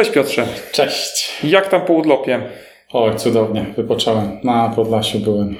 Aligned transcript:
Cześć 0.00 0.12
Piotrze. 0.12 0.46
Cześć. 0.72 1.44
Jak 1.44 1.68
tam 1.68 1.86
po 1.86 1.92
urlopie? 1.92 2.40
Oj, 2.92 3.16
cudownie. 3.16 3.66
Wypocząłem. 3.76 4.40
Na 4.44 4.68
Podlasiu 4.68 5.18
byłem. 5.18 5.56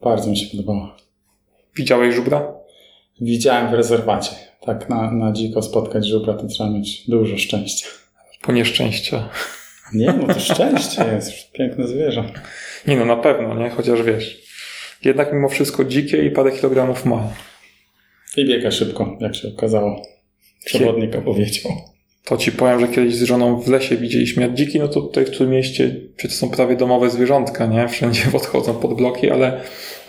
Bardzo 0.00 0.30
mi 0.30 0.36
się 0.36 0.46
podobało. 0.56 0.96
Widziałeś 1.76 2.14
żubra? 2.14 2.54
Widziałem 3.20 3.70
w 3.70 3.74
rezerwacie. 3.74 4.30
Tak 4.60 4.88
na, 4.88 5.10
na 5.10 5.32
dziko 5.32 5.62
spotkać 5.62 6.06
żubra 6.06 6.34
to 6.34 6.46
trzeba 6.46 6.70
mieć 6.70 7.10
dużo 7.10 7.38
szczęścia. 7.38 7.86
Po 8.42 8.52
nieszczęście. 8.52 9.22
Nie, 9.94 10.06
no 10.06 10.34
to 10.34 10.40
szczęście 10.40 11.04
jest. 11.14 11.52
Piękne 11.52 11.86
zwierzę. 11.86 12.24
Nie 12.86 12.96
no, 12.96 13.04
na 13.04 13.16
pewno, 13.16 13.54
nie? 13.54 13.70
Chociaż 13.70 14.02
wiesz. 14.02 14.42
Jednak 15.04 15.32
mimo 15.32 15.48
wszystko 15.48 15.84
dzikie 15.84 16.24
i 16.24 16.30
parę 16.30 16.52
kilogramów 16.52 17.04
ma. 17.04 17.28
I 18.36 18.46
biega 18.46 18.70
szybko, 18.70 19.16
jak 19.20 19.34
się 19.34 19.48
okazało. 19.48 20.02
Przewodnik 20.64 21.16
opowiedział. 21.16 21.72
To 22.28 22.36
ci 22.36 22.52
powiem, 22.52 22.80
że 22.80 22.88
kiedyś 22.88 23.14
z 23.14 23.22
żoną 23.22 23.60
w 23.60 23.68
lesie 23.68 23.96
widzieliśmy 23.96 24.42
jak 24.42 24.54
dziki, 24.54 24.78
no 24.78 24.88
to 24.88 25.00
tutaj 25.00 25.24
w 25.24 25.38
tym 25.38 25.50
mieście, 25.50 25.96
to 26.22 26.28
są 26.28 26.50
prawie 26.50 26.76
domowe 26.76 27.10
zwierzątka, 27.10 27.66
nie? 27.66 27.88
Wszędzie 27.88 28.22
podchodzą 28.32 28.74
pod 28.74 28.94
bloki, 28.94 29.30
ale 29.30 29.60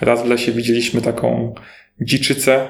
raz 0.02 0.24
w 0.24 0.26
lesie 0.26 0.52
widzieliśmy 0.52 1.02
taką 1.02 1.54
dziczycę, 2.02 2.70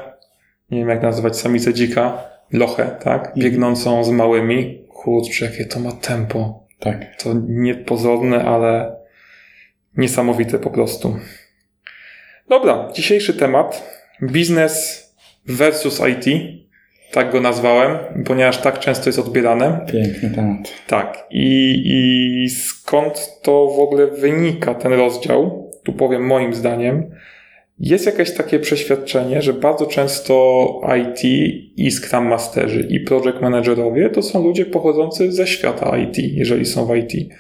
nie 0.72 0.80
wiem 0.80 0.90
jak 0.90 1.02
nazywać 1.02 1.38
samicę 1.38 1.74
dzika, 1.74 2.24
lochę, 2.54 2.96
tak? 3.04 3.34
Biegnącą 3.38 4.04
z 4.04 4.10
małymi. 4.10 4.86
Kurczę, 4.90 5.46
jakie 5.46 5.66
to 5.66 5.80
ma 5.80 5.92
tempo. 5.92 6.68
Tak. 6.80 7.22
To 7.24 7.30
niepozorne, 7.48 8.46
ale 8.46 8.96
niesamowite 9.98 10.60
po 10.60 10.70
prostu. 10.70 11.20
Dobra, 12.50 12.92
dzisiejszy 12.94 13.34
temat. 13.34 13.90
Biznes 14.22 15.06
versus 15.46 16.02
IT. 16.10 16.26
Tak 17.12 17.32
go 17.32 17.42
nazwałem, 17.42 17.98
ponieważ 18.26 18.58
tak 18.58 18.80
często 18.80 19.10
jest 19.10 19.20
odbierane. 19.20 19.86
Piękny 19.92 20.30
temat. 20.30 20.74
Tak. 20.88 21.28
I, 21.32 21.82
I 21.86 22.50
skąd 22.50 23.40
to 23.42 23.68
w 23.78 23.80
ogóle 23.80 24.08
wynika 24.08 24.76
ten 24.76 24.94
rozdział? 24.94 25.72
Tu 25.84 25.94
powiem 25.94 26.26
moim 26.26 26.54
zdaniem. 26.54 27.12
Jest 27.80 28.06
jakieś 28.06 28.34
takie 28.34 28.60
przeświadczenie, 28.60 29.42
że 29.42 29.54
bardzo 29.54 29.86
często 29.86 30.82
IT 30.98 31.24
i 31.78 31.92
Scrum 31.92 32.28
Masterzy 32.28 32.88
i 32.90 33.00
Project 33.00 33.42
Managerowie 33.42 34.10
to 34.10 34.22
są 34.22 34.44
ludzie 34.44 34.66
pochodzący 34.66 35.32
ze 35.32 35.48
świata 35.48 35.98
IT, 35.98 36.18
jeżeli 36.18 36.66
są 36.66 36.86
w 36.86 36.96
IT. 36.96 37.34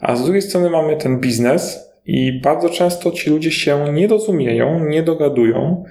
A 0.00 0.16
z 0.16 0.24
drugiej 0.24 0.42
strony 0.42 0.70
mamy 0.70 0.96
ten 0.96 1.20
biznes 1.20 1.90
i 2.06 2.40
bardzo 2.40 2.68
często 2.68 3.10
ci 3.10 3.30
ludzie 3.30 3.50
się 3.50 3.92
nie 3.92 4.06
rozumieją, 4.06 4.84
nie 4.84 5.02
dogadują, 5.02 5.84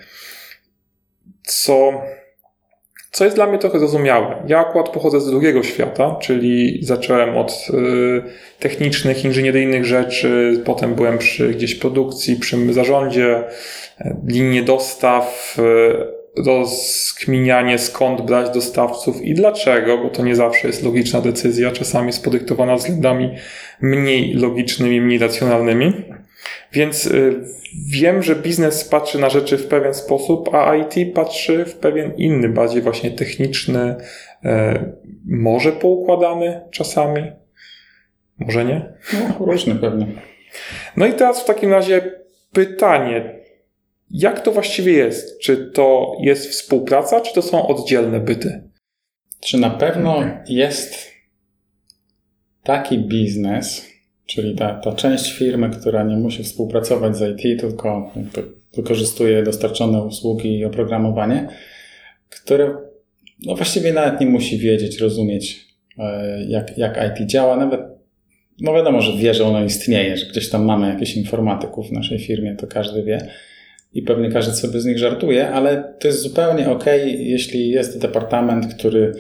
co 1.44 1.92
co 3.16 3.24
jest 3.26 3.38
dla 3.38 3.48
mnie 3.48 3.58
trochę 3.58 3.80
zrozumiałe. 3.80 4.36
Ja 4.48 4.60
akurat 4.60 4.90
pochodzę 4.90 5.22
z 5.22 5.30
drugiego 5.30 5.64
świata, 5.64 6.16
czyli 6.22 6.80
zacząłem 6.86 7.38
od 7.38 7.68
y, 7.70 8.24
technicznych, 8.60 9.26
inżynieryjnych 9.26 9.86
rzeczy, 9.86 10.62
potem 10.66 10.96
byłem 10.96 11.18
przy 11.18 11.50
gdzieś 11.50 11.76
produkcji, 11.76 12.36
przy 12.36 12.74
zarządzie, 12.74 13.44
linie 14.28 14.64
dostaw, 14.64 15.58
y, 15.60 16.44
rozkminianie 16.46 17.80
skąd 17.80 18.22
brać 18.22 18.54
dostawców 18.54 19.22
i 19.22 19.34
dlaczego, 19.34 19.98
bo 19.98 20.10
to 20.10 20.24
nie 20.24 20.36
zawsze 20.36 20.68
jest 20.68 20.84
logiczna 20.84 21.22
decyzja, 21.22 21.72
czasami 21.72 22.08
jest 22.08 22.24
podyktowana 22.24 22.76
względami 22.76 23.36
mniej 23.82 24.34
logicznymi, 24.34 25.02
mniej 25.02 25.20
racjonalnymi. 25.20 25.94
Więc 26.76 27.06
y, 27.06 27.44
wiem, 27.88 28.24
że 28.24 28.36
biznes 28.36 28.84
patrzy 28.84 29.20
na 29.20 29.30
rzeczy 29.30 29.58
w 29.58 29.68
pewien 29.68 29.94
sposób, 29.94 30.56
a 30.56 30.76
IT 30.76 31.16
patrzy 31.16 31.66
w 31.66 31.76
pewien 31.76 32.16
inny, 32.18 32.50
bardziej 32.50 32.82
właśnie 32.82 33.12
techniczny, 33.12 33.96
e, 34.46 34.86
może 35.26 35.72
poukładany 35.72 36.62
czasami, 36.72 37.32
może 38.40 38.66
nie. 38.66 38.94
No, 39.14 39.46
różny 39.46 39.76
pewnie. 39.76 40.08
No 40.98 41.06
i 41.06 41.14
teraz 41.14 41.44
w 41.44 41.46
takim 41.46 41.72
razie 41.72 42.12
pytanie, 42.54 43.40
jak 44.12 44.40
to 44.40 44.52
właściwie 44.52 44.94
jest? 44.94 45.40
Czy 45.40 45.72
to 45.72 46.18
jest 46.22 46.50
współpraca, 46.50 47.22
czy 47.22 47.34
to 47.34 47.42
są 47.42 47.68
oddzielne 47.68 48.20
byty? 48.20 48.70
Czy 49.40 49.58
na 49.58 49.70
pewno 49.70 50.24
jest 50.48 51.12
taki 52.64 53.00
biznes, 53.00 53.95
czyli 54.26 54.56
ta, 54.56 54.74
ta 54.74 54.92
część 54.92 55.32
firmy, 55.32 55.70
która 55.70 56.04
nie 56.04 56.18
musi 56.18 56.44
współpracować 56.44 57.18
z 57.18 57.46
IT, 57.46 57.62
tylko 57.62 58.12
wykorzystuje 58.76 59.44
dostarczone 59.44 60.04
usługi 60.04 60.60
i 60.60 60.66
oprogramowanie, 60.66 61.48
które 62.30 62.76
no 63.46 63.56
właściwie 63.56 63.94
nawet 63.94 64.22
nie 64.22 64.28
musi 64.28 64.58
wiedzieć, 64.58 65.00
rozumieć, 65.00 65.66
e, 66.00 66.44
jak, 66.48 66.78
jak 66.78 67.20
IT 67.20 67.28
działa. 67.28 67.56
Nawet, 67.58 67.82
no 68.62 68.74
wiadomo, 68.74 69.02
że 69.02 69.18
wie, 69.18 69.34
że 69.34 69.46
ono 69.46 69.64
istnieje, 69.64 70.18
że 70.18 70.26
gdzieś 70.26 70.50
tam 70.50 70.66
mamy 70.66 70.88
jakichś 70.88 71.16
informatyków 71.16 71.90
w 71.90 71.92
naszej 71.92 72.20
firmie, 72.20 72.56
to 72.56 72.68
każdy 72.68 73.04
wie 73.04 73.28
i 73.94 74.02
pewnie 74.02 74.30
każdy 74.32 74.54
sobie 74.54 74.80
z 74.80 74.86
nich 74.86 74.98
żartuje, 74.98 75.50
ale 75.50 75.94
to 76.00 76.08
jest 76.08 76.22
zupełnie 76.22 76.70
ok, 76.70 76.86
jeśli 77.18 77.70
jest 77.70 78.00
departament, 78.00 78.74
który 78.74 79.14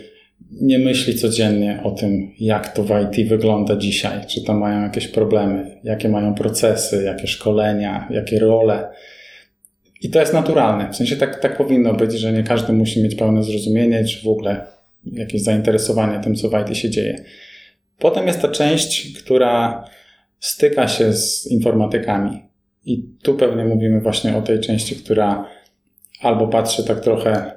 nie 0.52 0.80
myśli 0.80 1.16
codziennie 1.16 1.80
o 1.84 1.92
tym, 1.92 2.32
jak 2.40 2.74
to 2.74 2.84
w 2.84 2.90
IT 2.90 3.30
wygląda 3.30 3.76
dzisiaj, 3.76 4.26
czy 4.28 4.44
tam 4.44 4.58
mają 4.58 4.82
jakieś 4.82 5.08
problemy, 5.08 5.80
jakie 5.84 6.10
mają 6.10 6.36
procesy, 6.36 7.04
jakie 7.04 7.28
szkolenia, 7.28 8.08
jakie 8.12 8.40
role. 8.40 8.90
I 10.02 10.10
to 10.10 10.20
jest 10.20 10.34
naturalne. 10.34 10.92
W 10.92 10.96
sensie 10.96 11.16
tak, 11.16 11.42
tak 11.42 11.58
powinno 11.58 11.94
być, 11.94 12.14
że 12.14 12.34
nie 12.34 12.44
każdy 12.44 12.74
musi 12.74 13.04
mieć 13.04 13.16
pełne 13.16 13.44
zrozumienie, 13.44 14.06
czy 14.06 14.24
w 14.24 14.28
ogóle 14.28 14.66
jakieś 15.06 15.44
zainteresowanie 15.44 16.20
tym, 16.20 16.36
co 16.36 16.50
w 16.50 16.54
IT 16.54 16.78
się 16.78 16.90
dzieje. 16.90 17.24
Potem 18.00 18.28
jest 18.28 18.42
ta 18.42 18.48
część, 18.48 19.14
która 19.24 19.86
styka 20.40 20.88
się 20.88 21.14
z 21.14 21.52
informatykami. 21.52 22.46
I 22.86 23.04
tu 23.24 23.34
pewnie 23.34 23.66
mówimy 23.66 24.02
właśnie 24.02 24.38
o 24.38 24.42
tej 24.42 24.60
części, 24.60 24.96
która 24.96 25.50
albo 26.22 26.48
patrzy 26.48 26.84
tak 26.84 27.00
trochę 27.00 27.52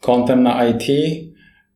kątem 0.00 0.42
na 0.42 0.68
IT, 0.68 0.82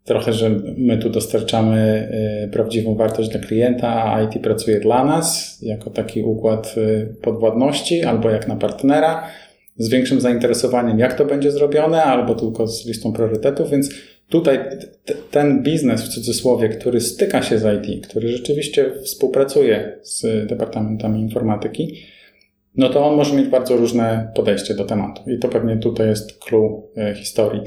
trochę, 0.06 0.32
że 0.32 0.50
my 0.76 0.98
tu 0.98 1.10
dostarczamy 1.10 2.08
y, 2.44 2.48
prawdziwą 2.48 2.94
wartość 2.94 3.28
dla 3.28 3.40
klienta, 3.40 4.12
a 4.12 4.22
IT 4.22 4.42
pracuje 4.42 4.80
dla 4.80 5.04
nas 5.04 5.58
jako 5.62 5.90
taki 5.90 6.22
układ 6.22 6.74
y, 6.76 7.14
podwładności 7.22 8.04
albo 8.04 8.30
jak 8.30 8.48
na 8.48 8.56
partnera 8.56 9.28
z 9.76 9.88
większym 9.88 10.20
zainteresowaniem, 10.20 10.98
jak 10.98 11.14
to 11.14 11.24
będzie 11.24 11.50
zrobione, 11.50 12.02
albo 12.02 12.34
tylko 12.34 12.66
z 12.66 12.86
listą 12.86 13.12
priorytetów, 13.12 13.70
więc 13.70 13.90
tutaj 14.28 14.58
ten 15.30 15.62
biznes 15.62 16.02
w 16.02 16.08
cudzysłowie, 16.08 16.68
który 16.68 17.00
styka 17.00 17.42
się 17.42 17.58
z 17.58 17.88
IT, 17.88 18.06
który 18.06 18.28
rzeczywiście 18.28 18.90
współpracuje 19.04 19.98
z 20.02 20.46
departamentami 20.48 21.20
informatyki, 21.20 22.02
no 22.76 22.88
to 22.88 23.06
on 23.06 23.16
może 23.16 23.36
mieć 23.36 23.48
bardzo 23.48 23.76
różne 23.76 24.32
podejście 24.34 24.74
do 24.74 24.84
tematu. 24.84 25.30
I 25.30 25.38
to 25.38 25.48
pewnie 25.48 25.76
tutaj 25.76 26.08
jest 26.08 26.38
clue 26.38 26.82
y, 27.10 27.14
historii. 27.14 27.60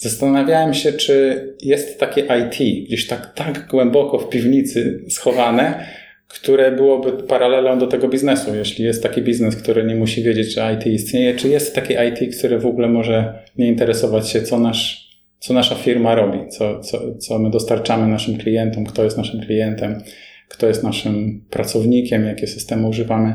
Zastanawiałem 0.00 0.74
się, 0.74 0.92
czy 0.92 1.44
jest 1.62 2.00
takie 2.00 2.20
IT 2.20 2.86
gdzieś 2.86 3.06
tak, 3.06 3.34
tak 3.34 3.66
głęboko 3.70 4.18
w 4.18 4.28
piwnicy 4.28 5.04
schowane, 5.08 5.86
które 6.28 6.72
byłoby 6.72 7.12
paralelą 7.12 7.78
do 7.78 7.86
tego 7.86 8.08
biznesu. 8.08 8.54
Jeśli 8.54 8.84
jest 8.84 9.02
taki 9.02 9.22
biznes, 9.22 9.56
który 9.56 9.84
nie 9.84 9.94
musi 9.94 10.22
wiedzieć, 10.22 10.54
że 10.54 10.74
IT 10.74 10.86
istnieje, 10.86 11.34
czy 11.34 11.48
jest 11.48 11.74
takie 11.74 12.08
IT, 12.08 12.36
które 12.38 12.58
w 12.58 12.66
ogóle 12.66 12.88
może 12.88 13.42
nie 13.56 13.66
interesować 13.66 14.28
się, 14.28 14.42
co, 14.42 14.58
nasz, 14.58 15.10
co 15.38 15.54
nasza 15.54 15.74
firma 15.74 16.14
robi, 16.14 16.48
co, 16.48 16.80
co, 16.80 17.14
co 17.14 17.38
my 17.38 17.50
dostarczamy 17.50 18.08
naszym 18.08 18.38
klientom, 18.38 18.84
kto 18.84 19.04
jest 19.04 19.16
naszym 19.16 19.40
klientem, 19.40 20.02
kto 20.48 20.68
jest 20.68 20.82
naszym 20.82 21.44
pracownikiem, 21.50 22.24
jakie 22.24 22.46
systemy 22.46 22.88
używamy. 22.88 23.34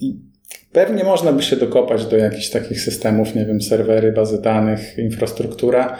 I 0.00 0.14
Pewnie 0.76 1.04
można 1.04 1.32
by 1.32 1.42
się 1.42 1.56
dokopać 1.56 2.06
do 2.06 2.16
jakichś 2.16 2.50
takich 2.50 2.80
systemów, 2.80 3.34
nie 3.34 3.46
wiem, 3.46 3.62
serwery, 3.62 4.12
bazy 4.12 4.42
danych, 4.42 4.98
infrastruktura, 4.98 5.96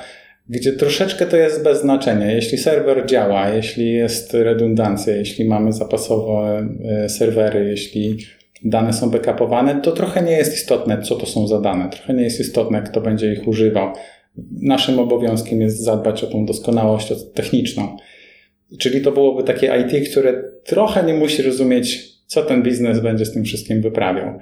gdzie 0.49 0.73
troszeczkę 0.73 1.27
to 1.27 1.37
jest 1.37 1.65
bez 1.65 1.81
znaczenia. 1.81 2.31
Jeśli 2.31 2.59
serwer 2.59 3.07
działa, 3.07 3.49
jeśli 3.49 3.93
jest 3.93 4.35
redundancja, 4.35 5.17
jeśli 5.17 5.45
mamy 5.45 5.73
zapasowe 5.73 6.69
e, 6.85 7.09
serwery, 7.09 7.65
jeśli 7.65 8.19
dane 8.65 8.93
są 8.93 9.11
backupowane, 9.11 9.81
to 9.81 9.93
trochę 9.93 10.23
nie 10.23 10.33
jest 10.33 10.55
istotne, 10.55 11.03
co 11.03 11.15
to 11.17 11.27
są 11.27 11.47
za 11.47 11.61
dane. 11.61 11.89
Trochę 11.91 12.15
nie 12.15 12.25
jest 12.25 12.41
istotne, 12.41 12.83
kto 12.83 13.01
będzie 13.01 13.33
ich 13.33 13.49
używał. 13.49 13.93
Naszym 14.63 14.99
obowiązkiem 14.99 15.61
jest 15.61 15.85
zadbać 15.85 16.25
o 16.25 16.27
tą 16.27 16.47
doskonałość 16.47 17.13
techniczną. 17.35 17.97
Czyli 18.79 19.01
to 19.01 19.13
byłoby 19.13 19.43
takie 19.43 19.73
IT, 19.81 20.11
które 20.11 20.43
trochę 20.65 21.03
nie 21.03 21.15
musi 21.15 21.43
rozumieć, 21.43 22.09
co 22.27 22.43
ten 22.43 22.63
biznes 22.63 23.01
będzie 23.01 23.27
z 23.27 23.33
tym 23.33 23.45
wszystkim 23.45 23.83
wyprawiał. 23.83 24.39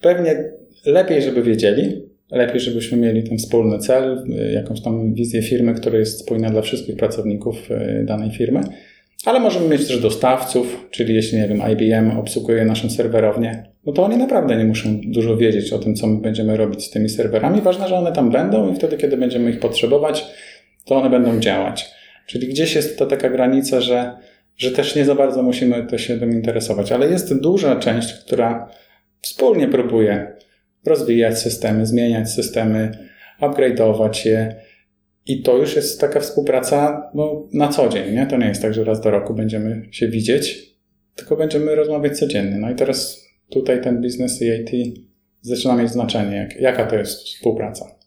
Pewnie 0.00 0.44
lepiej, 0.86 1.22
żeby 1.22 1.42
wiedzieli, 1.42 2.02
lepiej, 2.30 2.60
żebyśmy 2.60 2.98
mieli 2.98 3.22
ten 3.22 3.38
wspólny 3.38 3.78
cel, 3.78 4.24
y, 4.48 4.52
jakąś 4.52 4.82
tam 4.82 5.14
wizję 5.14 5.42
firmy, 5.42 5.74
która 5.74 5.98
jest 5.98 6.20
spójna 6.20 6.50
dla 6.50 6.62
wszystkich 6.62 6.96
pracowników 6.96 7.70
y, 7.70 8.04
danej 8.04 8.30
firmy. 8.30 8.60
Ale 9.26 9.40
możemy 9.40 9.68
mieć 9.68 9.88
też 9.88 10.00
dostawców, 10.00 10.88
czyli 10.90 11.14
jeśli, 11.14 11.38
nie 11.38 11.48
wiem, 11.48 11.62
IBM 11.72 12.18
obsługuje 12.18 12.64
naszą 12.64 12.90
serwerownię, 12.90 13.64
no 13.86 13.92
to 13.92 14.04
oni 14.04 14.16
naprawdę 14.16 14.56
nie 14.56 14.64
muszą 14.64 15.00
dużo 15.04 15.36
wiedzieć 15.36 15.72
o 15.72 15.78
tym, 15.78 15.94
co 15.94 16.06
my 16.06 16.20
będziemy 16.20 16.56
robić 16.56 16.84
z 16.84 16.90
tymi 16.90 17.08
serwerami. 17.08 17.60
Ważne, 17.60 17.88
że 17.88 17.96
one 17.96 18.12
tam 18.12 18.30
będą 18.30 18.72
i 18.72 18.76
wtedy, 18.76 18.96
kiedy 18.96 19.16
będziemy 19.16 19.50
ich 19.50 19.60
potrzebować, 19.60 20.26
to 20.84 20.96
one 20.96 21.10
będą 21.10 21.40
działać. 21.40 21.90
Czyli 22.26 22.48
gdzieś 22.48 22.74
jest 22.74 22.98
to 22.98 23.06
taka 23.06 23.30
granica, 23.30 23.80
że 23.80 24.12
że 24.56 24.70
też 24.70 24.96
nie 24.96 25.04
za 25.04 25.14
bardzo 25.14 25.42
musimy 25.42 25.86
to 25.86 25.98
się 25.98 26.18
tym 26.18 26.32
interesować. 26.32 26.92
Ale 26.92 27.10
jest 27.10 27.40
duża 27.40 27.76
część, 27.76 28.12
która 28.12 28.68
wspólnie 29.20 29.68
próbuje 29.68 30.36
rozwijać 30.86 31.38
systemy, 31.38 31.86
zmieniać 31.86 32.30
systemy, 32.30 33.08
upgrade'ować 33.40 34.26
je. 34.26 34.56
I 35.26 35.42
to 35.42 35.56
już 35.56 35.76
jest 35.76 36.00
taka 36.00 36.20
współpraca 36.20 37.10
no, 37.14 37.48
na 37.52 37.68
co 37.68 37.88
dzień. 37.88 38.14
Nie? 38.14 38.26
To 38.26 38.36
nie 38.36 38.46
jest 38.46 38.62
tak, 38.62 38.74
że 38.74 38.84
raz 38.84 39.00
do 39.00 39.10
roku 39.10 39.34
będziemy 39.34 39.88
się 39.90 40.08
widzieć, 40.08 40.74
tylko 41.14 41.36
będziemy 41.36 41.74
rozmawiać 41.74 42.18
codziennie. 42.18 42.58
No 42.58 42.70
i 42.70 42.74
teraz 42.74 43.24
tutaj 43.50 43.82
ten 43.82 44.00
biznes 44.00 44.42
i 44.42 44.46
IT 44.46 44.98
zaczyna 45.40 45.76
mieć 45.76 45.90
znaczenie. 45.90 46.36
Jak, 46.36 46.60
jaka 46.60 46.86
to 46.86 46.96
jest 46.96 47.18
współpraca? 47.18 47.99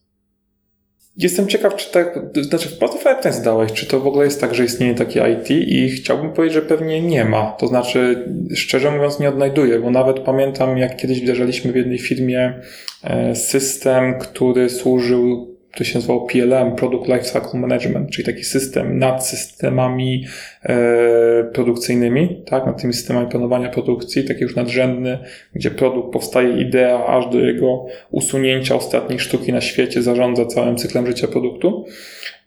Jestem 1.18 1.48
ciekaw, 1.48 1.76
czy 1.76 1.92
tak, 1.92 2.20
znaczy 2.42 2.70
fajny 3.04 3.22
test 3.22 3.40
zdałeś, 3.40 3.72
czy 3.72 3.86
to 3.86 4.00
w 4.00 4.08
ogóle 4.08 4.26
jest 4.26 4.42
tak, 4.42 4.56
że 4.56 4.66
istnieje 4.66 4.96
takie 4.96 5.24
IT 5.34 5.52
i 5.52 5.90
chciałbym 5.90 6.34
powiedzieć, 6.34 6.54
że 6.56 6.62
pewnie 6.62 7.02
nie 7.02 7.26
ma. 7.26 7.52
To 7.52 7.68
znaczy, 7.68 8.30
szczerze 8.56 8.92
mówiąc, 8.92 9.20
nie 9.20 9.30
odnajduję, 9.30 9.80
bo 9.80 9.92
nawet 9.92 10.20
pamiętam, 10.20 10.78
jak 10.78 10.98
kiedyś 10.98 11.22
wdrażaliśmy 11.22 11.72
w 11.72 11.76
jednej 11.76 12.00
firmie 12.00 12.60
e, 13.04 13.36
system, 13.36 14.20
który 14.20 14.70
służył 14.70 15.53
to 15.78 15.84
się 15.84 15.96
nazywało 15.96 16.28
PLM, 16.28 16.76
Product 16.76 17.08
Lifecycle 17.08 17.60
Management, 17.60 18.10
czyli 18.10 18.26
taki 18.26 18.44
system 18.44 19.00
nad 19.00 19.28
systemami 19.28 20.26
e, 20.64 21.44
produkcyjnymi, 21.54 22.44
tak, 22.46 22.66
nad 22.66 22.82
tymi 22.82 22.94
systemami 22.94 23.28
planowania 23.28 23.70
produkcji, 23.70 24.24
taki 24.24 24.42
już 24.42 24.56
nadrzędny, 24.56 25.20
gdzie 25.56 25.72
produkt 25.72 26.14
powstaje 26.14 26.62
idea, 26.62 27.06
aż 27.06 27.30
do 27.30 27.40
jego 27.40 27.86
usunięcia 28.12 28.76
ostatniej 28.76 29.20
sztuki 29.20 29.54
na 29.54 29.62
świecie, 29.62 30.02
zarządza 30.02 30.46
całym 30.46 30.76
cyklem 30.78 31.08
życia 31.08 31.28
produktu. 31.28 31.86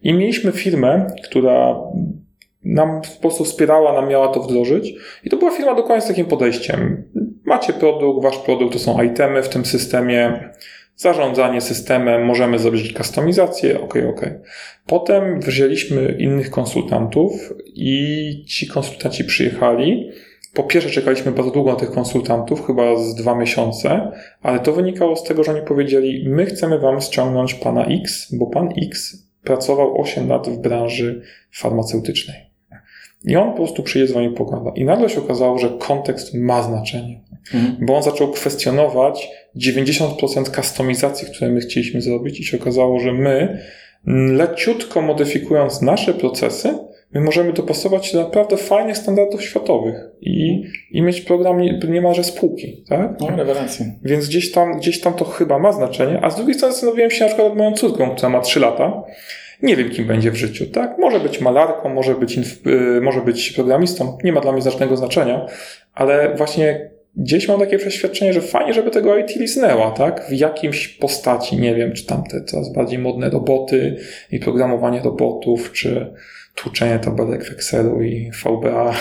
I 0.03 0.13
mieliśmy 0.13 0.51
firmę, 0.51 1.07
która 1.23 1.75
nam 2.63 3.01
po 3.01 3.21
prostu 3.21 3.43
wspierała, 3.43 3.93
nam 3.93 4.09
miała 4.09 4.27
to 4.27 4.39
wdrożyć. 4.39 4.93
I 5.23 5.29
to 5.29 5.37
była 5.37 5.51
firma 5.51 5.75
dokładnie 5.75 6.01
z 6.01 6.07
takim 6.07 6.25
podejściem. 6.25 7.03
Macie 7.45 7.73
produkt, 7.73 8.23
wasz 8.23 8.37
produkt 8.37 8.73
to 8.73 8.79
są 8.79 9.03
itemy 9.03 9.43
w 9.43 9.49
tym 9.49 9.65
systemie, 9.65 10.49
zarządzanie 10.97 11.61
systemem, 11.61 12.25
możemy 12.25 12.59
zrobić 12.59 12.93
kustomizację, 12.93 13.81
ok, 13.81 13.93
ok. 14.09 14.21
Potem 14.87 15.39
wzięliśmy 15.39 16.15
innych 16.19 16.49
konsultantów 16.49 17.53
i 17.65 18.43
ci 18.47 18.67
konsultanci 18.67 19.23
przyjechali. 19.23 20.11
Po 20.53 20.63
pierwsze 20.63 20.89
czekaliśmy 20.89 21.31
bardzo 21.31 21.51
długo 21.51 21.71
na 21.71 21.77
tych 21.77 21.91
konsultantów, 21.91 22.67
chyba 22.67 22.95
z 22.95 23.15
dwa 23.15 23.35
miesiące, 23.35 24.11
ale 24.41 24.59
to 24.59 24.73
wynikało 24.73 25.15
z 25.15 25.23
tego, 25.23 25.43
że 25.43 25.51
oni 25.51 25.61
powiedzieli, 25.61 26.29
my 26.29 26.45
chcemy 26.45 26.79
wam 26.79 27.01
ściągnąć 27.01 27.53
pana 27.53 27.85
X, 27.85 28.35
bo 28.35 28.47
pan 28.47 28.69
X 28.83 29.23
pracował 29.43 30.01
8 30.01 30.29
lat 30.29 30.49
w 30.49 30.57
branży 30.57 31.21
farmaceutycznej. 31.51 32.47
I 33.25 33.35
on 33.35 33.51
po 33.51 33.57
prostu 33.57 33.83
przyjedzie 33.83 34.11
z 34.11 34.15
wami 34.15 34.29
pogada. 34.29 34.71
I 34.75 34.85
nagle 34.85 35.09
się 35.09 35.19
okazało, 35.19 35.57
że 35.57 35.69
kontekst 35.79 36.33
ma 36.33 36.63
znaczenie. 36.63 37.21
Mhm. 37.53 37.77
Bo 37.85 37.97
on 37.97 38.03
zaczął 38.03 38.31
kwestionować 38.31 39.29
90% 39.57 40.55
kustomizacji, 40.55 41.27
które 41.27 41.51
my 41.51 41.59
chcieliśmy 41.59 42.01
zrobić 42.01 42.39
i 42.39 42.43
się 42.43 42.59
okazało, 42.59 42.99
że 42.99 43.13
my 43.13 43.61
leciutko 44.31 45.01
modyfikując 45.01 45.81
nasze 45.81 46.13
procesy, 46.13 46.77
my 47.13 47.21
możemy 47.21 47.53
dopasować 47.53 48.05
się 48.05 48.17
do 48.17 48.23
naprawdę 48.23 48.57
fajnych 48.57 48.97
standardów 48.97 49.43
światowych 49.43 49.95
i, 50.21 50.63
i 50.91 51.01
mieć 51.01 51.21
program 51.21 51.61
niemalże 51.89 52.23
spółki, 52.23 52.83
tak? 52.89 53.19
No, 53.19 53.27
rewelacja. 53.35 53.85
Więc 54.03 54.27
gdzieś 54.27 54.51
tam, 54.51 54.77
gdzieś 54.77 55.01
tam 55.01 55.13
to 55.13 55.25
chyba 55.25 55.59
ma 55.59 55.71
znaczenie, 55.71 56.19
a 56.23 56.29
z 56.29 56.35
drugiej 56.35 56.55
strony 56.55 56.73
zastanowiłem 56.73 57.11
się 57.11 57.23
na 57.23 57.27
przykład 57.27 57.47
nad 57.47 57.57
moją 57.57 57.73
córką, 57.73 58.15
która 58.15 58.29
ma 58.29 58.41
3 58.41 58.59
lata, 58.59 59.03
nie 59.61 59.75
wiem, 59.75 59.89
kim 59.89 60.07
będzie 60.07 60.31
w 60.31 60.35
życiu, 60.35 60.65
tak? 60.65 60.97
Może 60.97 61.19
być 61.19 61.41
malarką, 61.41 61.89
może 61.89 62.15
być, 62.15 62.37
y, 62.37 63.01
może 63.01 63.21
być 63.21 63.51
programistą, 63.51 64.17
nie 64.23 64.31
ma 64.31 64.41
dla 64.41 64.51
mnie 64.51 64.61
znacznego 64.61 64.97
znaczenia, 64.97 65.45
ale 65.93 66.35
właśnie 66.35 66.89
gdzieś 67.15 67.47
mam 67.47 67.59
takie 67.59 67.77
przeświadczenie, 67.77 68.33
że 68.33 68.41
fajnie, 68.41 68.73
żeby 68.73 68.91
tego 68.91 69.17
IT 69.17 69.35
liznęła, 69.35 69.91
tak? 69.91 70.25
W 70.29 70.31
jakimś 70.31 70.87
postaci, 70.87 71.57
nie 71.57 71.75
wiem, 71.75 71.93
czy 71.93 72.05
tam 72.05 72.23
te 72.23 72.43
coraz 72.43 72.73
bardziej 72.73 72.99
modne 72.99 73.29
roboty 73.29 73.97
i 74.31 74.39
programowanie 74.39 75.01
robotów, 75.01 75.71
czy 75.71 76.13
tłuczenie 76.55 76.99
tabelek 76.99 77.43
w 77.43 77.51
Excelu 77.51 78.01
i 78.01 78.31
VBA, 78.31 78.93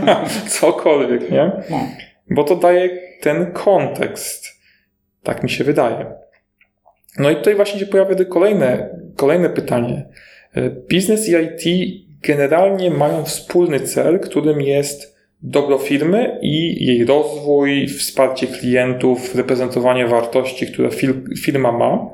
cokolwiek, 0.60 1.30
nie? 1.30 1.52
No. 1.70 1.88
Bo 2.30 2.44
to 2.44 2.56
daje 2.56 2.90
ten 3.20 3.52
kontekst. 3.52 4.46
Tak 5.22 5.42
mi 5.42 5.50
się 5.50 5.64
wydaje. 5.64 6.06
No 7.18 7.30
i 7.30 7.36
tutaj 7.36 7.54
właśnie 7.54 7.80
się 7.80 7.86
pojawia 7.86 8.24
kolejne, 8.24 8.98
kolejne 9.16 9.50
pytanie. 9.50 10.08
E, 10.54 10.70
biznes 10.70 11.28
i 11.28 11.32
IT 11.32 11.94
generalnie 12.22 12.90
mają 12.90 13.24
wspólny 13.24 13.80
cel, 13.80 14.20
którym 14.20 14.60
jest 14.60 15.13
dobro 15.44 15.78
firmy 15.78 16.38
i 16.42 16.84
jej 16.86 17.04
rozwój, 17.04 17.88
wsparcie 17.88 18.46
klientów, 18.46 19.34
reprezentowanie 19.34 20.06
wartości, 20.06 20.66
które 20.66 20.90
firma 21.42 21.72
ma, 21.72 22.10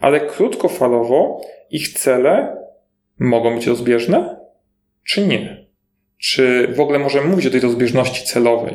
ale 0.00 0.20
krótkofalowo 0.20 1.40
ich 1.70 1.88
cele 1.88 2.56
mogą 3.18 3.54
być 3.54 3.66
rozbieżne, 3.66 4.36
czy 5.06 5.26
nie? 5.26 5.64
Czy 6.18 6.68
w 6.74 6.80
ogóle 6.80 6.98
możemy 6.98 7.28
mówić 7.28 7.46
o 7.46 7.50
tej 7.50 7.60
rozbieżności 7.60 8.26
celowej? 8.26 8.74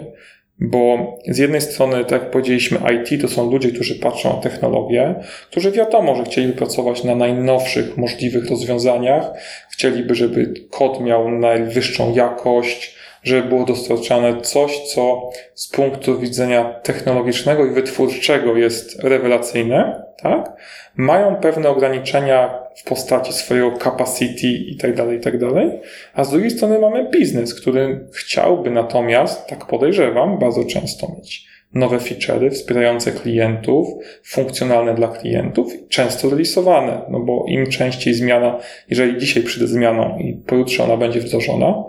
Bo 0.62 1.16
z 1.28 1.38
jednej 1.38 1.62
strony, 1.62 2.06
tak 2.06 2.22
jak 2.22 2.32
powiedzieliśmy, 2.32 2.80
IT 2.94 3.22
to 3.22 3.28
są 3.28 3.52
ludzie, 3.52 3.72
którzy 3.72 3.96
patrzą 3.96 4.36
na 4.36 4.42
technologię, 4.42 5.16
którzy 5.52 5.72
wiadomo, 5.72 6.16
że 6.16 6.24
chcieliby 6.24 6.54
pracować 6.54 7.04
na 7.04 7.16
najnowszych 7.16 7.98
możliwych 7.98 8.50
rozwiązaniach, 8.50 9.32
chcieliby, 9.72 10.16
żeby 10.16 10.54
kod 10.70 11.02
miał 11.02 11.32
najwyższą 11.32 12.16
jakość, 12.16 12.99
żeby 13.24 13.50
było 13.50 13.66
dostarczane 13.66 14.42
coś, 14.42 14.80
co 14.80 15.30
z 15.54 15.68
punktu 15.68 16.20
widzenia 16.20 16.64
technologicznego 16.84 17.66
i 17.66 17.70
wytwórczego 17.70 18.58
jest 18.58 19.04
rewelacyjne, 19.04 20.04
tak? 20.22 20.54
Mają 20.96 21.36
pewne 21.36 21.70
ograniczenia 21.70 22.60
w 22.78 22.84
postaci 22.84 23.34
swojego 23.34 23.78
capacity 23.78 24.48
i 24.48 24.78
tak 24.78 24.96
dalej, 24.96 25.18
i 25.18 25.22
tak 25.22 25.38
dalej. 25.38 25.70
A 26.14 26.24
z 26.24 26.32
drugiej 26.32 26.52
strony 26.52 26.80
mamy 26.80 27.10
biznes, 27.10 27.62
który 27.62 28.08
chciałby 28.14 28.72
natomiast, 28.72 29.48
tak 29.48 29.66
podejrzewam, 29.66 30.40
bardzo 30.40 30.66
często 30.66 31.08
mieć 31.18 31.50
nowe 31.74 31.98
feature'y 31.98 32.50
wspierające 32.50 33.12
klientów, 33.12 33.88
funkcjonalne 34.24 34.96
dla 34.96 35.08
klientów, 35.08 35.74
często 35.90 36.30
releasowane, 36.30 37.02
no 37.10 37.20
bo 37.20 37.46
im 37.48 37.68
częściej 37.68 38.14
zmiana, 38.14 38.60
jeżeli 38.90 39.18
dzisiaj 39.18 39.44
przyjdę 39.44 39.68
zmianą 39.68 40.18
i 40.18 40.34
pojutrze 40.34 40.84
ona 40.84 40.98
będzie 40.98 41.20
wdrożona, 41.20 41.84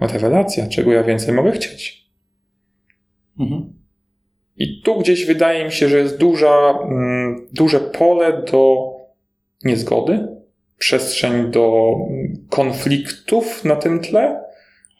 rewelacja, 0.00 0.66
czego 0.66 0.92
ja 0.92 1.02
więcej 1.02 1.34
mogę 1.34 1.52
chcieć. 1.52 2.06
Mhm. 3.40 3.72
I 4.56 4.82
tu 4.82 4.98
gdzieś 4.98 5.24
wydaje 5.24 5.64
mi 5.64 5.72
się, 5.72 5.88
że 5.88 5.98
jest 5.98 6.18
duża, 6.18 6.78
mm, 6.82 7.48
duże 7.52 7.80
pole 7.80 8.42
do 8.52 8.92
niezgody, 9.64 10.28
przestrzeń 10.78 11.50
do 11.50 11.94
konfliktów 12.50 13.64
na 13.64 13.76
tym 13.76 14.00
tle. 14.00 14.40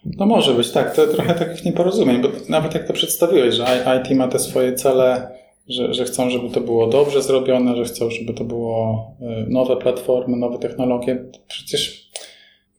No 0.04 0.26
może 0.26 0.54
być, 0.54 0.70
tak. 0.70 0.96
To 0.96 1.06
trochę 1.06 1.34
takich 1.34 1.64
nieporozumień, 1.64 2.22
bo 2.22 2.28
nawet 2.48 2.74
jak 2.74 2.86
to 2.86 2.92
przedstawiłeś, 2.92 3.54
że 3.54 3.64
IT 4.00 4.16
ma 4.16 4.28
te 4.28 4.38
swoje 4.38 4.74
cele, 4.74 5.28
że, 5.68 5.94
że 5.94 6.04
chcą, 6.04 6.30
żeby 6.30 6.50
to 6.50 6.60
było 6.60 6.86
dobrze 6.86 7.22
zrobione, 7.22 7.76
że 7.76 7.84
chcą, 7.84 8.10
żeby 8.10 8.34
to 8.34 8.44
było 8.44 9.10
y, 9.20 9.50
nowe 9.50 9.76
platformy, 9.76 10.36
nowe 10.36 10.58
technologie. 10.58 11.24
Przecież 11.48 12.10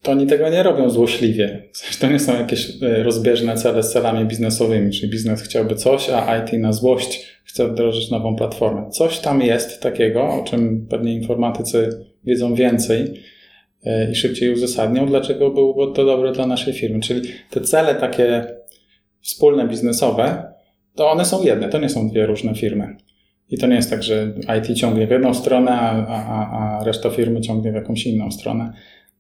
to 0.08 0.12
oni 0.12 0.28
tego 0.28 0.50
nie 0.50 0.64
robią 0.64 0.90
złośliwie. 0.90 1.64
To 2.00 2.08
nie 2.08 2.20
są 2.20 2.38
jakieś 2.38 2.70
y, 2.70 3.04
rozbieżne 3.04 3.56
cele 3.56 3.84
z 3.84 3.92
celami 3.92 4.26
biznesowymi, 4.26 4.92
czyli 4.92 5.12
biznes 5.12 5.42
chciałby 5.42 5.76
coś, 5.76 6.10
a 6.10 6.38
IT 6.38 6.54
na 6.54 6.74
złość 6.74 7.28
chce 7.44 7.68
wdrożyć 7.68 8.12
nową 8.12 8.36
platformę. 8.36 8.90
Coś 8.90 9.20
tam 9.20 9.42
jest 9.42 9.82
takiego, 9.82 10.24
o 10.24 10.44
czym 10.44 10.88
pewnie 10.90 11.14
informatycy 11.14 11.90
wiedzą 12.24 12.56
więcej 12.56 13.14
e, 13.86 14.12
i 14.12 14.16
szybciej 14.16 14.54
uzasadnią, 14.54 15.06
dlaczego 15.06 15.50
byłoby 15.50 15.96
to 15.96 16.06
dobre 16.06 16.32
dla 16.32 16.46
naszej 16.46 16.74
firmy. 16.74 17.00
Czyli 17.00 17.22
te 17.50 17.62
cele 17.62 17.96
takie 17.96 18.46
wspólne, 19.22 19.68
biznesowe, 19.68 20.54
to 20.96 21.12
one 21.12 21.26
są 21.26 21.44
jedne, 21.44 21.70
to 21.70 21.80
nie 21.80 21.90
są 21.90 22.10
dwie 22.10 22.26
różne 22.26 22.56
firmy. 22.56 22.96
I 23.50 23.58
to 23.58 23.68
nie 23.68 23.76
jest 23.76 23.90
tak, 23.90 24.04
że 24.04 24.34
IT 24.60 24.78
ciągnie 24.78 25.08
w 25.08 25.12
jedną 25.12 25.34
stronę, 25.34 25.72
a, 25.72 26.08
a, 26.08 26.80
a 26.80 26.84
reszta 26.84 27.10
firmy 27.10 27.42
ciągnie 27.42 27.72
w 27.72 27.76
jakąś 27.76 28.06
inną 28.06 28.32
stronę. 28.32 28.74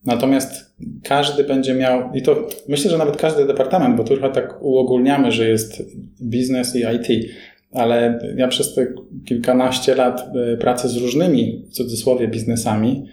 Natomiast 0.07 0.75
każdy 1.03 1.43
będzie 1.43 1.73
miał, 1.73 2.13
i 2.13 2.21
to 2.21 2.47
myślę, 2.67 2.91
że 2.91 2.97
nawet 2.97 3.17
każdy 3.17 3.45
departament, 3.45 3.95
bo 3.97 4.03
tu 4.03 4.17
tak 4.17 4.61
uogólniamy, 4.61 5.31
że 5.31 5.49
jest 5.49 5.83
biznes 6.21 6.75
i 6.75 6.79
IT, 6.79 7.31
ale 7.71 8.19
ja 8.35 8.47
przez 8.47 8.73
te 8.73 8.87
kilkanaście 9.25 9.95
lat 9.95 10.29
y, 10.53 10.57
pracy 10.57 10.89
z 10.89 10.97
różnymi, 10.97 11.65
w 11.69 11.71
cudzysłowie, 11.71 12.27
biznesami, 12.27 13.05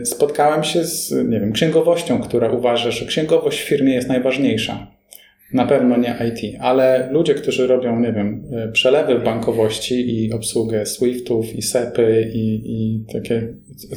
y, 0.00 0.06
spotkałem 0.06 0.64
się 0.64 0.84
z, 0.84 1.10
nie 1.10 1.40
wiem, 1.40 1.52
księgowością, 1.52 2.20
która 2.20 2.52
uważa, 2.52 2.90
że 2.90 3.06
księgowość 3.06 3.60
w 3.60 3.68
firmie 3.68 3.94
jest 3.94 4.08
najważniejsza. 4.08 4.86
Na 5.52 5.66
pewno 5.66 5.96
nie 5.96 6.16
IT, 6.28 6.56
ale 6.60 7.08
ludzie, 7.10 7.34
którzy 7.34 7.66
robią, 7.66 8.00
nie 8.00 8.12
wiem, 8.12 8.44
y, 8.68 8.72
przelewy 8.72 9.18
w 9.18 9.24
bankowości 9.24 10.24
i 10.24 10.32
obsługę 10.32 10.86
SWIFTów 10.86 11.56
i 11.56 11.62
SEPy 11.62 12.30
i, 12.34 12.62
i 12.64 13.04
takie 13.12 13.48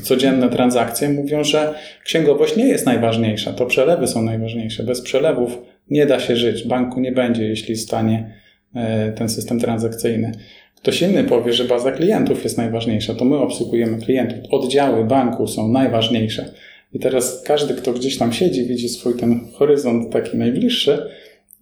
codzienne 0.02 0.50
transakcje 0.50 1.10
mówią, 1.10 1.44
że 1.44 1.74
księgowość 2.04 2.56
nie 2.56 2.68
jest 2.68 2.86
najważniejsza, 2.86 3.54
to 3.54 3.66
przelewy 3.66 4.08
są 4.08 4.22
najważniejsze. 4.22 4.84
Bez 4.84 5.02
przelewów 5.02 5.58
nie 5.90 6.06
da 6.06 6.20
się 6.20 6.36
żyć, 6.36 6.68
banku 6.68 7.00
nie 7.00 7.12
będzie, 7.12 7.44
jeśli 7.44 7.76
stanie 7.76 8.34
y, 8.76 9.14
ten 9.14 9.30
system 9.30 9.60
transakcyjny. 9.60 10.32
Ktoś 10.76 11.02
inny 11.02 11.24
powie, 11.24 11.54
że 11.54 11.64
baza 11.64 11.92
klientów 11.92 12.44
jest 12.44 12.58
najważniejsza, 12.58 13.14
to 13.14 13.26
my 13.26 13.38
obsługujemy 13.38 13.98
klientów. 13.98 14.38
Oddziały 14.52 15.06
banku 15.06 15.48
są 15.48 15.68
najważniejsze. 15.68 16.46
I 16.94 17.00
teraz 17.00 17.44
każdy, 17.46 17.74
kto 17.74 17.94
gdzieś 17.94 18.18
tam 18.18 18.34
siedzi, 18.34 18.66
widzi 18.66 18.90
swój 18.90 19.14
ten 19.14 19.40
horyzont 19.54 20.14
taki 20.14 20.38
najbliższy 20.38 21.10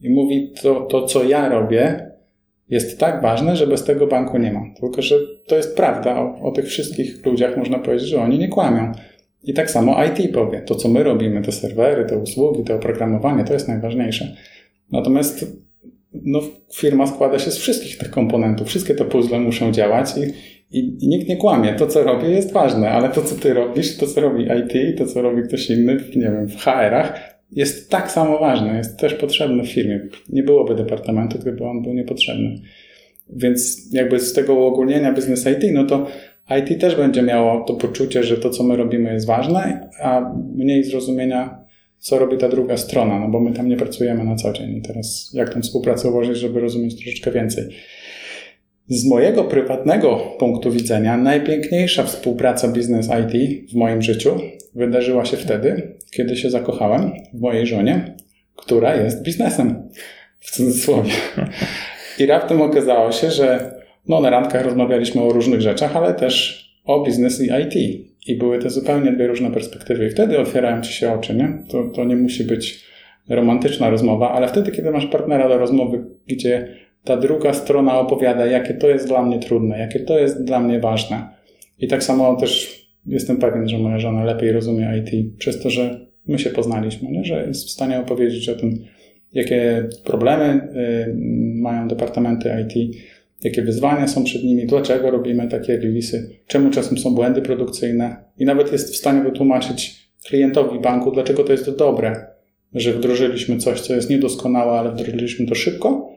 i 0.03 0.09
mówi, 0.09 0.53
to, 0.61 0.81
to 0.81 1.05
co 1.05 1.23
ja 1.23 1.49
robię, 1.49 2.11
jest 2.69 2.99
tak 2.99 3.21
ważne, 3.21 3.55
że 3.55 3.67
bez 3.67 3.83
tego 3.83 4.07
banku 4.07 4.37
nie 4.37 4.53
ma. 4.53 4.61
Tylko, 4.79 5.01
że 5.01 5.15
to 5.47 5.55
jest 5.55 5.75
prawda. 5.75 6.21
O, 6.21 6.41
o 6.41 6.51
tych 6.51 6.65
wszystkich 6.65 7.25
ludziach 7.25 7.57
można 7.57 7.79
powiedzieć, 7.79 8.07
że 8.07 8.21
oni 8.21 8.39
nie 8.39 8.47
kłamią. 8.47 8.91
I 9.43 9.53
tak 9.53 9.71
samo 9.71 9.95
IT 10.05 10.33
powie, 10.33 10.61
to 10.61 10.75
co 10.75 10.89
my 10.89 11.03
robimy, 11.03 11.41
te 11.41 11.51
serwery, 11.51 12.05
te 12.05 12.17
usługi, 12.17 12.63
to 12.63 12.75
oprogramowanie, 12.75 13.43
to 13.43 13.53
jest 13.53 13.67
najważniejsze. 13.67 14.35
Natomiast 14.91 15.45
no, 16.13 16.41
firma 16.73 17.07
składa 17.07 17.39
się 17.39 17.51
z 17.51 17.57
wszystkich 17.57 17.97
tych 17.97 18.09
komponentów, 18.09 18.67
wszystkie 18.67 18.95
te 18.95 19.05
puzzle 19.05 19.39
muszą 19.39 19.71
działać 19.71 20.09
i, 20.17 20.21
i, 20.77 20.97
i, 21.05 21.07
nikt 21.07 21.29
nie 21.29 21.37
kłamie. 21.37 21.73
To, 21.73 21.87
co 21.87 22.03
robię, 22.03 22.29
jest 22.29 22.53
ważne, 22.53 22.89
ale 22.91 23.09
to, 23.09 23.21
co 23.21 23.35
ty 23.35 23.53
robisz, 23.53 23.97
to, 23.97 24.07
co 24.07 24.21
robi 24.21 24.43
IT, 24.43 24.97
to, 24.97 25.05
co 25.05 25.21
robi 25.21 25.43
ktoś 25.43 25.69
inny, 25.69 25.97
nie 26.15 26.31
wiem, 26.31 26.47
w 26.47 26.55
HR-ach, 26.55 27.32
jest 27.55 27.89
tak 27.89 28.11
samo 28.11 28.39
ważne, 28.39 28.77
jest 28.77 28.99
też 28.99 29.13
potrzebny 29.13 29.63
w 29.63 29.71
firmie. 29.71 30.07
Nie 30.29 30.43
byłoby 30.43 30.75
departamentu, 30.75 31.39
gdyby 31.39 31.63
on 31.65 31.81
był 31.81 31.93
niepotrzebny. 31.93 32.61
Więc 33.29 33.89
jakby 33.93 34.19
z 34.19 34.33
tego 34.33 34.53
uogólnienia 34.53 35.13
biznes 35.13 35.47
IT, 35.47 35.71
no 35.73 35.83
to 35.83 36.07
IT 36.59 36.81
też 36.81 36.95
będzie 36.95 37.21
miało 37.21 37.65
to 37.65 37.73
poczucie, 37.73 38.23
że 38.23 38.37
to, 38.37 38.49
co 38.49 38.63
my 38.63 38.75
robimy, 38.75 39.13
jest 39.13 39.27
ważne, 39.27 39.89
a 40.01 40.33
mniej 40.55 40.83
zrozumienia, 40.83 41.63
co 41.99 42.19
robi 42.19 42.37
ta 42.37 42.49
druga 42.49 42.77
strona, 42.77 43.19
no 43.19 43.27
bo 43.27 43.39
my 43.39 43.53
tam 43.53 43.67
nie 43.67 43.77
pracujemy 43.77 44.23
na 44.23 44.35
co 44.35 44.53
dzień. 44.53 44.77
I 44.77 44.81
teraz 44.81 45.31
jak 45.33 45.53
tą 45.53 45.61
współpracę 45.61 46.09
ułożyć, 46.09 46.37
żeby 46.37 46.59
rozumieć 46.59 46.95
troszeczkę 46.95 47.31
więcej. 47.31 47.63
Z 48.87 49.05
mojego 49.09 49.43
prywatnego 49.43 50.35
punktu 50.39 50.71
widzenia, 50.71 51.17
najpiękniejsza 51.17 52.03
współpraca 52.03 52.67
biznes 52.67 53.09
IT 53.23 53.71
w 53.71 53.75
moim 53.75 54.01
życiu 54.01 54.35
wydarzyła 54.75 55.25
się 55.25 55.37
wtedy, 55.37 55.97
kiedy 56.11 56.35
się 56.35 56.49
zakochałem 56.49 57.11
w 57.33 57.41
mojej 57.41 57.67
żonie, 57.67 58.15
która 58.55 58.95
jest 58.95 59.23
biznesem, 59.23 59.89
w 60.39 60.51
cudzysłowie. 60.51 61.11
I 62.19 62.25
raptem 62.25 62.61
okazało 62.61 63.11
się, 63.11 63.31
że 63.31 63.75
no, 64.07 64.21
na 64.21 64.29
randkach 64.29 64.65
rozmawialiśmy 64.65 65.21
o 65.21 65.29
różnych 65.29 65.61
rzeczach, 65.61 65.95
ale 65.95 66.13
też 66.13 66.63
o 66.85 67.03
biznes 67.03 67.41
i 67.41 67.45
IT. 67.45 68.03
I 68.27 68.35
były 68.35 68.59
to 68.59 68.69
zupełnie 68.69 69.11
dwie 69.11 69.27
różne 69.27 69.51
perspektywy. 69.51 70.07
I 70.07 70.09
wtedy 70.09 70.39
otwierają 70.39 70.81
ci 70.81 70.93
się 70.93 71.13
oczy, 71.13 71.35
nie? 71.35 71.63
To, 71.69 71.83
to 71.95 72.03
nie 72.03 72.15
musi 72.15 72.43
być 72.43 72.83
romantyczna 73.29 73.89
rozmowa, 73.89 74.31
ale 74.31 74.47
wtedy, 74.47 74.71
kiedy 74.71 74.91
masz 74.91 75.05
partnera 75.05 75.49
do 75.49 75.57
rozmowy, 75.57 76.05
gdzie 76.27 76.67
ta 77.03 77.17
druga 77.17 77.53
strona 77.53 77.99
opowiada, 77.99 78.45
jakie 78.45 78.73
to 78.73 78.89
jest 78.89 79.07
dla 79.07 79.23
mnie 79.23 79.39
trudne, 79.39 79.79
jakie 79.79 79.99
to 79.99 80.19
jest 80.19 80.43
dla 80.43 80.59
mnie 80.59 80.79
ważne. 80.79 81.29
I 81.79 81.87
tak 81.87 82.03
samo 82.03 82.35
też 82.35 82.82
jestem 83.05 83.37
pewien, 83.37 83.69
że 83.69 83.77
moja 83.77 83.99
żona 83.99 84.23
lepiej 84.23 84.51
rozumie 84.51 84.93
IT 84.97 85.37
przez 85.37 85.59
to, 85.59 85.69
że 85.69 86.07
my 86.27 86.39
się 86.39 86.49
poznaliśmy, 86.49 87.11
nie? 87.11 87.25
że 87.25 87.47
jest 87.47 87.67
w 87.67 87.69
stanie 87.69 87.99
opowiedzieć 87.99 88.49
o 88.49 88.55
tym, 88.55 88.79
jakie 89.33 89.89
problemy 90.03 90.67
y, 91.07 91.15
mają 91.61 91.87
departamenty 91.87 92.49
IT, 92.61 92.95
jakie 93.43 93.61
wyzwania 93.61 94.07
są 94.07 94.23
przed 94.23 94.43
nimi, 94.43 94.65
dlaczego 94.65 95.11
robimy 95.11 95.47
takie 95.47 95.77
releasy, 95.77 96.29
czemu 96.47 96.69
czasem 96.69 96.97
są 96.97 97.15
błędy 97.15 97.41
produkcyjne 97.41 98.15
i 98.37 98.45
nawet 98.45 98.71
jest 98.71 98.93
w 98.93 98.95
stanie 98.95 99.21
wytłumaczyć 99.21 100.09
klientowi 100.25 100.79
banku, 100.79 101.11
dlaczego 101.11 101.43
to 101.43 101.51
jest 101.51 101.77
dobre, 101.77 102.25
że 102.73 102.93
wdrożyliśmy 102.93 103.57
coś, 103.57 103.81
co 103.81 103.95
jest 103.95 104.09
niedoskonałe, 104.09 104.71
ale 104.71 104.91
wdrożyliśmy 104.91 105.45
to 105.45 105.55
szybko, 105.55 106.09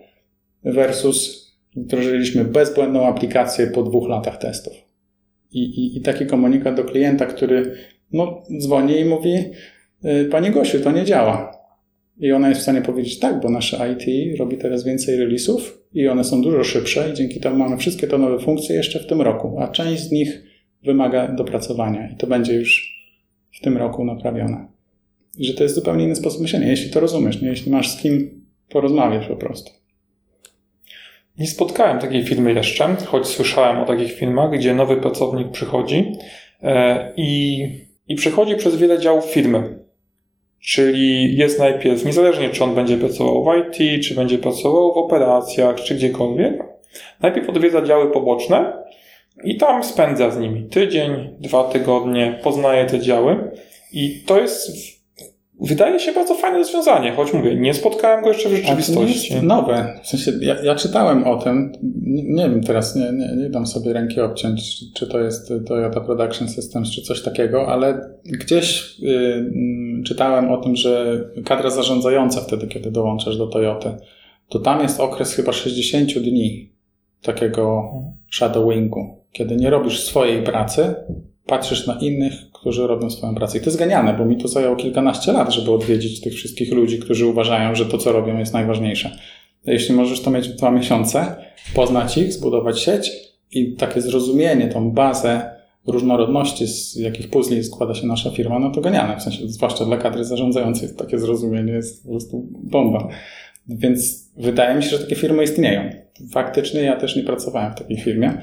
versus 0.64 1.46
wdrożyliśmy 1.76 2.44
bezbłędną 2.44 3.06
aplikację 3.06 3.66
po 3.66 3.82
dwóch 3.82 4.08
latach 4.08 4.36
testów. 4.36 4.85
I, 5.56 5.62
i, 5.62 5.98
i 5.98 6.00
taki 6.00 6.26
komunikat 6.26 6.76
do 6.76 6.84
klienta, 6.84 7.26
który 7.26 7.72
no, 8.12 8.42
dzwoni 8.58 9.00
i 9.00 9.04
mówi: 9.04 9.34
y, 10.04 10.28
Panie 10.30 10.50
Gosiu, 10.50 10.80
to 10.80 10.92
nie 10.92 11.04
działa. 11.04 11.56
I 12.18 12.32
ona 12.32 12.48
jest 12.48 12.60
w 12.60 12.62
stanie 12.62 12.82
powiedzieć 12.82 13.18
tak, 13.18 13.40
bo 13.40 13.50
nasze 13.50 13.92
IT 13.92 14.38
robi 14.38 14.56
teraz 14.56 14.84
więcej 14.84 15.16
releasów 15.16 15.82
i 15.92 16.08
one 16.08 16.24
są 16.24 16.42
dużo 16.42 16.64
szybsze 16.64 17.10
i 17.10 17.14
dzięki 17.14 17.40
temu 17.40 17.56
mamy 17.56 17.76
wszystkie 17.76 18.06
te 18.06 18.18
nowe 18.18 18.38
funkcje 18.38 18.76
jeszcze 18.76 19.00
w 19.00 19.06
tym 19.06 19.22
roku, 19.22 19.58
a 19.58 19.68
część 19.68 20.02
z 20.02 20.12
nich 20.12 20.42
wymaga 20.84 21.28
dopracowania 21.28 22.10
i 22.10 22.16
to 22.16 22.26
będzie 22.26 22.54
już 22.54 22.96
w 23.52 23.60
tym 23.60 23.76
roku 23.76 24.04
naprawione. 24.04 24.66
I 25.38 25.44
że 25.44 25.54
to 25.54 25.62
jest 25.62 25.74
zupełnie 25.74 26.04
inny 26.04 26.16
sposób 26.16 26.42
myślenia, 26.42 26.68
jeśli 26.68 26.90
to 26.90 27.00
rozumiesz, 27.00 27.42
nie? 27.42 27.48
jeśli 27.48 27.72
masz 27.72 27.90
z 27.90 28.02
kim 28.02 28.44
porozmawiać 28.68 29.26
po 29.26 29.36
prostu. 29.36 29.70
Nie 31.38 31.46
spotkałem 31.46 31.98
takiej 31.98 32.24
firmy 32.24 32.52
jeszcze, 32.52 32.96
choć 33.06 33.26
słyszałem 33.26 33.80
o 33.80 33.86
takich 33.86 34.12
firmach, 34.12 34.50
gdzie 34.50 34.74
nowy 34.74 34.96
pracownik 34.96 35.50
przychodzi 35.50 36.12
e, 36.62 37.12
i, 37.16 37.62
i 38.08 38.14
przychodzi 38.14 38.56
przez 38.56 38.76
wiele 38.76 38.98
działów 38.98 39.24
firmy. 39.24 39.78
Czyli 40.60 41.36
jest 41.36 41.58
najpierw, 41.58 42.04
niezależnie 42.04 42.50
czy 42.50 42.64
on 42.64 42.74
będzie 42.74 42.96
pracował 42.96 43.44
w 43.44 43.78
IT, 43.78 44.04
czy 44.04 44.14
będzie 44.14 44.38
pracował 44.38 44.94
w 44.94 44.96
operacjach, 44.96 45.76
czy 45.76 45.94
gdziekolwiek, 45.94 46.62
najpierw 47.20 47.48
odwiedza 47.48 47.82
działy 47.82 48.10
poboczne 48.10 48.72
i 49.44 49.56
tam 49.56 49.84
spędza 49.84 50.30
z 50.30 50.38
nimi 50.38 50.68
tydzień, 50.68 51.36
dwa 51.40 51.64
tygodnie, 51.64 52.38
poznaje 52.42 52.84
te 52.84 53.00
działy. 53.00 53.50
I 53.92 54.22
to 54.26 54.40
jest 54.40 54.95
Wydaje 55.60 56.00
się 56.00 56.12
bardzo 56.12 56.34
fajne 56.34 56.58
rozwiązanie, 56.58 57.12
choć 57.12 57.32
mówię, 57.32 57.56
nie 57.56 57.74
spotkałem 57.74 58.24
go 58.24 58.28
jeszcze 58.28 58.48
w 58.48 58.52
rzeczywistości. 58.52 59.28
To 59.28 59.34
jest 59.34 59.46
nowe. 59.46 60.00
W 60.02 60.08
sensie, 60.08 60.32
ja, 60.40 60.62
ja, 60.62 60.74
czytałem 60.74 61.24
o 61.24 61.36
tym, 61.36 61.72
nie, 62.02 62.22
nie 62.22 62.50
wiem 62.50 62.62
teraz, 62.62 62.96
nie, 62.96 63.12
nie, 63.12 63.36
nie, 63.36 63.50
dam 63.50 63.66
sobie 63.66 63.92
ręki 63.92 64.20
obciąć, 64.20 64.92
czy 64.94 65.06
to 65.06 65.20
jest 65.20 65.52
Toyota 65.66 66.00
Production 66.00 66.48
Systems, 66.48 66.90
czy 66.90 67.02
coś 67.02 67.22
takiego, 67.22 67.68
ale 67.68 68.10
gdzieś 68.24 68.96
y, 69.02 70.02
czytałem 70.06 70.52
o 70.52 70.56
tym, 70.56 70.76
że 70.76 71.24
kadra 71.44 71.70
zarządzająca 71.70 72.40
wtedy, 72.40 72.66
kiedy 72.66 72.90
dołączasz 72.90 73.38
do 73.38 73.46
Toyoty, 73.46 73.90
to 74.48 74.58
tam 74.58 74.82
jest 74.82 75.00
okres 75.00 75.34
chyba 75.34 75.52
60 75.52 76.18
dni 76.18 76.72
takiego 77.22 77.92
shadowingu, 78.30 79.24
kiedy 79.32 79.56
nie 79.56 79.70
robisz 79.70 80.00
swojej 80.00 80.42
pracy, 80.42 80.94
patrzysz 81.46 81.86
na 81.86 81.98
innych, 81.98 82.45
którzy 82.60 82.86
robią 82.86 83.10
swoją 83.10 83.34
pracę. 83.34 83.58
I 83.58 83.60
to 83.60 83.66
jest 83.66 83.78
genialne, 83.78 84.14
bo 84.14 84.24
mi 84.24 84.36
to 84.36 84.48
zajęło 84.48 84.76
kilkanaście 84.76 85.32
lat, 85.32 85.52
żeby 85.52 85.70
odwiedzić 85.70 86.20
tych 86.20 86.34
wszystkich 86.34 86.72
ludzi, 86.72 86.98
którzy 86.98 87.26
uważają, 87.26 87.74
że 87.74 87.86
to, 87.86 87.98
co 87.98 88.12
robią, 88.12 88.38
jest 88.38 88.52
najważniejsze. 88.52 89.18
Jeśli 89.64 89.94
możesz 89.94 90.20
to 90.20 90.30
mieć 90.30 90.48
w 90.48 90.56
dwa 90.56 90.70
miesiące, 90.70 91.36
poznać 91.74 92.18
ich, 92.18 92.32
zbudować 92.32 92.80
sieć 92.80 93.10
i 93.52 93.72
takie 93.72 94.00
zrozumienie, 94.00 94.68
tą 94.68 94.90
bazę 94.90 95.56
różnorodności, 95.86 96.66
z 96.66 96.96
jakich 96.96 97.30
puzli 97.30 97.64
składa 97.64 97.94
się 97.94 98.06
nasza 98.06 98.30
firma, 98.30 98.58
no 98.58 98.70
to 98.70 98.80
genialne. 98.80 99.16
W 99.16 99.22
sensie, 99.22 99.48
zwłaszcza 99.48 99.84
dla 99.84 99.96
kadry 99.96 100.24
zarządzającej, 100.24 100.88
takie 100.98 101.18
zrozumienie 101.18 101.72
jest 101.72 102.02
po 102.02 102.10
prostu 102.10 102.48
bomba. 102.50 103.08
Więc 103.68 104.28
wydaje 104.36 104.74
mi 104.74 104.82
się, 104.82 104.88
że 104.88 104.98
takie 104.98 105.16
firmy 105.16 105.44
istnieją. 105.44 105.90
Faktycznie 106.32 106.80
ja 106.80 106.96
też 106.96 107.16
nie 107.16 107.22
pracowałem 107.22 107.72
w 107.72 107.78
takiej 107.78 107.96
firmie. 107.96 108.38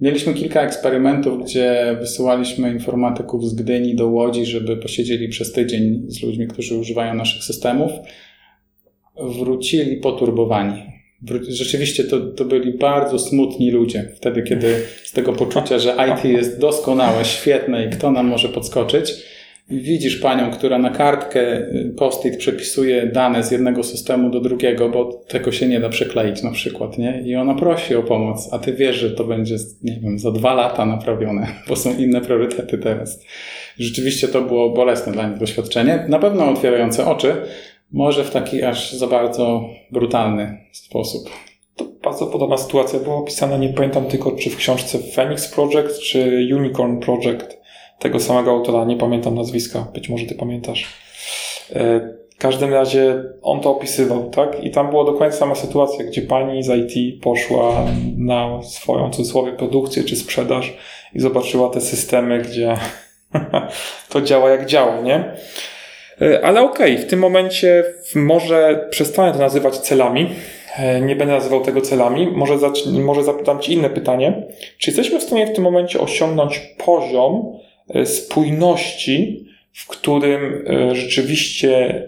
Mieliśmy 0.00 0.34
kilka 0.34 0.62
eksperymentów, 0.62 1.44
gdzie 1.44 1.96
wysyłaliśmy 2.00 2.70
informatyków 2.70 3.48
z 3.48 3.54
Gdyni 3.54 3.94
do 3.94 4.08
Łodzi, 4.08 4.46
żeby 4.46 4.76
posiedzieli 4.76 5.28
przez 5.28 5.52
tydzień 5.52 6.04
z 6.08 6.22
ludźmi, 6.22 6.48
którzy 6.48 6.76
używają 6.76 7.14
naszych 7.14 7.44
systemów. 7.44 7.92
Wrócili 9.20 9.96
poturbowani. 9.96 10.82
Rzeczywiście 11.48 12.04
to, 12.04 12.20
to 12.20 12.44
byli 12.44 12.72
bardzo 12.72 13.18
smutni 13.18 13.70
ludzie. 13.70 14.12
Wtedy, 14.16 14.42
kiedy 14.42 14.74
z 15.04 15.12
tego 15.12 15.32
poczucia, 15.32 15.78
że 15.78 15.96
IT 16.14 16.24
jest 16.24 16.60
doskonałe, 16.60 17.24
świetne 17.24 17.86
i 17.86 17.90
kto 17.90 18.10
nam 18.10 18.26
może 18.26 18.48
podskoczyć, 18.48 19.12
widzisz 19.70 20.16
panią, 20.16 20.50
która 20.50 20.78
na 20.78 20.90
kartkę 20.90 21.58
y, 21.58 21.94
post-it 21.96 22.36
przepisuje 22.36 23.06
dane 23.06 23.42
z 23.42 23.50
jednego 23.50 23.82
systemu 23.82 24.30
do 24.30 24.40
drugiego, 24.40 24.88
bo 24.88 25.04
tego 25.28 25.52
się 25.52 25.68
nie 25.68 25.80
da 25.80 25.88
przekleić 25.88 26.42
na 26.42 26.50
przykład, 26.50 26.98
nie? 26.98 27.22
I 27.24 27.36
ona 27.36 27.54
prosi 27.54 27.94
o 27.94 28.02
pomoc, 28.02 28.48
a 28.52 28.58
ty 28.58 28.72
wiesz, 28.72 28.96
że 28.96 29.10
to 29.10 29.24
będzie, 29.24 29.56
nie 29.82 30.00
wiem, 30.00 30.18
za 30.18 30.30
dwa 30.30 30.54
lata 30.54 30.86
naprawione, 30.86 31.46
bo 31.68 31.76
są 31.76 31.98
inne 31.98 32.20
priorytety 32.20 32.78
teraz. 32.78 33.24
Rzeczywiście 33.78 34.28
to 34.28 34.42
było 34.42 34.70
bolesne 34.70 35.12
dla 35.12 35.28
nich 35.28 35.38
doświadczenie, 35.38 36.04
na 36.08 36.18
pewno 36.18 36.50
otwierające 36.50 37.06
oczy, 37.06 37.34
może 37.92 38.24
w 38.24 38.30
taki 38.30 38.62
aż 38.62 38.92
za 38.92 39.06
bardzo 39.06 39.68
brutalny 39.90 40.58
sposób. 40.72 41.30
To 41.76 41.84
bardzo 42.04 42.26
podobna 42.26 42.56
sytuacja 42.56 42.98
była 42.98 43.16
opisana, 43.16 43.56
nie 43.56 43.68
pamiętam 43.68 44.04
tylko 44.04 44.32
czy 44.32 44.50
w 44.50 44.56
książce 44.56 44.98
Phoenix 44.98 45.48
Project, 45.48 46.00
czy 46.00 46.48
Unicorn 46.56 47.00
Project 47.00 47.65
tego 47.98 48.20
samego 48.20 48.50
autora, 48.50 48.84
nie 48.84 48.96
pamiętam 48.96 49.34
nazwiska, 49.34 49.86
być 49.94 50.08
może 50.08 50.26
ty 50.26 50.34
pamiętasz. 50.34 50.92
E, 51.72 52.00
W 52.36 52.38
każdym 52.38 52.72
razie 52.72 53.24
on 53.42 53.60
to 53.60 53.70
opisywał, 53.70 54.30
tak? 54.30 54.64
I 54.64 54.70
tam 54.70 54.90
była 54.90 55.04
dokładnie 55.04 55.36
sama 55.36 55.54
sytuacja, 55.54 56.04
gdzie 56.04 56.22
pani 56.22 56.62
z 56.62 56.68
IT 56.68 57.22
poszła 57.22 57.86
na 58.16 58.62
swoją, 58.62 59.10
cudzysłowie, 59.10 59.52
produkcję 59.52 60.04
czy 60.04 60.16
sprzedaż 60.16 60.76
i 61.14 61.20
zobaczyła 61.20 61.70
te 61.70 61.80
systemy, 61.80 62.38
gdzie 62.38 62.76
to 64.12 64.20
działa 64.20 64.50
jak 64.50 64.66
działa, 64.66 65.00
nie? 65.00 65.36
E, 66.22 66.44
ale 66.44 66.62
okej, 66.62 66.94
okay, 66.94 67.06
w 67.06 67.10
tym 67.10 67.18
momencie 67.18 67.84
może 68.14 68.88
przestanę 68.90 69.32
to 69.32 69.38
nazywać 69.38 69.78
celami. 69.78 70.30
E, 70.78 71.00
nie 71.00 71.16
będę 71.16 71.34
nazywał 71.34 71.60
tego 71.60 71.80
celami. 71.80 72.26
Może, 72.26 72.58
zacznij, 72.58 73.00
może 73.00 73.24
zapytam 73.24 73.60
Ci 73.60 73.72
inne 73.72 73.90
pytanie. 73.90 74.42
Czy 74.78 74.90
jesteśmy 74.90 75.20
w 75.20 75.22
stanie 75.22 75.46
w 75.46 75.52
tym 75.52 75.64
momencie 75.64 76.00
osiągnąć 76.00 76.58
poziom 76.58 77.58
spójności, 78.04 79.46
w 79.72 79.86
którym 79.86 80.64
rzeczywiście 80.92 82.02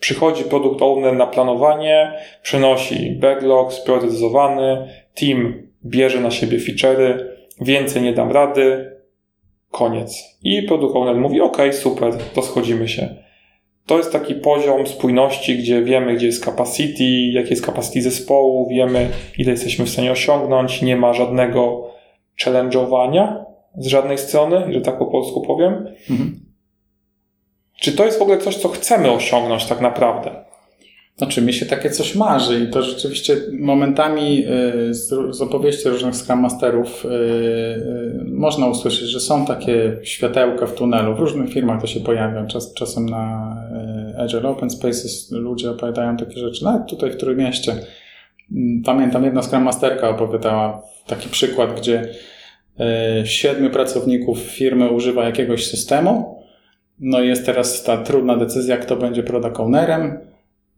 przychodzi 0.00 0.44
produkt 0.44 0.82
owner 0.82 1.16
na 1.16 1.26
planowanie, 1.26 2.12
przenosi 2.42 3.10
backlog 3.10 3.72
spriorytetyzowany, 3.72 4.88
team 5.14 5.68
bierze 5.84 6.20
na 6.20 6.30
siebie 6.30 6.58
feature'y, 6.58 7.18
więcej 7.60 8.02
nie 8.02 8.12
dam 8.12 8.32
rady, 8.32 8.90
koniec. 9.70 10.38
I 10.42 10.62
produkt 10.62 10.96
owner 10.96 11.16
mówi, 11.16 11.40
ok, 11.40 11.58
super, 11.72 12.12
to 12.34 12.42
schodzimy 12.42 12.88
się. 12.88 13.16
To 13.86 13.96
jest 13.96 14.12
taki 14.12 14.34
poziom 14.34 14.86
spójności, 14.86 15.58
gdzie 15.58 15.82
wiemy, 15.82 16.14
gdzie 16.14 16.26
jest 16.26 16.44
capacity, 16.44 17.04
jakie 17.04 17.50
jest 17.50 17.66
capacity 17.66 18.02
zespołu, 18.02 18.68
wiemy, 18.68 19.08
ile 19.38 19.50
jesteśmy 19.50 19.84
w 19.84 19.90
stanie 19.90 20.12
osiągnąć, 20.12 20.82
nie 20.82 20.96
ma 20.96 21.12
żadnego 21.12 21.90
challenge'owania 22.44 23.44
z 23.76 23.86
żadnej 23.86 24.18
strony, 24.18 24.72
że 24.72 24.80
tak 24.80 24.98
po 24.98 25.06
polsku 25.06 25.40
powiem. 25.40 25.72
Mhm. 26.10 26.40
Czy 27.80 27.92
to 27.92 28.04
jest 28.04 28.18
w 28.18 28.22
ogóle 28.22 28.38
coś, 28.38 28.56
co 28.56 28.68
chcemy 28.68 29.10
osiągnąć 29.10 29.66
tak 29.66 29.80
naprawdę? 29.80 30.46
Znaczy, 31.16 31.42
mi 31.42 31.52
się 31.52 31.66
takie 31.66 31.90
coś 31.90 32.14
marzy 32.14 32.60
i 32.60 32.70
to 32.70 32.82
rzeczywiście 32.82 33.36
momentami 33.60 34.44
y, 34.90 34.94
z, 34.94 35.40
opowieści 35.40 35.88
różnych 35.88 36.16
Scrum 36.16 36.40
Masterów 36.40 37.04
y, 37.04 37.08
y, 37.08 38.24
można 38.24 38.66
usłyszeć, 38.66 39.08
że 39.08 39.20
są 39.20 39.46
takie 39.46 39.96
światełka 40.02 40.66
w 40.66 40.74
tunelu. 40.74 41.14
W 41.14 41.18
różnych 41.18 41.50
firmach 41.50 41.80
to 41.80 41.86
się 41.86 42.00
pojawia. 42.00 42.46
Czas, 42.46 42.74
czasem 42.74 43.06
na 43.06 43.56
Agile 44.18 44.48
Open 44.48 44.70
Spaces 44.70 45.30
ludzie 45.32 45.70
opowiadają 45.70 46.16
takie 46.16 46.40
rzeczy. 46.40 46.64
Nawet 46.64 46.86
tutaj 46.86 47.10
w 47.10 47.16
Trójmieście. 47.16 47.72
Mm, 48.52 48.82
pamiętam, 48.84 49.24
jedna 49.24 49.42
Scrum 49.42 49.62
Masterka 49.62 50.08
opowiadała 50.08 50.82
taki 51.06 51.28
przykład, 51.28 51.80
gdzie 51.80 52.08
siedmiu 53.24 53.70
pracowników 53.70 54.38
firmy 54.38 54.90
używa 54.90 55.24
jakiegoś 55.24 55.66
systemu. 55.66 56.42
No 57.00 57.22
i 57.22 57.28
jest 57.28 57.46
teraz 57.46 57.82
ta 57.82 57.96
trudna 57.96 58.36
decyzja, 58.36 58.76
kto 58.76 58.96
będzie 58.96 59.22
product 59.22 59.60
ownerem 59.60 60.18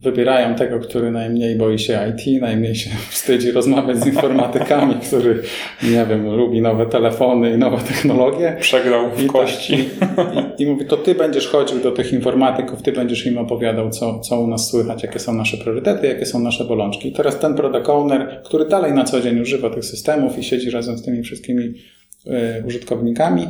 wybierają 0.01 0.55
tego, 0.55 0.81
który 0.81 1.11
najmniej 1.11 1.57
boi 1.57 1.79
się 1.79 2.01
IT, 2.11 2.41
najmniej 2.43 2.75
się 2.75 2.91
wstydzi 3.11 3.53
rozmawiać 3.53 3.99
z 3.99 4.07
informatykami, 4.07 4.95
który, 5.07 5.43
nie 5.83 6.07
wiem, 6.07 6.37
lubi 6.37 6.61
nowe 6.61 6.87
telefony 6.87 7.55
i 7.55 7.59
nowe 7.59 7.79
technologie. 7.79 8.57
Przegrał 8.61 9.11
w 9.11 9.23
I 9.23 9.27
kości. 9.27 9.89
Tak, 10.17 10.35
i, 10.35 10.63
i, 10.63 10.67
I 10.67 10.67
mówi, 10.67 10.87
to 10.87 10.97
ty 10.97 11.15
będziesz 11.15 11.49
chodził 11.49 11.81
do 11.81 11.93
tych 11.93 12.13
informatyków, 12.13 12.83
ty 12.83 12.93
będziesz 12.93 13.27
im 13.27 13.39
opowiadał, 13.39 13.91
co, 13.91 14.21
co 14.21 14.41
u 14.41 14.47
nas 14.47 14.71
słychać, 14.71 15.03
jakie 15.03 15.19
są 15.19 15.35
nasze 15.35 15.57
priorytety, 15.57 16.07
jakie 16.07 16.27
są 16.27 16.41
nasze 16.41 16.65
bolączki. 16.65 17.09
I 17.09 17.13
teraz 17.13 17.39
ten 17.39 17.55
product 17.55 17.89
owner, 17.89 18.41
który 18.45 18.65
dalej 18.65 18.93
na 18.93 19.05
co 19.05 19.21
dzień 19.21 19.41
używa 19.41 19.71
tych 19.71 19.85
systemów 19.85 20.39
i 20.39 20.43
siedzi 20.43 20.71
razem 20.71 20.99
z 20.99 21.03
tymi 21.03 21.23
wszystkimi 21.23 21.63
y, 21.65 22.65
użytkownikami, 22.67 23.47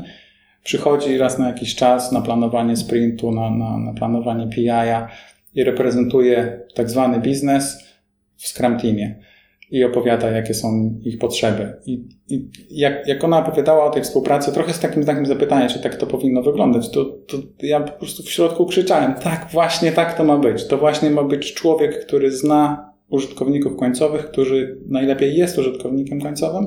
przychodzi 0.65 1.19
raz 1.19 1.39
na 1.39 1.47
jakiś 1.47 1.75
czas 1.75 2.13
na 2.13 2.21
planowanie 2.21 2.77
sprintu, 2.77 3.33
na, 3.33 3.51
na, 3.51 3.79
na 3.79 3.93
planowanie 3.93 4.49
PI-a, 4.49 5.09
i 5.55 5.65
reprezentuje 5.65 6.61
tak 6.75 6.91
zwany 6.91 7.21
biznes 7.21 7.79
w 8.37 8.49
Scrum 8.49 8.79
Teamie 8.79 9.15
i 9.71 9.85
opowiada, 9.85 10.31
jakie 10.31 10.55
są 10.55 10.99
ich 11.05 11.19
potrzeby. 11.19 11.73
I, 11.87 12.05
i 12.29 12.49
jak, 12.71 13.09
jak 13.09 13.25
ona 13.25 13.39
opowiadała 13.39 13.85
o 13.85 13.91
tej 13.91 14.03
współpracy, 14.03 14.53
trochę 14.53 14.73
z 14.73 14.81
takim 14.81 15.03
znakiem 15.03 15.27
zapytania, 15.27 15.69
czy 15.69 15.83
tak 15.83 15.97
to 15.97 16.07
powinno 16.07 16.43
wyglądać, 16.43 16.91
to, 16.91 17.05
to 17.05 17.37
ja 17.63 17.81
po 17.81 17.93
prostu 17.93 18.23
w 18.23 18.31
środku 18.31 18.67
krzyczałem, 18.67 19.15
tak, 19.15 19.49
właśnie 19.53 19.93
tak 19.93 20.17
to 20.17 20.25
ma 20.25 20.39
być. 20.39 20.67
To 20.67 20.79
właśnie 20.79 21.11
ma 21.11 21.23
być 21.23 21.55
człowiek, 21.55 22.07
który 22.07 22.31
zna 22.33 22.93
użytkowników 23.09 23.77
końcowych, 23.77 24.27
który 24.27 24.79
najlepiej 24.87 25.37
jest 25.37 25.59
użytkownikiem 25.59 26.21
końcowym 26.21 26.67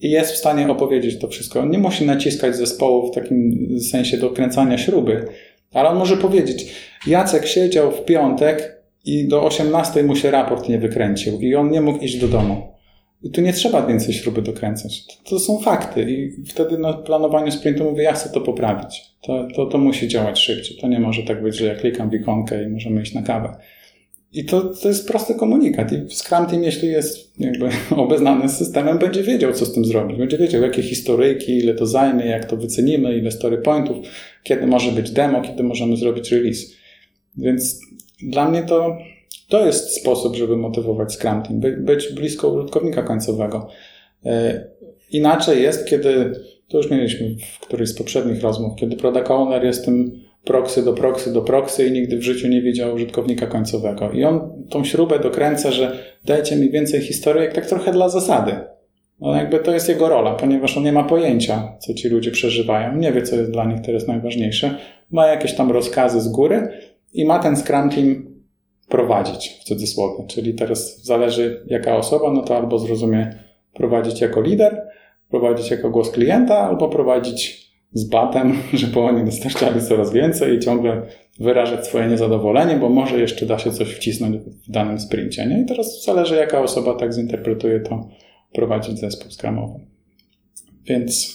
i 0.00 0.10
jest 0.10 0.32
w 0.32 0.36
stanie 0.36 0.68
opowiedzieć 0.68 1.18
to 1.18 1.28
wszystko. 1.28 1.60
On 1.60 1.70
nie 1.70 1.78
musi 1.78 2.06
naciskać 2.06 2.56
zespołu 2.56 3.12
w 3.12 3.14
takim 3.14 3.68
sensie 3.90 4.16
dokręcania 4.16 4.78
śruby, 4.78 5.26
ale 5.74 5.88
on 5.88 5.98
może 5.98 6.16
powiedzieć, 6.16 6.74
Jacek 7.06 7.46
siedział 7.46 7.90
w 7.90 8.04
piątek 8.04 8.82
i 9.04 9.28
do 9.28 9.44
18 9.44 10.02
mu 10.02 10.16
się 10.16 10.30
raport 10.30 10.68
nie 10.68 10.78
wykręcił 10.78 11.40
i 11.40 11.54
on 11.54 11.70
nie 11.70 11.80
mógł 11.80 12.04
iść 12.04 12.18
do 12.18 12.28
domu. 12.28 12.74
I 13.22 13.30
tu 13.30 13.40
nie 13.40 13.52
trzeba 13.52 13.86
więcej 13.86 14.14
śruby 14.14 14.42
dokręcać. 14.42 15.06
To, 15.06 15.30
to 15.30 15.38
są 15.38 15.58
fakty. 15.58 16.10
I 16.10 16.44
wtedy 16.46 16.78
na 16.78 16.92
planowaniu 16.92 17.52
sprintu 17.52 17.84
mówię, 17.84 18.02
ja 18.02 18.12
chcę 18.12 18.28
to 18.28 18.40
poprawić. 18.40 19.02
To, 19.22 19.48
to, 19.56 19.66
to 19.66 19.78
musi 19.78 20.08
działać 20.08 20.38
szybciej. 20.38 20.78
To 20.80 20.88
nie 20.88 21.00
może 21.00 21.22
tak 21.22 21.42
być, 21.42 21.56
że 21.56 21.66
ja 21.66 21.74
klikam 21.74 22.10
w 22.10 22.14
ikonkę 22.14 22.64
i 22.64 22.68
możemy 22.68 23.02
iść 23.02 23.14
na 23.14 23.22
kawę. 23.22 23.56
I 24.34 24.44
to, 24.44 24.60
to 24.60 24.88
jest 24.88 25.08
prosty 25.08 25.34
komunikat. 25.34 25.92
I 25.92 26.10
Scrum 26.10 26.46
Team, 26.46 26.62
jeśli 26.62 26.88
jest 26.88 27.40
jakby 27.40 27.68
obeznany 28.02 28.48
z 28.48 28.56
systemem, 28.56 28.98
będzie 28.98 29.22
wiedział, 29.22 29.52
co 29.52 29.66
z 29.66 29.72
tym 29.72 29.84
zrobić. 29.84 30.18
Będzie 30.18 30.38
wiedział, 30.38 30.62
jakie 30.62 30.82
historyjki, 30.82 31.58
ile 31.58 31.74
to 31.74 31.86
zajmie, 31.86 32.26
jak 32.26 32.44
to 32.44 32.56
wycenimy, 32.56 33.18
ile 33.18 33.30
story 33.30 33.58
pointów, 33.58 33.96
kiedy 34.42 34.66
może 34.66 34.92
być 34.92 35.10
demo, 35.10 35.42
kiedy 35.42 35.62
możemy 35.62 35.96
zrobić 35.96 36.32
release. 36.32 36.72
Więc 37.36 37.80
dla 38.22 38.50
mnie 38.50 38.62
to, 38.62 38.98
to 39.48 39.66
jest 39.66 40.00
sposób, 40.00 40.36
żeby 40.36 40.56
motywować 40.56 41.12
Scrum 41.12 41.42
Team, 41.42 41.60
by, 41.60 41.76
być 41.76 42.12
blisko 42.12 42.48
użytkownika 42.48 43.02
końcowego. 43.02 43.68
E, 44.24 44.64
inaczej 45.10 45.62
jest, 45.62 45.86
kiedy, 45.86 46.32
to 46.68 46.76
już 46.76 46.90
mieliśmy 46.90 47.36
w 47.58 47.60
którejś 47.60 47.90
z 47.90 47.94
poprzednich 47.94 48.42
rozmów, 48.42 48.72
kiedy 48.76 48.96
product 48.96 49.30
owner 49.30 49.64
jest 49.64 49.84
tym 49.84 50.23
proxy 50.44 50.82
do 50.84 50.92
proxy 50.92 51.32
do 51.32 51.42
proxy 51.42 51.86
i 51.86 51.92
nigdy 51.92 52.16
w 52.16 52.22
życiu 52.22 52.48
nie 52.48 52.62
widział 52.62 52.94
użytkownika 52.94 53.46
końcowego. 53.46 54.10
I 54.10 54.24
on 54.24 54.64
tą 54.70 54.84
śrubę 54.84 55.18
dokręca, 55.18 55.70
że 55.70 55.98
dajcie 56.24 56.56
mi 56.56 56.70
więcej 56.70 57.00
historii, 57.00 57.42
jak 57.42 57.52
tak 57.52 57.66
trochę 57.66 57.92
dla 57.92 58.08
zasady. 58.08 58.52
No 59.20 59.34
jakby 59.34 59.58
to 59.58 59.72
jest 59.72 59.88
jego 59.88 60.08
rola, 60.08 60.34
ponieważ 60.34 60.76
on 60.76 60.84
nie 60.84 60.92
ma 60.92 61.04
pojęcia, 61.04 61.76
co 61.78 61.94
ci 61.94 62.08
ludzie 62.08 62.30
przeżywają. 62.30 62.96
Nie 62.96 63.12
wie, 63.12 63.22
co 63.22 63.36
jest 63.36 63.50
dla 63.50 63.64
nich 63.64 63.80
teraz 63.80 64.06
najważniejsze. 64.06 64.78
Ma 65.10 65.26
jakieś 65.26 65.54
tam 65.54 65.70
rozkazy 65.70 66.20
z 66.20 66.28
góry 66.28 66.68
i 67.12 67.24
ma 67.24 67.38
ten 67.38 67.56
Scrum 67.56 67.90
Team 67.90 68.34
prowadzić, 68.88 69.58
w 69.60 69.64
cudzysłowie. 69.64 70.24
Czyli 70.26 70.54
teraz 70.54 71.04
zależy 71.04 71.64
jaka 71.66 71.96
osoba, 71.96 72.32
no 72.32 72.42
to 72.42 72.56
albo 72.56 72.78
zrozumie 72.78 73.38
prowadzić 73.74 74.20
jako 74.20 74.40
lider, 74.40 74.88
prowadzić 75.30 75.70
jako 75.70 75.90
głos 75.90 76.10
klienta, 76.10 76.58
albo 76.58 76.88
prowadzić 76.88 77.63
z 77.94 78.04
batem, 78.04 78.52
żeby 78.72 79.00
oni 79.00 79.24
dostarczali 79.24 79.80
coraz 79.82 80.12
więcej 80.12 80.56
i 80.56 80.60
ciągle 80.60 81.02
wyrażać 81.40 81.86
swoje 81.86 82.06
niezadowolenie, 82.06 82.76
bo 82.76 82.88
może 82.88 83.20
jeszcze 83.20 83.46
da 83.46 83.58
się 83.58 83.70
coś 83.72 83.88
wcisnąć 83.88 84.36
w 84.36 84.70
danym 84.70 85.00
sprincie. 85.00 85.46
Nie? 85.46 85.60
I 85.60 85.66
teraz 85.66 86.04
zależy, 86.04 86.36
jaka 86.36 86.60
osoba 86.60 86.94
tak 86.94 87.12
zinterpretuje 87.12 87.80
to, 87.80 88.08
prowadzić 88.52 88.98
zespół 88.98 89.30
skramowy. 89.30 89.80
Więc 90.84 91.34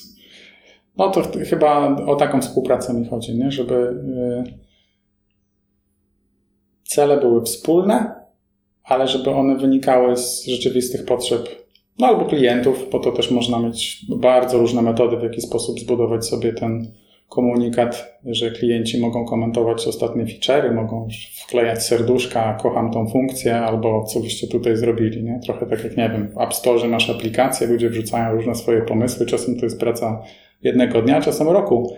no 0.97 1.11
to 1.11 1.21
chyba 1.49 1.95
o 2.05 2.15
taką 2.15 2.41
współpracę 2.41 2.93
mi 2.93 3.05
chodzi, 3.05 3.37
nie? 3.37 3.51
żeby 3.51 3.73
y, 3.75 4.59
cele 6.83 7.17
były 7.17 7.41
wspólne, 7.41 8.15
ale 8.83 9.07
żeby 9.07 9.29
one 9.29 9.57
wynikały 9.57 10.17
z 10.17 10.45
rzeczywistych 10.45 11.05
potrzeb 11.05 11.58
no 11.99 12.07
albo 12.07 12.25
klientów, 12.25 12.83
po 12.83 12.99
to 12.99 13.11
też 13.11 13.31
można 13.31 13.59
mieć 13.59 14.05
bardzo 14.09 14.57
różne 14.57 14.81
metody, 14.81 15.17
w 15.17 15.23
jaki 15.23 15.41
sposób 15.41 15.79
zbudować 15.79 16.25
sobie 16.25 16.53
ten 16.53 16.91
komunikat, 17.29 18.19
że 18.25 18.51
klienci 18.51 18.99
mogą 19.01 19.25
komentować 19.25 19.87
ostatnie 19.87 20.25
feature'y, 20.25 20.73
mogą 20.73 21.07
wklejać 21.43 21.85
serduszka, 21.85 22.57
kocham 22.61 22.91
tą 22.91 23.07
funkcję, 23.07 23.57
albo 23.57 24.03
co 24.03 24.19
byście 24.19 24.47
tutaj 24.47 24.77
zrobili, 24.77 25.23
nie? 25.23 25.39
Trochę 25.45 25.65
tak 25.65 25.83
jak, 25.83 25.97
nie 25.97 26.09
wiem, 26.09 26.29
w 26.35 26.41
App 26.41 26.53
Store 26.53 26.87
masz 26.87 27.09
aplikację, 27.09 27.67
ludzie 27.67 27.89
wrzucają 27.89 28.35
różne 28.35 28.55
swoje 28.55 28.81
pomysły, 28.81 29.25
czasem 29.25 29.59
to 29.59 29.65
jest 29.65 29.79
praca 29.79 30.21
jednego 30.63 31.01
dnia, 31.01 31.21
czasem 31.21 31.47
roku, 31.47 31.95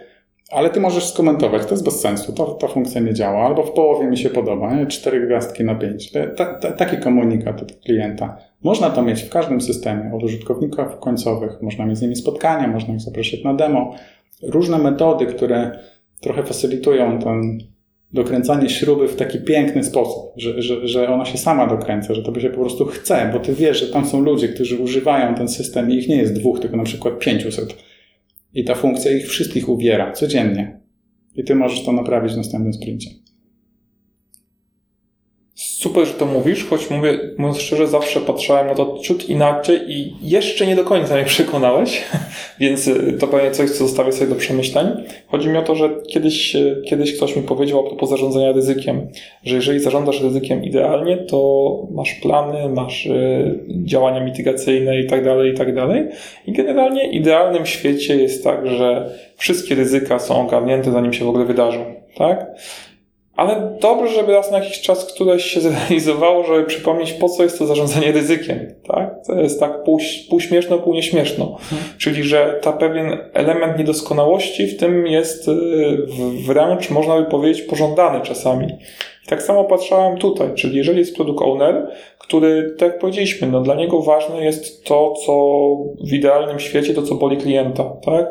ale 0.52 0.70
ty 0.70 0.80
możesz 0.80 1.06
skomentować, 1.10 1.66
to 1.66 1.72
jest 1.72 1.86
bez 1.86 2.02
sensu, 2.02 2.34
to, 2.34 2.46
ta 2.46 2.68
funkcja 2.68 3.02
nie 3.02 3.14
działa, 3.14 3.46
albo 3.46 3.64
w 3.64 3.72
połowie 3.72 4.08
mi 4.08 4.18
się 4.18 4.30
podoba, 4.30 4.76
nie? 4.76 4.88
cztery 4.88 5.26
gwiazdki 5.26 5.64
na 5.64 5.76
pięć. 5.76 6.12
Ta, 6.12 6.46
ta, 6.46 6.72
taki 6.72 6.98
komunikat 6.98 7.62
od 7.62 7.72
klienta. 7.72 8.51
Można 8.64 8.90
to 8.90 9.02
mieć 9.02 9.22
w 9.22 9.30
każdym 9.30 9.62
systemie, 9.62 10.14
od 10.14 10.24
użytkowników 10.24 11.00
końcowych, 11.00 11.62
można 11.62 11.86
mieć 11.86 11.98
z 11.98 12.02
nimi 12.02 12.16
spotkania, 12.16 12.68
można 12.68 12.94
ich 12.94 13.02
zapraszać 13.02 13.44
na 13.44 13.54
demo. 13.54 13.96
Różne 14.44 14.78
metody, 14.78 15.26
które 15.26 15.80
trochę 16.22 16.44
facylitują 16.44 17.20
ten 17.20 17.60
dokręcanie 18.14 18.70
śruby 18.70 19.08
w 19.08 19.16
taki 19.16 19.40
piękny 19.40 19.84
sposób, 19.84 20.34
że, 20.38 20.62
że, 20.62 20.88
że 20.88 21.10
ona 21.10 21.26
się 21.26 21.38
sama 21.38 21.68
dokręca, 21.68 22.14
że 22.14 22.24
to 22.24 22.32
by 22.32 22.42
się 22.42 22.50
po 22.50 22.62
prostu 22.62 22.86
chce, 22.86 23.30
bo 23.34 23.40
ty 23.40 23.54
wiesz, 23.54 23.80
że 23.80 23.94
tam 23.94 24.06
są 24.06 24.22
ludzie, 24.22 24.48
którzy 24.48 24.78
używają 24.78 25.36
ten 25.36 25.48
system 25.48 25.92
i 25.92 25.96
ich 25.96 26.10
nie 26.10 26.18
jest 26.18 26.34
dwóch, 26.34 26.60
tylko 26.60 26.78
na 26.78 26.84
przykład 26.84 27.20
pięciuset 27.20 27.76
i 28.54 28.64
ta 28.64 28.76
funkcja 28.76 29.12
ich 29.12 29.28
wszystkich 29.28 29.70
uwiera 29.70 30.12
codziennie. 30.12 30.82
I 31.36 31.44
ty 31.44 31.56
możesz 31.56 31.84
to 31.84 31.92
naprawić 31.92 32.34
w 32.34 32.38
następnym 32.38 32.74
sprincie. 32.74 33.10
Super, 35.56 36.06
że 36.06 36.14
to 36.14 36.26
mówisz, 36.26 36.68
choć 36.70 36.90
mówię, 36.90 37.20
mówiąc 37.38 37.60
szczerze, 37.60 37.88
zawsze 37.88 38.20
patrzałem 38.20 38.68
na 38.68 38.76
to 38.76 38.98
ciut 39.02 39.30
inaczej 39.30 39.80
i 39.88 40.14
jeszcze 40.22 40.68
nie 40.68 40.76
do 40.76 40.84
końca 40.84 41.16
mnie 41.16 41.26
przekonałeś, 41.36 42.02
więc 42.60 42.88
y, 42.88 43.18
to 43.20 43.28
pewnie 43.28 43.52
coś, 43.52 43.70
co 43.70 43.78
zostawię 43.78 44.12
sobie 44.12 44.30
do 44.30 44.36
przemyśleń. 44.36 44.88
Chodzi 45.28 45.50
mi 45.50 45.58
o 45.58 45.62
to, 45.62 45.76
że 45.76 45.90
kiedyś, 46.08 46.56
y, 46.56 46.82
kiedyś 46.90 47.18
ktoś 47.18 47.36
mi 47.36 47.44
powiedział 47.44 47.80
a 47.80 47.90
propos 47.90 48.10
zarządzania 48.10 48.52
ryzykiem, 48.52 49.08
że 49.44 49.56
jeżeli 49.56 49.80
zarządzasz 49.80 50.22
ryzykiem 50.22 50.64
idealnie, 50.64 51.18
to 51.18 51.88
masz 51.92 52.14
plany, 52.14 52.70
masz 52.70 53.06
y, 53.06 53.60
działania 53.70 54.24
mitygacyjne 54.24 55.00
i 55.00 55.08
tak 55.08 55.26
dalej, 55.26 55.52
i 55.52 55.58
tak 55.58 55.76
dalej. 55.76 56.08
I 56.48 56.52
generalnie 56.52 57.12
idealnym 57.12 57.66
świecie 57.66 58.16
jest 58.16 58.44
tak, 58.44 58.68
że 58.68 59.10
wszystkie 59.38 59.76
ryzyka 59.76 60.20
są 60.20 60.48
ogarnięte, 60.48 60.92
zanim 60.92 61.14
się 61.14 61.26
w 61.26 61.30
ogóle 61.30 61.46
wydarzą, 61.46 61.86
tak? 62.16 62.46
Ale 63.42 63.78
dobrze, 63.80 64.14
żeby 64.14 64.32
raz 64.32 64.52
na 64.52 64.58
jakiś 64.58 64.82
czas 64.82 65.06
któreś 65.06 65.46
się 65.46 65.62
zrealizowało, 65.70 66.44
żeby 66.44 66.64
przypomnieć, 66.64 67.14
po 67.14 67.30
co 67.30 67.44
jest 67.44 67.60
to 67.60 67.66
zarządzanie 67.66 68.12
ryzykiem. 68.12 68.74
Tak? 68.88 69.26
To 69.28 69.42
jest 69.42 69.60
tak 69.60 69.84
pół, 69.84 70.00
pół 70.30 70.40
śmieszno, 70.40 70.78
pół 70.78 70.94
nieśmieszno. 70.94 71.58
Hmm. 71.70 71.88
Czyli, 71.98 72.24
że 72.24 72.60
ta 72.62 72.74
pewien 72.74 73.18
element 73.34 73.78
niedoskonałości 73.78 74.68
w 74.68 74.78
tym 74.78 75.08
jest 75.08 75.48
y, 75.48 75.52
wręcz, 76.48 76.90
można 76.90 77.22
by 77.22 77.26
powiedzieć, 77.26 77.62
pożądany 77.62 78.22
czasami. 78.22 78.68
I 79.26 79.28
tak 79.28 79.44
samo 79.44 79.64
patrzałem 79.64 80.18
tutaj, 80.18 80.48
czyli 80.56 80.78
jeżeli 80.78 81.00
jest 81.00 81.16
product 81.16 81.42
owner, 81.42 81.88
który, 82.20 82.76
tak 82.78 82.92
jak 82.92 83.00
powiedzieliśmy, 83.00 83.48
no 83.48 83.62
dla 83.62 83.76
niego 83.76 84.02
ważne 84.02 84.46
jest 84.46 84.86
to, 84.86 85.14
co 85.26 85.34
w 86.10 86.14
idealnym 86.14 86.60
świecie, 86.60 86.94
to 86.94 87.02
co 87.02 87.16
boli 87.16 87.38
klienta, 87.38 87.84
tak? 87.84 88.28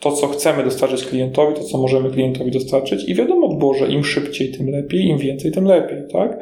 To, 0.00 0.12
co 0.12 0.28
chcemy 0.28 0.64
dostarczyć 0.64 1.06
klientowi, 1.06 1.54
to, 1.54 1.64
co 1.64 1.78
możemy 1.78 2.10
klientowi 2.10 2.50
dostarczyć 2.50 3.08
i 3.08 3.14
wiadomo 3.14 3.48
było, 3.54 3.74
że 3.74 3.88
im 3.88 4.04
szybciej, 4.04 4.52
tym 4.52 4.70
lepiej, 4.70 5.00
im 5.00 5.18
więcej, 5.18 5.52
tym 5.52 5.64
lepiej, 5.64 5.98
tak? 6.12 6.38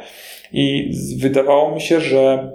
I 0.52 0.92
wydawało 1.18 1.74
mi 1.74 1.80
się, 1.80 2.00
że 2.00 2.52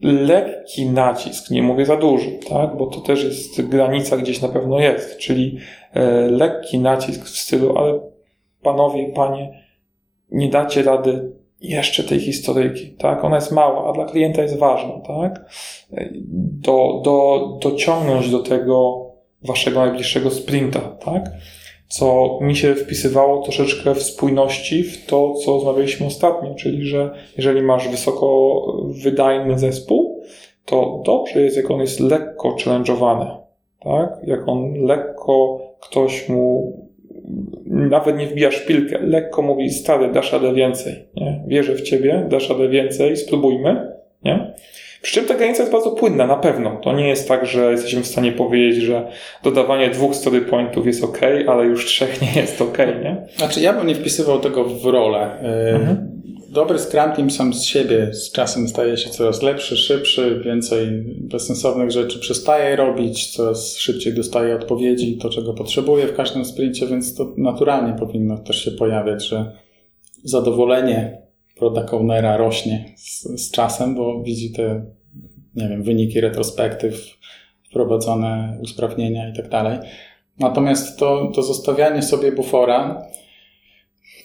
lekki 0.00 0.86
nacisk, 0.86 1.50
nie 1.50 1.62
mówię 1.62 1.86
za 1.86 1.96
duży, 1.96 2.38
tak? 2.48 2.76
Bo 2.76 2.86
to 2.86 3.00
też 3.00 3.24
jest 3.24 3.68
granica 3.68 4.16
gdzieś 4.16 4.42
na 4.42 4.48
pewno 4.48 4.78
jest, 4.78 5.18
czyli 5.18 5.58
e, 5.92 6.10
lekki 6.30 6.78
nacisk 6.78 7.24
w 7.24 7.38
stylu, 7.38 7.78
ale 7.78 8.00
panowie, 8.62 9.12
panie, 9.14 9.64
nie 10.30 10.48
dacie 10.48 10.82
rady 10.82 11.32
jeszcze 11.60 12.04
tej 12.04 12.20
historyjki, 12.20 12.90
tak? 12.90 13.24
Ona 13.24 13.36
jest 13.36 13.52
mała, 13.52 13.90
a 13.90 13.92
dla 13.92 14.04
klienta 14.04 14.42
jest 14.42 14.58
ważna, 14.58 15.00
tak? 15.06 15.50
Do, 16.36 17.00
do, 17.04 17.48
dociągnąć 17.62 18.30
do 18.30 18.38
tego 18.38 19.06
waszego 19.42 19.80
najbliższego 19.80 20.30
sprinta, 20.30 20.80
tak? 20.80 21.30
Co 21.98 22.38
mi 22.40 22.56
się 22.56 22.74
wpisywało 22.74 23.42
troszeczkę 23.42 23.94
w 23.94 24.02
spójności 24.02 24.82
w 24.82 25.06
to, 25.06 25.34
co 25.34 25.52
rozmawialiśmy 25.52 26.06
ostatnio, 26.06 26.54
czyli 26.54 26.86
że 26.86 27.10
jeżeli 27.36 27.62
masz 27.62 27.88
wysoko 27.88 28.62
wydajny 29.04 29.58
zespół, 29.58 30.22
to 30.64 31.02
dobrze 31.06 31.40
jest, 31.40 31.56
jak 31.56 31.70
on 31.70 31.80
jest 31.80 32.00
lekko 32.00 32.56
challenge'owany, 32.56 33.26
tak? 33.80 34.16
Jak 34.26 34.48
on 34.48 34.74
lekko 34.74 35.60
ktoś 35.80 36.28
mu 36.28 36.72
nawet 37.66 38.18
nie 38.18 38.26
wbija 38.26 38.50
szpilkę, 38.50 38.98
lekko 39.00 39.42
mówi, 39.42 39.70
stary, 39.70 40.12
dasz 40.12 40.32
radę 40.32 40.54
więcej, 40.54 40.94
nie? 41.16 41.44
wierzę 41.46 41.74
w 41.74 41.82
ciebie, 41.82 42.26
dasz 42.30 42.50
radę 42.50 42.68
więcej, 42.68 43.16
spróbujmy, 43.16 43.92
nie? 44.24 44.54
Przy 45.04 45.14
czym 45.14 45.24
ta 45.24 45.34
granica 45.34 45.62
jest 45.62 45.72
bardzo 45.72 45.90
płynna, 45.90 46.26
na 46.26 46.36
pewno. 46.36 46.80
To 46.84 46.92
nie 46.92 47.08
jest 47.08 47.28
tak, 47.28 47.46
że 47.46 47.70
jesteśmy 47.70 48.02
w 48.02 48.06
stanie 48.06 48.32
powiedzieć, 48.32 48.82
że 48.82 49.08
dodawanie 49.42 49.90
dwóch 49.90 50.14
story 50.14 50.40
pointów 50.40 50.86
jest 50.86 51.04
ok, 51.04 51.20
ale 51.46 51.64
już 51.64 51.86
trzech 51.86 52.22
nie 52.22 52.40
jest 52.40 52.62
ok, 52.62 52.78
nie? 52.78 53.26
Znaczy, 53.36 53.60
ja 53.60 53.72
bym 53.72 53.86
nie 53.86 53.94
wpisywał 53.94 54.40
tego 54.40 54.64
w 54.64 54.84
rolę. 54.84 55.38
Y, 55.42 55.74
mhm 55.74 56.14
dobry 56.54 56.78
Scrum 56.78 57.12
Team 57.16 57.30
sam 57.30 57.54
z 57.54 57.64
siebie 57.64 58.14
z 58.14 58.32
czasem 58.32 58.68
staje 58.68 58.96
się 58.96 59.10
coraz 59.10 59.42
lepszy, 59.42 59.76
szybszy, 59.76 60.40
więcej 60.44 60.86
bezsensownych 61.20 61.90
rzeczy 61.90 62.18
przestaje 62.18 62.76
robić, 62.76 63.36
coraz 63.36 63.76
szybciej 63.76 64.14
dostaje 64.14 64.54
odpowiedzi, 64.54 65.18
to 65.18 65.30
czego 65.30 65.54
potrzebuje 65.54 66.06
w 66.06 66.16
każdym 66.16 66.44
sprincie, 66.44 66.86
więc 66.86 67.14
to 67.14 67.32
naturalnie 67.36 67.96
powinno 67.98 68.38
też 68.38 68.64
się 68.64 68.70
pojawiać, 68.70 69.28
że 69.28 69.52
zadowolenie 70.24 71.23
product 71.54 71.94
ownera 71.94 72.36
rośnie 72.36 72.94
z, 72.96 73.22
z 73.22 73.50
czasem, 73.50 73.94
bo 73.94 74.22
widzi 74.22 74.52
te, 74.52 74.84
nie 75.54 75.68
wiem, 75.68 75.82
wyniki 75.82 76.20
retrospektyw, 76.20 77.18
wprowadzone 77.70 78.58
usprawnienia 78.62 79.28
i 79.28 79.36
tak 79.36 79.48
dalej. 79.48 79.78
Natomiast 80.38 80.98
to, 80.98 81.30
to 81.34 81.42
zostawianie 81.42 82.02
sobie 82.02 82.32
bufora 82.32 83.04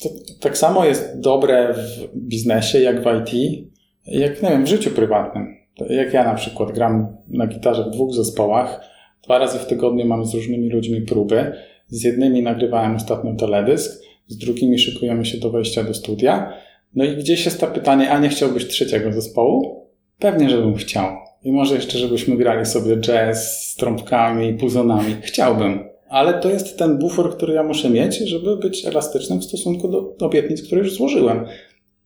to 0.04 0.10
tak 0.40 0.58
samo 0.58 0.86
jest 0.86 1.20
dobre 1.20 1.74
w 1.74 2.18
biznesie, 2.18 2.80
jak 2.80 3.04
w 3.04 3.06
IT, 3.06 3.64
jak 4.06 4.44
nie 4.44 4.50
wiem, 4.50 4.66
w 4.66 4.68
życiu 4.68 4.92
prywatnym. 4.92 5.56
Jak 5.90 6.14
ja 6.14 6.24
na 6.24 6.34
przykład 6.34 6.72
gram 6.72 7.18
na 7.28 7.48
gitarze 7.48 7.84
w 7.84 7.90
dwóch 7.90 8.14
zespołach, 8.14 8.90
dwa 9.24 9.40
razy 9.40 9.60
w 9.60 9.66
tygodniu 9.66 10.06
mam 10.06 10.26
z 10.26 10.34
różnymi 10.34 10.70
ludźmi 10.70 11.02
próby. 11.02 11.54
Z 11.88 12.04
jednymi 12.04 12.42
nagrywałem 12.42 12.96
ostatnio 12.96 13.36
teledysk, 13.36 14.02
z 14.28 14.38
drugimi 14.38 14.80
szykujemy 14.80 15.26
się 15.26 15.38
do 15.38 15.50
wejścia 15.50 15.84
do 15.84 15.94
studia. 15.94 16.54
No 16.96 17.06
i 17.06 17.16
gdzieś 17.16 17.46
jest 17.46 17.60
to 17.60 17.68
pytanie, 17.68 18.12
a 18.12 18.20
nie 18.20 18.30
chciałbyś 18.30 18.68
trzeciego 18.68 19.12
zespołu? 19.12 19.88
Pewnie, 20.20 20.50
żebym 20.50 20.76
chciał. 20.76 21.18
I 21.44 21.52
może 21.52 21.76
jeszcze, 21.76 21.98
żebyśmy 21.98 22.38
grali 22.38 22.66
sobie 22.66 22.98
jazz 22.98 23.68
z 23.68 23.76
trąbkami, 23.76 24.54
puzonami. 24.54 25.16
Chciałbym 25.22 25.90
ale 26.10 26.34
to 26.34 26.50
jest 26.50 26.78
ten 26.78 26.98
bufor, 26.98 27.38
który 27.38 27.54
ja 27.54 27.64
muszę 27.64 27.90
mieć, 27.90 28.18
żeby 28.18 28.58
być 28.58 28.86
elastycznym 28.86 29.40
w 29.40 29.44
stosunku 29.44 29.88
do, 29.88 30.26
obietnic, 30.26 30.64
które 30.64 30.82
już 30.82 30.94
złożyłem. 30.94 31.46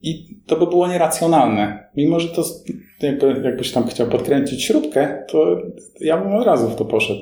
I 0.02 0.36
to 0.46 0.56
by 0.56 0.66
było 0.66 0.88
nieracjonalne. 0.88 1.88
Mimo, 1.96 2.20
że 2.20 2.28
to 2.28 2.44
jakby, 3.02 3.40
jakbyś 3.44 3.72
tam 3.72 3.86
chciał 3.86 4.06
podkręcić 4.06 4.64
śrubkę, 4.64 5.24
to 5.28 5.56
ja 6.00 6.18
bym 6.18 6.34
od 6.34 6.46
razu 6.46 6.68
w 6.68 6.76
to 6.76 6.84
poszedł. 6.84 7.20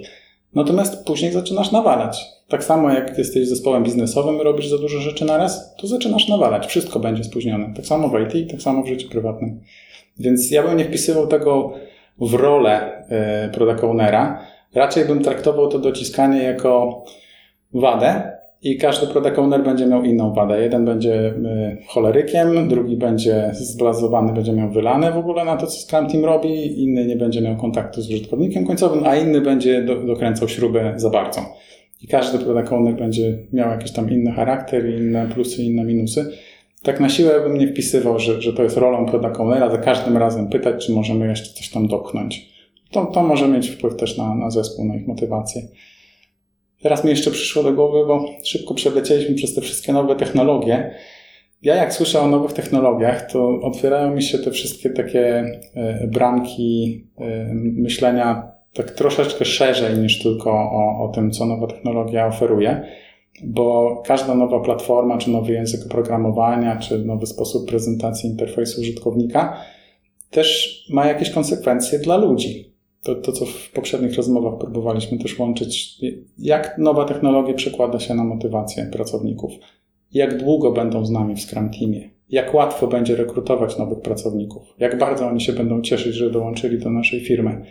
Natomiast 0.55 1.05
później 1.05 1.33
zaczynasz 1.33 1.73
nawalać. 1.73 2.25
Tak 2.49 2.65
samo 2.65 2.91
jak 2.91 3.19
jesteś 3.19 3.49
zespołem 3.49 3.85
biznesowym 3.85 4.37
i 4.41 4.43
robisz 4.43 4.69
za 4.69 4.79
dużo 4.79 5.01
rzeczy 5.01 5.25
na 5.25 5.37
raz, 5.37 5.77
to 5.77 5.87
zaczynasz 5.87 6.29
nawalać. 6.29 6.67
Wszystko 6.67 7.01
będzie 7.01 7.25
spóźnione. 7.25 7.73
Tak 7.77 7.87
samo 7.87 8.09
w 8.09 8.21
IT, 8.21 8.51
tak 8.51 8.63
samo 8.63 8.83
w 8.83 8.89
życiu 8.89 9.09
prywatnym. 9.09 9.61
Więc 10.19 10.51
ja 10.51 10.63
bym 10.63 10.77
nie 10.77 10.85
wpisywał 10.85 11.27
tego 11.27 11.73
w 12.19 12.35
rolę 12.35 13.03
y, 13.47 13.53
product 13.53 13.85
ownera, 13.85 14.47
Raczej 14.75 15.05
bym 15.05 15.23
traktował 15.23 15.69
to 15.69 15.79
dociskanie 15.79 16.43
jako 16.43 17.05
wadę 17.75 18.39
i 18.63 18.79
każdy 18.79 19.07
product 19.07 19.39
owner 19.39 19.65
będzie 19.65 19.87
miał 19.87 20.05
inną 20.05 20.35
wadę. 20.35 20.63
Jeden 20.63 20.85
będzie 20.85 21.29
y, 21.29 21.79
cholerykiem, 21.89 22.69
drugi 22.69 22.97
będzie 22.97 23.51
zblazowany, 23.53 24.33
będzie 24.33 24.53
miał 24.53 24.71
wylane 24.71 25.13
w 25.13 25.17
ogóle 25.17 25.45
na 25.45 25.57
to, 25.57 25.67
co 25.67 25.79
Scrum 25.81 26.11
Team 26.11 26.25
robi, 26.25 26.83
inny 26.83 27.07
nie 27.07 27.17
będzie 27.17 27.41
miał 27.41 27.57
kontaktu 27.57 28.03
z 28.03 28.11
użytkownikiem 28.11 28.67
końcowym, 28.67 29.05
a 29.07 29.17
inny 29.17 29.41
będzie 29.41 29.83
do, 29.83 29.97
dokręcał 29.97 30.49
śrubę 30.49 30.93
za 30.97 31.11
bardzo. 31.11 31.41
I 32.03 32.07
każdy 32.07 32.39
product 32.39 32.73
owner 32.73 32.95
będzie 32.95 33.39
miał 33.53 33.71
jakiś 33.71 33.93
tam 33.93 34.11
inny 34.11 34.33
charakter, 34.33 34.91
inne 35.01 35.27
plusy, 35.27 35.63
inne 35.63 35.85
minusy. 35.85 36.31
Tak 36.83 37.01
na 37.01 37.09
siłę 37.09 37.41
bym 37.41 37.59
nie 37.59 37.69
wpisywał, 37.69 38.19
że, 38.19 38.43
że 38.43 38.53
to 38.53 38.63
jest 38.63 38.77
rolą 38.77 39.07
product 39.07 39.41
ownera, 39.41 39.71
za 39.71 39.79
każdym 39.79 40.17
razem 40.17 40.49
pytać, 40.49 40.87
czy 40.87 40.93
możemy 40.93 41.29
jeszcze 41.29 41.55
coś 41.55 41.71
tam 41.71 41.89
dopchnąć 41.89 42.53
to, 42.93 43.07
to 43.07 43.23
może 43.23 43.49
mieć 43.49 43.71
wpływ 43.71 43.97
też 43.97 44.19
na, 44.19 44.35
na 44.35 44.51
zespół, 44.51 44.85
na 44.85 44.97
ich 44.97 45.07
motywację. 45.07 45.63
Teraz 46.83 47.05
mi 47.05 47.11
jeszcze 47.11 47.31
przyszło 47.31 47.63
do 47.63 47.73
głowy, 47.73 48.07
bo 48.07 48.25
szybko 48.45 48.75
przelecieliśmy 48.75 49.35
przez 49.35 49.55
te 49.55 49.61
wszystkie 49.61 49.93
nowe 49.93 50.17
technologie. 50.17 50.95
Ja 51.63 51.75
jak 51.75 51.95
słyszę 51.95 52.21
o 52.21 52.29
nowych 52.29 52.53
technologiach, 52.53 53.33
to 53.33 53.61
otwierają 53.63 54.15
mi 54.15 54.23
się 54.23 54.39
te 54.39 54.51
wszystkie 54.51 54.91
takie 54.91 55.45
e, 55.75 56.07
bramki 56.07 57.05
e, 57.19 57.55
myślenia 57.55 58.53
tak 58.73 58.91
troszeczkę 58.91 59.45
szerzej 59.45 59.99
niż 59.99 60.23
tylko 60.23 60.51
o, 60.51 61.05
o 61.05 61.13
tym, 61.15 61.31
co 61.31 61.47
nowa 61.47 61.67
technologia 61.67 62.27
oferuje, 62.27 62.83
bo 63.45 63.97
każda 64.07 64.35
nowa 64.35 64.61
platforma, 64.61 65.19
czy 65.19 65.31
nowy 65.31 65.53
język 65.53 65.87
oprogramowania, 65.87 66.77
czy 66.77 66.99
nowy 66.99 67.27
sposób 67.27 67.69
prezentacji 67.69 68.31
interfejsu 68.31 68.81
użytkownika 68.81 69.57
też 70.31 70.79
ma 70.91 71.07
jakieś 71.07 71.31
konsekwencje 71.31 71.99
dla 71.99 72.17
ludzi 72.17 72.72
to, 73.03 73.15
to, 73.15 73.33
co 73.33 73.47
w 73.47 73.71
poprzednich 73.71 74.15
rozmowach 74.15 74.59
próbowaliśmy 74.59 75.19
też 75.19 75.39
łączyć, 75.39 76.01
jak 76.39 76.79
nowa 76.79 77.05
technologia 77.05 77.55
przekłada 77.55 78.01
się 78.01 78.15
na 78.15 78.25
motywację 78.25 78.89
pracowników, 78.93 79.53
jak 80.13 80.39
długo 80.39 80.73
będą 80.73 81.07
z 81.07 81.11
nami 81.11 81.37
w 81.37 81.41
Scrum 81.41 81.71
Teamie, 81.71 82.11
jak 82.29 82.55
łatwo 82.55 82.87
będzie 82.87 83.17
rekrutować 83.17 83.79
nowych 83.79 84.01
pracowników, 84.01 84.63
jak 84.79 84.99
bardzo 84.99 85.27
oni 85.27 85.41
się 85.41 85.53
będą 85.53 85.83
cieszyć, 85.83 86.15
że 86.15 86.31
dołączyli 86.31 86.79
do 86.79 86.91
naszej 86.91 87.21
firmy. 87.21 87.65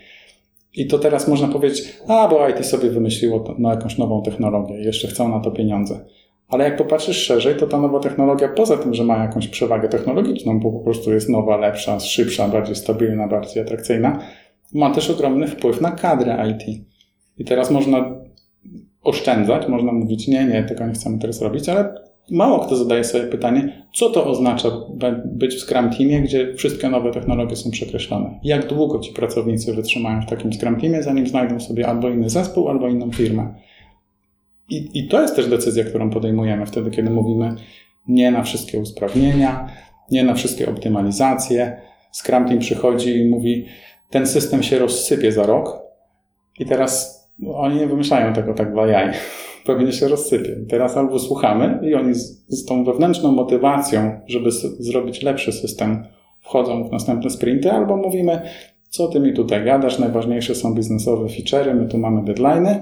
I 0.73 0.87
to 0.87 0.99
teraz 0.99 1.27
można 1.27 1.47
powiedzieć, 1.47 1.93
a 2.07 2.27
bo 2.27 2.49
IT 2.49 2.65
sobie 2.65 2.89
wymyśliło 2.89 3.39
to, 3.39 3.55
na 3.59 3.69
jakąś 3.69 3.97
nową 3.97 4.21
technologię 4.21 4.75
jeszcze 4.75 5.07
chcą 5.07 5.29
na 5.29 5.39
to 5.39 5.51
pieniądze. 5.51 6.05
Ale 6.47 6.63
jak 6.63 6.77
popatrzysz 6.77 7.17
szerzej, 7.17 7.55
to 7.55 7.67
ta 7.67 7.81
nowa 7.81 7.99
technologia, 7.99 8.47
poza 8.47 8.77
tym, 8.77 8.93
że 8.93 9.03
ma 9.03 9.17
jakąś 9.17 9.47
przewagę 9.47 9.89
technologiczną, 9.89 10.59
bo 10.59 10.71
po 10.71 10.79
prostu 10.79 11.13
jest 11.13 11.29
nowa, 11.29 11.57
lepsza, 11.57 11.99
szybsza, 11.99 12.47
bardziej 12.47 12.75
stabilna, 12.75 13.27
bardziej 13.27 13.63
atrakcyjna, 13.63 14.19
ma 14.73 14.89
też 14.89 15.09
ogromny 15.09 15.47
wpływ 15.47 15.81
na 15.81 15.91
kadrę 15.91 16.51
IT. 16.51 16.85
I 17.37 17.45
teraz 17.45 17.71
można 17.71 18.15
oszczędzać, 19.03 19.67
można 19.67 19.91
mówić, 19.91 20.27
nie, 20.27 20.45
nie, 20.45 20.63
tego 20.63 20.87
nie 20.87 20.93
chcemy 20.93 21.19
teraz 21.19 21.41
robić, 21.41 21.69
ale 21.69 21.95
mało 22.31 22.59
kto 22.59 22.75
zadaje 22.75 23.03
sobie 23.03 23.23
pytanie, 23.23 23.85
co 23.93 24.09
to 24.09 24.25
oznacza 24.25 24.69
być 25.25 25.55
w 25.55 25.59
Scrum 25.59 25.89
Teamie, 25.89 26.21
gdzie 26.21 26.53
wszystkie 26.53 26.89
nowe 26.89 27.11
technologie 27.11 27.55
są 27.55 27.71
przekreślone. 27.71 28.39
Jak 28.43 28.67
długo 28.67 28.99
ci 28.99 29.13
pracownicy 29.13 29.73
wytrzymają 29.73 30.21
w 30.21 30.25
takim 30.25 30.53
Scrum 30.53 30.79
Teamie, 30.79 31.03
zanim 31.03 31.27
znajdą 31.27 31.59
sobie 31.59 31.87
albo 31.87 32.09
inny 32.09 32.29
zespół, 32.29 32.69
albo 32.69 32.87
inną 32.87 33.11
firmę. 33.11 33.53
I, 34.69 34.89
I 34.93 35.07
to 35.07 35.21
jest 35.21 35.35
też 35.35 35.47
decyzja, 35.47 35.83
którą 35.83 36.09
podejmujemy 36.09 36.65
wtedy, 36.65 36.91
kiedy 36.91 37.09
mówimy 37.09 37.55
nie 38.07 38.31
na 38.31 38.43
wszystkie 38.43 38.79
usprawnienia, 38.79 39.67
nie 40.11 40.23
na 40.23 40.33
wszystkie 40.33 40.69
optymalizacje. 40.69 41.81
Scrum 42.11 42.45
Team 42.45 42.59
przychodzi 42.59 43.17
i 43.17 43.29
mówi, 43.29 43.65
ten 44.11 44.27
system 44.27 44.63
się 44.63 44.79
rozsypie 44.79 45.31
za 45.31 45.45
rok 45.45 45.79
i 46.59 46.65
teraz 46.65 47.21
oni 47.53 47.75
nie 47.75 47.87
wymyślają 47.87 48.33
tego 48.33 48.53
tak 48.53 48.73
dla 48.73 48.87
jaj. 48.87 49.13
Pewnie 49.65 49.91
się 49.91 50.07
rozsypie. 50.07 50.55
Teraz 50.69 50.97
albo 50.97 51.19
słuchamy 51.19 51.79
i 51.89 51.95
oni 51.95 52.13
z, 52.13 52.45
z 52.47 52.65
tą 52.65 52.83
wewnętrzną 52.83 53.31
motywacją, 53.31 54.21
żeby 54.27 54.51
zrobić 54.79 55.21
lepszy 55.21 55.51
system, 55.51 56.03
wchodzą 56.41 56.83
w 56.83 56.91
następne 56.91 57.29
sprinty, 57.29 57.71
albo 57.71 57.97
mówimy, 57.97 58.41
co 58.89 59.07
ty 59.07 59.19
mi 59.19 59.33
tutaj 59.33 59.65
gadasz, 59.65 59.99
najważniejsze 59.99 60.55
są 60.55 60.73
biznesowe 60.73 61.25
feature'y, 61.25 61.73
my 61.73 61.87
tu 61.87 61.97
mamy 61.97 62.21
deadline'y 62.21 62.79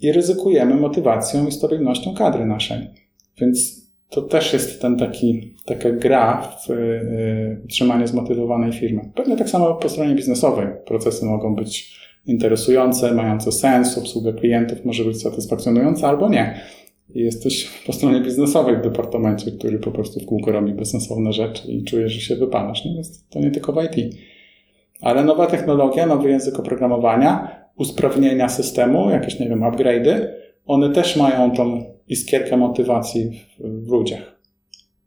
i 0.00 0.12
ryzykujemy 0.12 0.74
motywacją 0.74 1.46
i 1.46 1.52
stabilnością 1.52 2.14
kadry 2.14 2.46
naszej. 2.46 2.90
Więc 3.40 3.85
to 4.10 4.22
też 4.22 4.52
jest 4.52 4.82
ten 4.82 4.96
taki, 4.96 5.54
taka 5.64 5.90
gra 5.90 6.42
w 6.42 6.70
y, 6.70 7.60
utrzymanie 7.64 8.06
zmotywowanej 8.06 8.72
firmy. 8.72 9.10
Pewnie 9.14 9.36
tak 9.36 9.48
samo 9.48 9.74
po 9.74 9.88
stronie 9.88 10.14
biznesowej. 10.14 10.66
Procesy 10.86 11.26
mogą 11.26 11.54
być 11.54 11.96
interesujące, 12.26 13.14
mające 13.14 13.52
sens, 13.52 13.98
obsługa 13.98 14.32
klientów 14.32 14.84
może 14.84 15.04
być 15.04 15.22
satysfakcjonująca 15.22 16.08
albo 16.08 16.28
nie. 16.28 16.60
Jesteś 17.14 17.70
po 17.86 17.92
stronie 17.92 18.20
biznesowej 18.20 18.76
w 18.76 18.82
departamencie, 18.82 19.52
który 19.52 19.78
po 19.78 19.90
prostu 19.90 20.20
w 20.20 20.26
kółko 20.26 20.52
robi 20.52 20.72
bezsensowne 20.72 21.32
rzeczy 21.32 21.72
i 21.72 21.84
czujesz, 21.84 22.12
że 22.12 22.20
się 22.20 22.36
wypalasz. 22.36 22.84
No 22.84 22.96
jest 22.96 23.30
to 23.30 23.40
nie 23.40 23.50
tylko 23.50 23.72
w 23.72 23.84
IT. 23.84 24.14
Ale 25.00 25.24
nowa 25.24 25.46
technologia, 25.46 26.06
nowy 26.06 26.30
język 26.30 26.58
oprogramowania, 26.60 27.48
usprawnienia 27.76 28.48
systemu, 28.48 29.10
jakieś, 29.10 29.40
nie 29.40 29.48
wiem, 29.48 29.60
upgrade'y, 29.60 30.26
one 30.66 30.92
też 30.92 31.16
mają 31.16 31.50
tą 31.50 31.95
iskierkę 32.08 32.56
motywacji 32.56 33.30
w, 33.58 33.86
w 33.86 33.90
ludziach. 33.90 34.36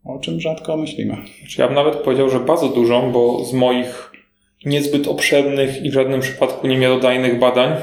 O 0.06 0.20
czym 0.20 0.42
rzadko 0.42 0.78
myślimy. 0.78 1.18
Ja 1.58 1.66
bym 1.66 1.76
nawet 1.76 1.96
powiedział, 1.96 2.30
że 2.30 2.40
bardzo 2.40 2.70
dużą, 2.70 3.12
bo 3.12 3.46
z 3.46 3.54
moich 3.54 4.12
niezbyt 4.66 5.08
obszernych 5.08 5.84
i 5.84 5.90
w 5.90 5.94
żadnym 5.94 6.22
przypadku 6.22 6.68
niemiarodajnych 6.68 7.40
badań, 7.40 7.76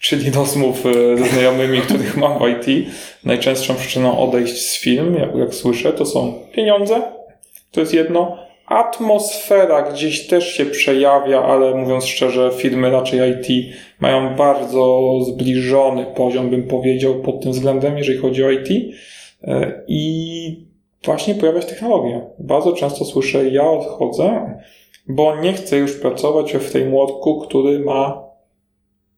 czyli 0.00 0.30
rozmów 0.30 0.86
e, 0.86 1.18
ze 1.18 1.28
znajomymi, 1.28 1.80
których 1.86 2.16
mam 2.16 2.38
w 2.38 2.42
IT, 2.48 2.88
najczęstszą 3.24 3.74
przyczyną 3.74 4.18
odejść 4.18 4.68
z 4.68 4.78
film, 4.78 5.14
jak, 5.14 5.36
jak 5.36 5.54
słyszę, 5.54 5.92
to 5.92 6.06
są 6.06 6.34
pieniądze, 6.52 7.02
to 7.70 7.80
jest 7.80 7.94
jedno, 7.94 8.41
atmosfera 8.78 9.82
gdzieś 9.82 10.26
też 10.26 10.54
się 10.54 10.66
przejawia, 10.66 11.42
ale 11.42 11.74
mówiąc 11.74 12.04
szczerze, 12.04 12.50
firmy 12.56 12.90
raczej 12.90 13.20
IT 13.30 13.74
mają 14.00 14.36
bardzo 14.36 15.18
zbliżony 15.20 16.06
poziom, 16.06 16.50
bym 16.50 16.68
powiedział, 16.68 17.14
pod 17.14 17.42
tym 17.42 17.52
względem, 17.52 17.98
jeżeli 17.98 18.18
chodzi 18.18 18.44
o 18.44 18.50
IT. 18.50 18.68
E, 19.44 19.82
I 19.88 20.66
właśnie 21.04 21.34
pojawia 21.34 21.60
się 21.60 21.66
technologia. 21.66 22.20
Bardzo 22.38 22.72
często 22.72 23.04
słyszę, 23.04 23.48
ja 23.48 23.70
odchodzę, 23.70 24.58
bo 25.08 25.36
nie 25.36 25.52
chcę 25.52 25.76
już 25.76 26.00
pracować 26.00 26.52
w 26.52 26.72
tej 26.72 26.84
młotku, 26.84 27.40
który 27.40 27.78
ma 27.78 28.22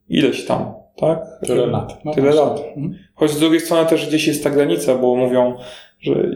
ileś 0.09 0.45
tam, 0.45 0.75
tak? 0.97 1.19
Tyle 1.47 1.67
lat. 1.67 2.05
No 2.05 2.14
Tyle 2.14 2.31
lat. 2.31 2.61
Mhm. 2.61 2.99
Choć 3.14 3.31
z 3.31 3.40
drugiej 3.40 3.61
strony 3.61 3.88
też 3.88 4.09
gdzieś 4.09 4.27
jest 4.27 4.45
ta 4.45 4.51
granica, 4.51 4.95
bo 4.95 5.17
mówią, 5.17 5.55
że 6.05 6.31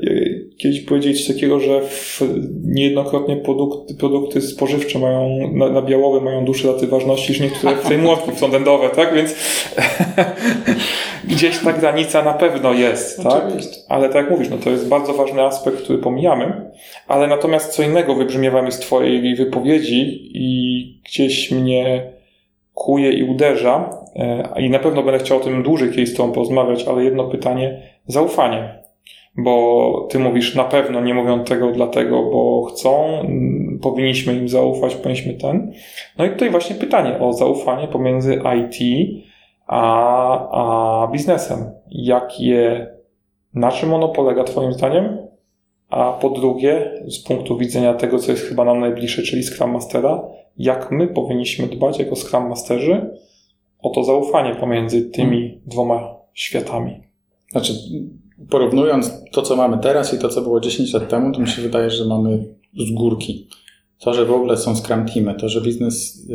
kiedyś 0.58 0.80
powiedzieli 0.80 1.14
coś 1.14 1.26
takiego, 1.26 1.60
że 1.60 1.80
niejednokrotnie 2.64 3.36
produkty, 3.36 3.94
produkty 3.94 4.40
spożywcze 4.40 4.98
mają, 4.98 5.50
na, 5.52 5.68
na 5.68 5.82
białowe 5.82 6.20
mają 6.20 6.44
dłuższe 6.44 6.68
daty 6.68 6.86
ważności 6.86 7.32
niż 7.32 7.40
niektóre 7.40 7.76
w 7.76 7.88
tej 7.88 7.98
młotki 7.98 8.32
frontendowe, 8.32 8.90
tak? 8.90 9.14
Więc 9.14 9.34
gdzieś 11.30 11.58
ta 11.58 11.72
granica 11.72 12.22
na 12.22 12.32
pewno 12.32 12.72
jest, 12.72 13.22
tak? 13.22 13.44
Ale 13.88 14.08
tak 14.08 14.16
jak 14.16 14.30
mówisz, 14.30 14.48
no 14.48 14.58
to 14.58 14.70
jest 14.70 14.88
bardzo 14.88 15.12
ważny 15.12 15.42
aspekt, 15.42 15.82
który 15.82 15.98
pomijamy, 15.98 16.70
ale 17.08 17.26
natomiast 17.26 17.72
co 17.72 17.82
innego 17.82 18.14
wybrzmiewa 18.14 18.62
mi 18.62 18.72
z 18.72 18.78
twojej 18.78 19.36
wypowiedzi 19.36 20.30
i 20.34 21.00
gdzieś 21.04 21.50
mnie 21.50 22.12
kuje 22.74 23.12
i 23.12 23.22
uderza 23.22 23.90
e, 24.16 24.60
i 24.60 24.70
na 24.70 24.78
pewno 24.78 25.02
będę 25.02 25.18
chciał 25.18 25.38
o 25.38 25.40
tym 25.40 25.62
dłużej 25.62 25.90
kiedyś 25.90 26.08
z 26.08 26.14
Tobą 26.14 26.32
porozmawiać, 26.32 26.84
ale 26.84 27.04
jedno 27.04 27.24
pytanie, 27.24 27.82
zaufanie 28.06 28.77
bo 29.38 30.06
ty 30.10 30.18
mówisz 30.18 30.54
na 30.54 30.64
pewno 30.64 31.00
nie 31.00 31.14
mówią 31.14 31.44
tego 31.44 31.72
dlatego, 31.72 32.22
bo 32.22 32.62
chcą, 32.62 33.06
mm, 33.20 33.78
powinniśmy 33.82 34.34
im 34.34 34.48
zaufać, 34.48 34.94
powinniśmy 34.94 35.34
ten. 35.34 35.72
No 36.18 36.24
i 36.24 36.30
tutaj 36.30 36.50
właśnie 36.50 36.76
pytanie 36.76 37.18
o 37.18 37.32
zaufanie 37.32 37.88
pomiędzy 37.88 38.40
IT 38.58 39.08
a, 39.66 40.50
a 40.50 41.08
biznesem. 41.12 41.70
Jakie, 41.90 42.86
na 43.54 43.72
czym 43.72 43.94
ono 43.94 44.08
polega 44.08 44.44
Twoim 44.44 44.72
zdaniem? 44.72 45.18
A 45.88 46.12
po 46.12 46.30
drugie, 46.30 47.02
z 47.06 47.22
punktu 47.24 47.58
widzenia 47.58 47.94
tego, 47.94 48.18
co 48.18 48.30
jest 48.30 48.44
chyba 48.44 48.64
nam 48.64 48.80
najbliższe, 48.80 49.22
czyli 49.22 49.42
Scrum 49.42 49.70
Mastera, 49.70 50.22
jak 50.56 50.90
my 50.90 51.08
powinniśmy 51.08 51.66
dbać 51.66 51.98
jako 51.98 52.16
Scrum 52.16 52.48
Masterzy 52.48 53.10
o 53.82 53.90
to 53.90 54.04
zaufanie 54.04 54.54
pomiędzy 54.54 55.02
tymi 55.02 55.48
hmm. 55.48 55.60
dwoma 55.66 56.14
światami? 56.34 57.02
Znaczy, 57.50 57.72
porównując 58.50 59.12
to, 59.32 59.42
co 59.42 59.56
mamy 59.56 59.78
teraz 59.78 60.14
i 60.14 60.18
to, 60.18 60.28
co 60.28 60.42
było 60.42 60.60
10 60.60 60.92
lat 60.92 61.08
temu, 61.08 61.32
to 61.32 61.40
mi 61.40 61.48
się 61.48 61.62
wydaje, 61.62 61.90
że 61.90 62.04
mamy 62.04 62.44
z 62.76 62.90
górki. 62.90 63.48
To, 63.98 64.14
że 64.14 64.24
w 64.24 64.32
ogóle 64.32 64.56
są 64.56 64.76
Scrum 64.76 65.06
Teamy, 65.06 65.34
to, 65.34 65.48
że 65.48 65.60
biznes 65.60 66.26
y, 66.30 66.34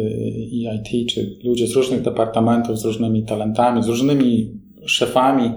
i 0.51 0.67
IT, 0.75 1.09
czy 1.09 1.39
ludzie 1.43 1.67
z 1.67 1.75
różnych 1.75 2.01
departamentów, 2.01 2.79
z 2.79 2.85
różnymi 2.85 3.23
talentami, 3.23 3.83
z 3.83 3.87
różnymi 3.87 4.51
szefami 4.85 5.51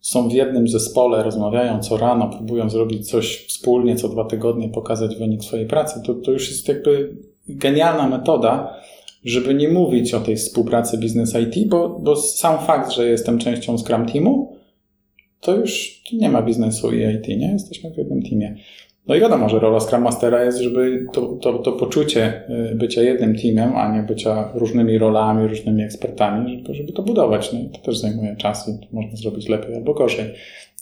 są 0.00 0.28
w 0.28 0.32
jednym 0.32 0.68
zespole, 0.68 1.22
rozmawiają 1.22 1.80
co 1.80 1.96
rano, 1.96 2.28
próbują 2.28 2.70
zrobić 2.70 3.10
coś 3.10 3.46
wspólnie, 3.46 3.96
co 3.96 4.08
dwa 4.08 4.24
tygodnie 4.24 4.68
pokazać 4.68 5.16
wynik 5.16 5.44
swojej 5.44 5.66
pracy, 5.66 6.02
to, 6.06 6.14
to 6.14 6.32
już 6.32 6.48
jest 6.48 6.68
jakby 6.68 7.16
genialna 7.48 8.08
metoda, 8.08 8.74
żeby 9.24 9.54
nie 9.54 9.68
mówić 9.68 10.14
o 10.14 10.20
tej 10.20 10.36
współpracy 10.36 10.98
biznes 10.98 11.34
IT, 11.34 11.68
bo, 11.68 11.88
bo 11.88 12.16
sam 12.16 12.58
fakt, 12.58 12.92
że 12.92 13.08
jestem 13.08 13.38
częścią 13.38 13.78
Scrum 13.78 14.06
Teamu, 14.06 14.59
to 15.40 15.56
już 15.56 16.02
nie 16.12 16.28
ma 16.28 16.42
biznesu 16.42 16.92
i 16.92 17.14
IT, 17.14 17.28
nie? 17.28 17.52
Jesteśmy 17.52 17.90
w 17.90 17.96
jednym 17.96 18.22
teamie. 18.22 18.56
No 19.06 19.14
i 19.14 19.20
wiadomo, 19.20 19.48
że 19.48 19.58
rola 19.58 19.80
Scrum 19.80 20.02
Mastera 20.02 20.44
jest, 20.44 20.58
żeby 20.58 21.06
to, 21.12 21.26
to, 21.26 21.58
to 21.58 21.72
poczucie 21.72 22.42
y, 22.72 22.74
bycia 22.74 23.02
jednym 23.02 23.36
teamem, 23.36 23.76
a 23.76 23.96
nie 23.96 24.02
bycia 24.02 24.52
różnymi 24.54 24.98
rolami, 24.98 25.48
różnymi 25.48 25.82
ekspertami, 25.82 26.64
żeby, 26.70 26.92
to 26.92 27.02
budować. 27.02 27.52
No 27.52 27.60
i 27.60 27.68
to 27.68 27.78
też 27.78 27.98
zajmuje 27.98 28.36
czas 28.36 28.68
i 28.68 28.94
można 28.94 29.16
zrobić 29.16 29.48
lepiej 29.48 29.74
albo 29.74 29.94
gorzej. 29.94 30.24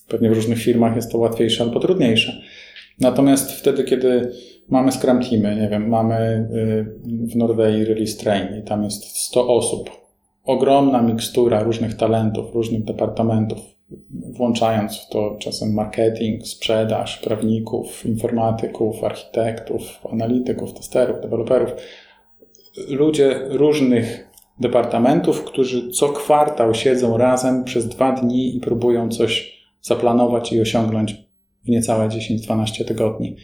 Pewnie 0.09 0.31
w 0.31 0.33
różnych 0.33 0.59
firmach 0.59 0.97
jest 0.97 1.13
to 1.13 1.19
łatwiejsze 1.19 1.65
albo 1.65 1.81
trudniejsze. 1.81 2.33
Natomiast 3.01 3.53
wtedy, 3.53 3.85
kiedy 3.85 4.33
mamy 4.69 4.93
Scrum 4.93 5.21
Teamy, 5.23 5.57
nie 5.57 5.69
wiem, 5.69 5.89
mamy 5.89 6.49
y, 6.53 7.27
w 7.33 7.37
Norwegii 7.37 7.85
Release 7.85 8.17
Train 8.17 8.61
i 8.61 8.63
tam 8.63 8.85
jest 8.85 9.17
100 9.17 9.49
osób, 9.49 9.91
ogromna 10.45 11.03
mikstura 11.03 11.63
różnych 11.63 11.95
talentów, 11.95 12.55
różnych 12.55 12.85
departamentów, 12.85 13.78
włączając 14.11 14.99
w 14.99 15.09
to 15.09 15.37
czasem 15.41 15.75
marketing, 15.75 16.47
sprzedaż, 16.47 17.19
prawników, 17.19 18.07
informatyków, 18.07 19.05
architektów, 19.05 19.83
analityków, 20.13 20.75
testerów, 20.75 21.21
deweloperów, 21.21 21.71
ludzie 22.89 23.41
różnych 23.49 24.29
departamentów, 24.61 25.45
którzy 25.45 25.91
co 25.91 26.09
kwartał 26.09 26.75
siedzą 26.75 27.17
razem 27.17 27.65
przez 27.65 27.89
dwa 27.89 28.13
dni 28.13 28.57
i 28.57 28.61
próbują 28.61 29.09
coś 29.09 29.59
zaplanować 29.83 30.53
i 30.53 30.61
osiągnąć 30.61 31.17
w 31.65 31.69
niecałe 31.69 32.09
10-12 32.09 32.85
tygodni. 32.85 33.37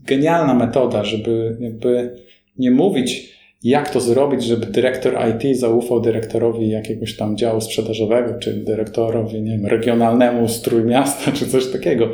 Genialna 0.00 0.54
metoda, 0.54 1.04
żeby 1.04 1.56
jakby 1.60 2.16
nie 2.58 2.70
mówić, 2.70 3.38
jak 3.64 3.90
to 3.90 4.00
zrobić, 4.00 4.44
żeby 4.44 4.66
dyrektor 4.66 5.14
IT 5.30 5.58
zaufał 5.58 6.00
dyrektorowi 6.00 6.68
jakiegoś 6.68 7.16
tam 7.16 7.36
działu 7.36 7.60
sprzedażowego, 7.60 8.38
czy 8.38 8.52
dyrektorowi, 8.52 9.42
nie 9.42 9.50
wiem, 9.50 9.66
regionalnemu 9.66 10.48
strój 10.48 10.84
miasta, 10.84 11.32
czy 11.32 11.46
coś 11.46 11.66
takiego. 11.66 12.08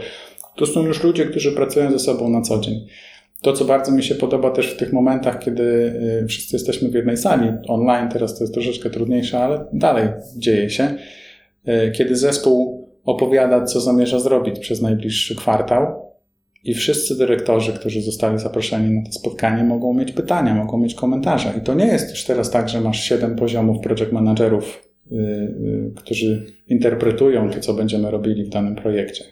To 0.56 0.66
są 0.66 0.87
już 0.87 1.04
ludzie, 1.04 1.26
którzy 1.26 1.52
pracują 1.52 1.90
ze 1.90 1.98
sobą 1.98 2.28
na 2.28 2.42
co 2.42 2.58
dzień. 2.58 2.87
To, 3.42 3.52
co 3.52 3.64
bardzo 3.64 3.92
mi 3.92 4.02
się 4.02 4.14
podoba 4.14 4.50
też 4.50 4.66
w 4.66 4.76
tych 4.76 4.92
momentach, 4.92 5.38
kiedy 5.38 5.62
y, 6.22 6.26
wszyscy 6.28 6.56
jesteśmy 6.56 6.88
w 6.88 6.94
jednej 6.94 7.16
sali, 7.16 7.52
online 7.68 8.08
teraz 8.08 8.38
to 8.38 8.44
jest 8.44 8.54
troszeczkę 8.54 8.90
trudniejsze, 8.90 9.38
ale 9.38 9.64
dalej 9.72 10.08
dzieje 10.37 10.70
się, 10.70 10.94
y, 11.68 11.92
kiedy 11.92 12.16
zespół 12.16 12.88
opowiada, 13.04 13.64
co 13.64 13.80
zamierza 13.80 14.18
zrobić 14.18 14.58
przez 14.58 14.82
najbliższy 14.82 15.37
kwartał, 15.37 16.08
i 16.64 16.75
wszyscy 16.75 17.18
dyrektorzy, 17.18 17.73
którzy 17.73 18.03
zostali 18.03 18.38
zaproszeni 18.38 18.94
na 18.94 19.07
to 19.07 19.12
spotkanie, 19.12 19.64
mogą 19.64 19.94
mieć 19.94 20.12
pytania, 20.12 20.55
mogą 20.55 20.79
mieć 20.79 20.94
komentarze. 20.94 21.53
I 21.59 21.61
to 21.61 21.75
nie 21.75 21.87
jest 21.87 22.11
już 22.11 22.25
teraz 22.25 22.51
tak, 22.51 22.68
że 22.68 22.81
masz 22.81 23.05
siedem 23.05 23.37
poziomów 23.37 23.83
project 23.83 24.12
managerów, 24.12 24.88
yy, 25.11 25.18
yy, 25.21 25.92
którzy 25.97 26.47
interpretują 26.68 27.51
to, 27.51 27.61
co 27.61 27.75
będziemy 27.75 28.11
robili 28.11 28.44
w 28.44 28.49
danym 28.49 28.75
projekcie. 28.75 29.25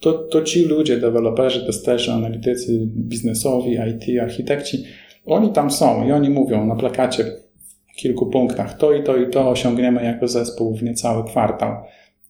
to, 0.00 0.12
to 0.12 0.42
ci 0.42 0.64
ludzie, 0.64 0.96
deweloperzy, 0.96 1.66
testerzy, 1.66 2.12
analitycy, 2.12 2.78
biznesowi, 2.86 3.72
IT, 3.72 4.20
architekci, 4.22 4.84
oni 5.26 5.52
tam 5.52 5.70
są 5.70 6.06
i 6.06 6.12
oni 6.12 6.30
mówią 6.30 6.66
na 6.66 6.76
plakacie 6.76 7.24
w 7.92 7.96
kilku 7.96 8.26
punktach 8.26 8.78
to 8.78 8.92
i 8.92 9.02
to 9.02 9.16
i 9.16 9.30
to 9.30 9.50
osiągniemy 9.50 10.04
jako 10.04 10.28
zespół 10.28 10.76
w 10.76 10.82
niecały 10.82 11.24
kwartał. 11.24 11.76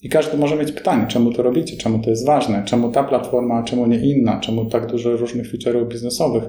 I 0.03 0.09
każdy 0.09 0.37
może 0.37 0.57
mieć 0.57 0.73
pytanie, 0.73 1.07
czemu 1.09 1.33
to 1.33 1.43
robicie, 1.43 1.77
czemu 1.77 1.99
to 1.99 2.11
jest 2.11 2.27
ważne, 2.27 2.63
czemu 2.65 2.91
ta 2.91 3.05
platforma, 3.05 3.55
a 3.59 3.63
czemu 3.63 3.87
nie 3.87 3.99
inna, 3.99 4.41
czemu 4.41 4.65
tak 4.65 4.87
dużo 4.87 5.17
różnych 5.17 5.53
feature'ów 5.53 5.89
biznesowych. 5.89 6.45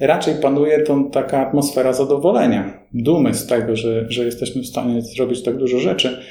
Raczej 0.00 0.34
panuje 0.34 0.82
to 0.82 1.04
taka 1.12 1.46
atmosfera 1.46 1.92
zadowolenia, 1.92 2.80
dumy 2.94 3.34
z 3.34 3.46
tego, 3.46 3.76
że, 3.76 4.06
że 4.08 4.24
jesteśmy 4.24 4.62
w 4.62 4.66
stanie 4.66 5.02
zrobić 5.02 5.42
tak 5.42 5.56
dużo 5.56 5.78
rzeczy, 5.78 6.22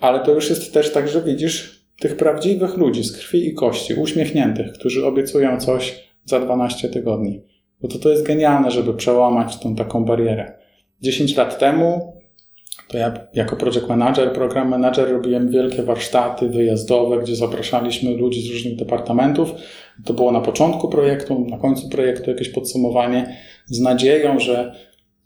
ale 0.00 0.20
to 0.20 0.34
już 0.34 0.50
jest 0.50 0.74
też 0.74 0.92
tak, 0.92 1.08
że 1.08 1.22
widzisz 1.22 1.84
tych 2.00 2.16
prawdziwych 2.16 2.76
ludzi 2.76 3.04
z 3.04 3.12
krwi 3.12 3.48
i 3.48 3.54
kości, 3.54 3.94
uśmiechniętych, 3.94 4.72
którzy 4.72 5.06
obiecują 5.06 5.60
coś 5.60 6.10
za 6.24 6.40
12 6.40 6.88
tygodni. 6.88 7.42
Bo 7.82 7.88
to, 7.88 7.98
to 7.98 8.10
jest 8.10 8.22
genialne, 8.22 8.70
żeby 8.70 8.94
przełamać 8.94 9.58
tą 9.58 9.74
taką 9.76 10.04
barierę. 10.04 10.52
10 11.02 11.36
lat 11.36 11.58
temu 11.58 12.19
to 12.90 12.98
ja 12.98 13.12
jako 13.34 13.56
project 13.56 13.88
manager, 13.88 14.32
program 14.32 14.68
manager 14.68 15.10
robiłem 15.12 15.50
wielkie 15.50 15.82
warsztaty 15.82 16.48
wyjazdowe, 16.48 17.18
gdzie 17.18 17.36
zapraszaliśmy 17.36 18.10
ludzi 18.10 18.42
z 18.42 18.50
różnych 18.50 18.76
departamentów. 18.76 19.52
To 20.04 20.14
było 20.14 20.32
na 20.32 20.40
początku 20.40 20.88
projektu, 20.88 21.46
na 21.48 21.58
końcu 21.58 21.88
projektu 21.88 22.30
jakieś 22.30 22.48
podsumowanie 22.48 23.36
z 23.66 23.80
nadzieją, 23.80 24.38
że 24.38 24.74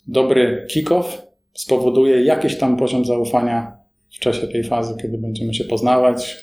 dobry 0.09 0.67
kick-off 0.71 1.05
spowoduje 1.53 2.25
jakiś 2.25 2.59
tam 2.59 2.77
poziom 2.77 3.05
zaufania 3.05 3.77
w 4.11 4.19
czasie 4.19 4.49
tej 4.49 4.65
fazy, 4.65 4.95
kiedy 5.03 5.19
będziemy 5.19 5.55
się 5.55 5.65
poznawać, 5.65 6.37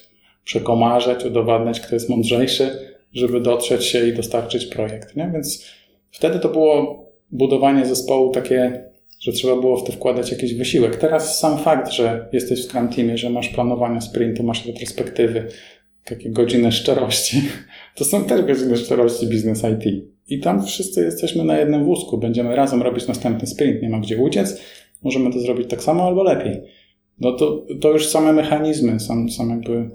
przekomarzać, 0.44 1.26
udowadniać, 1.26 1.80
kto 1.80 1.96
jest 1.96 2.10
mądrzejszy, 2.10 2.70
żeby 3.14 3.42
dotrzeć 3.42 3.86
się 3.86 4.08
i 4.08 4.14
dostarczyć 4.14 4.66
projekt. 4.66 5.16
Nie? 5.16 5.30
Więc 5.34 5.66
wtedy 6.12 6.40
to 6.40 6.50
było 6.50 7.06
budowanie 7.32 7.86
zespołu 7.86 8.32
takie 8.32 8.91
że 9.22 9.32
trzeba 9.32 9.56
było 9.56 9.78
w 9.78 9.84
to 9.84 9.92
wkładać 9.92 10.32
jakiś 10.32 10.54
wysiłek. 10.54 10.96
Teraz 10.96 11.40
sam 11.40 11.58
fakt, 11.58 11.92
że 11.92 12.30
jesteś 12.34 12.62
w 12.62 12.70
Scrum 12.70 12.90
Teamie, 12.90 13.18
że 13.18 13.30
masz 13.30 13.50
planowanie 13.50 14.02
sprintu, 14.02 14.44
masz 14.44 14.66
retrospektywy, 14.66 15.48
takie 16.06 16.30
godziny 16.30 16.72
szczerości, 16.72 17.42
to 17.98 18.06
są 18.06 18.24
też 18.24 18.42
godziny 18.42 18.78
szczerości 18.78 19.28
biznes 19.28 19.64
IT. 19.64 20.06
I 20.28 20.40
tam 20.40 20.66
wszyscy 20.66 21.04
jesteśmy 21.04 21.44
na 21.44 21.58
jednym 21.58 21.86
wózku. 21.86 22.18
Będziemy 22.18 22.56
razem 22.56 22.82
robić 22.82 23.08
następny 23.08 23.48
sprint, 23.48 23.82
nie 23.82 23.90
ma 23.90 24.00
gdzie 24.00 24.18
uciec. 24.18 24.62
Możemy 25.04 25.34
to 25.34 25.40
zrobić 25.40 25.70
tak 25.70 25.84
samo 25.84 26.04
albo 26.04 26.24
lepiej. 26.24 26.62
No 27.20 27.32
to, 27.32 27.66
to 27.82 27.92
już 27.92 28.08
same 28.08 28.34
mechanizmy, 28.34 29.00
sam, 29.00 29.30
sam 29.30 29.50
jakby 29.50 29.90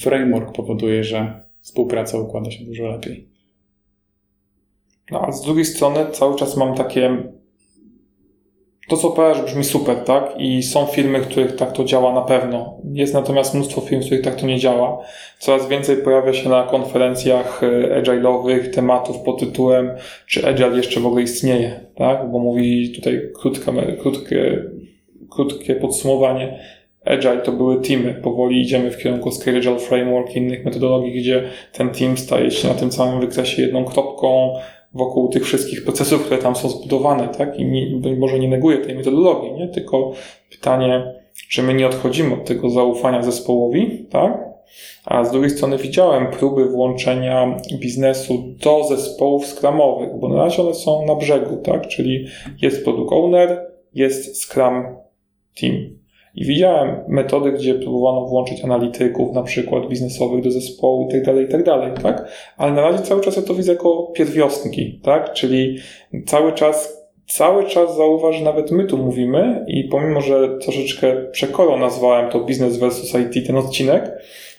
framework 0.00 0.52
powoduje, 0.52 1.04
że 1.04 1.40
współpraca 1.60 2.18
układa 2.18 2.50
się 2.50 2.64
dużo 2.64 2.86
lepiej. 2.86 3.28
No 5.10 5.20
a 5.20 5.32
z 5.32 5.42
drugiej 5.42 5.64
strony 5.64 6.06
cały 6.12 6.36
czas 6.36 6.56
mam 6.56 6.74
takie 6.74 7.32
to, 8.88 8.96
co 8.96 9.08
opowiadasz, 9.08 9.42
brzmi 9.42 9.64
super, 9.64 9.96
tak? 9.96 10.34
I 10.38 10.62
są 10.62 10.86
firmy, 10.86 11.20
w 11.20 11.28
których 11.28 11.56
tak 11.56 11.72
to 11.72 11.84
działa 11.84 12.12
na 12.12 12.22
pewno. 12.22 12.78
Jest 12.92 13.14
natomiast 13.14 13.54
mnóstwo 13.54 13.80
firm, 13.80 14.02
w 14.02 14.04
których 14.04 14.24
tak 14.24 14.34
to 14.34 14.46
nie 14.46 14.58
działa. 14.58 14.98
Coraz 15.38 15.68
więcej 15.68 15.96
pojawia 15.96 16.32
się 16.32 16.48
na 16.48 16.62
konferencjach 16.62 17.62
e, 17.62 18.02
agile'owych 18.02 18.70
tematów 18.70 19.18
pod 19.18 19.40
tytułem, 19.40 19.90
czy 20.26 20.48
agile 20.48 20.76
jeszcze 20.76 21.00
w 21.00 21.06
ogóle 21.06 21.22
istnieje, 21.22 21.80
tak? 21.94 22.30
Bo 22.30 22.38
mówi 22.38 22.92
tutaj 22.92 23.20
krótkie, 23.40 23.72
krótkie, 24.00 24.64
krótkie 25.30 25.74
podsumowanie. 25.74 26.58
Agile 27.04 27.38
to 27.38 27.52
były 27.52 27.80
teamy. 27.80 28.14
Powoli 28.14 28.62
idziemy 28.62 28.90
w 28.90 28.98
kierunku 28.98 29.30
Scale 29.30 29.78
Framework 29.78 30.36
i 30.36 30.38
innych 30.38 30.64
metodologii, 30.64 31.12
gdzie 31.12 31.42
ten 31.72 31.90
team 31.90 32.18
staje 32.18 32.50
się 32.50 32.68
na 32.68 32.74
tym 32.74 32.90
całym 32.90 33.20
wykresie 33.20 33.62
jedną 33.62 33.84
kropką, 33.84 34.54
wokół 34.96 35.28
tych 35.28 35.44
wszystkich 35.44 35.84
procesów, 35.84 36.24
które 36.24 36.38
tam 36.38 36.56
są 36.56 36.68
zbudowane, 36.68 37.28
tak? 37.28 37.58
I 37.58 37.64
nie, 37.64 38.16
może 38.16 38.38
nie 38.38 38.48
neguję 38.48 38.78
tej 38.78 38.94
metodologii, 38.94 39.52
nie? 39.52 39.68
Tylko 39.68 40.12
pytanie, 40.50 41.14
czy 41.50 41.62
my 41.62 41.74
nie 41.74 41.86
odchodzimy 41.86 42.34
od 42.34 42.44
tego 42.44 42.70
zaufania 42.70 43.22
zespołowi, 43.22 44.06
tak? 44.10 44.46
A 45.04 45.24
z 45.24 45.32
drugiej 45.32 45.50
strony 45.50 45.78
widziałem 45.78 46.30
próby 46.30 46.68
włączenia 46.68 47.56
biznesu 47.80 48.54
do 48.62 48.84
zespołów 48.84 49.46
skramowych, 49.46 50.10
bo 50.20 50.28
na 50.28 50.36
razie 50.36 50.62
one 50.62 50.74
są 50.74 51.06
na 51.06 51.14
brzegu, 51.14 51.56
tak? 51.56 51.88
Czyli 51.88 52.26
jest 52.62 52.84
product 52.84 53.12
owner, 53.12 53.66
jest 53.94 54.42
scrum 54.42 54.84
team. 55.60 55.95
I 56.36 56.44
widziałem 56.44 56.96
metody, 57.08 57.52
gdzie 57.52 57.74
próbowano 57.74 58.26
włączyć 58.26 58.64
analityków, 58.64 59.34
na 59.34 59.42
przykład 59.42 59.88
biznesowych 59.88 60.44
do 60.44 60.50
zespołu 60.50 61.08
i 61.08 61.12
tak 61.12 61.24
dalej, 61.24 61.44
i 61.44 61.48
tak 61.48 61.62
tak? 62.02 62.28
Ale 62.56 62.72
na 62.72 62.82
razie 62.82 62.98
cały 62.98 63.20
czas 63.20 63.36
ja 63.36 63.42
to 63.42 63.54
widzę 63.54 63.72
jako 63.72 64.02
pierwiostki, 64.02 65.00
tak? 65.02 65.32
Czyli 65.32 65.78
cały 66.26 66.52
czas, 66.52 67.06
cały 67.26 67.64
czas 67.64 67.96
zauważ, 67.96 68.36
że 68.36 68.44
nawet 68.44 68.70
my 68.70 68.84
tu 68.84 68.98
mówimy 68.98 69.64
i 69.68 69.84
pomimo, 69.84 70.20
że 70.20 70.58
troszeczkę 70.58 71.16
przekorą 71.32 71.78
nazwałem 71.78 72.30
to 72.30 72.40
Business 72.40 72.76
versus 72.76 73.14
IT 73.14 73.46
ten 73.46 73.56
odcinek, 73.56 74.12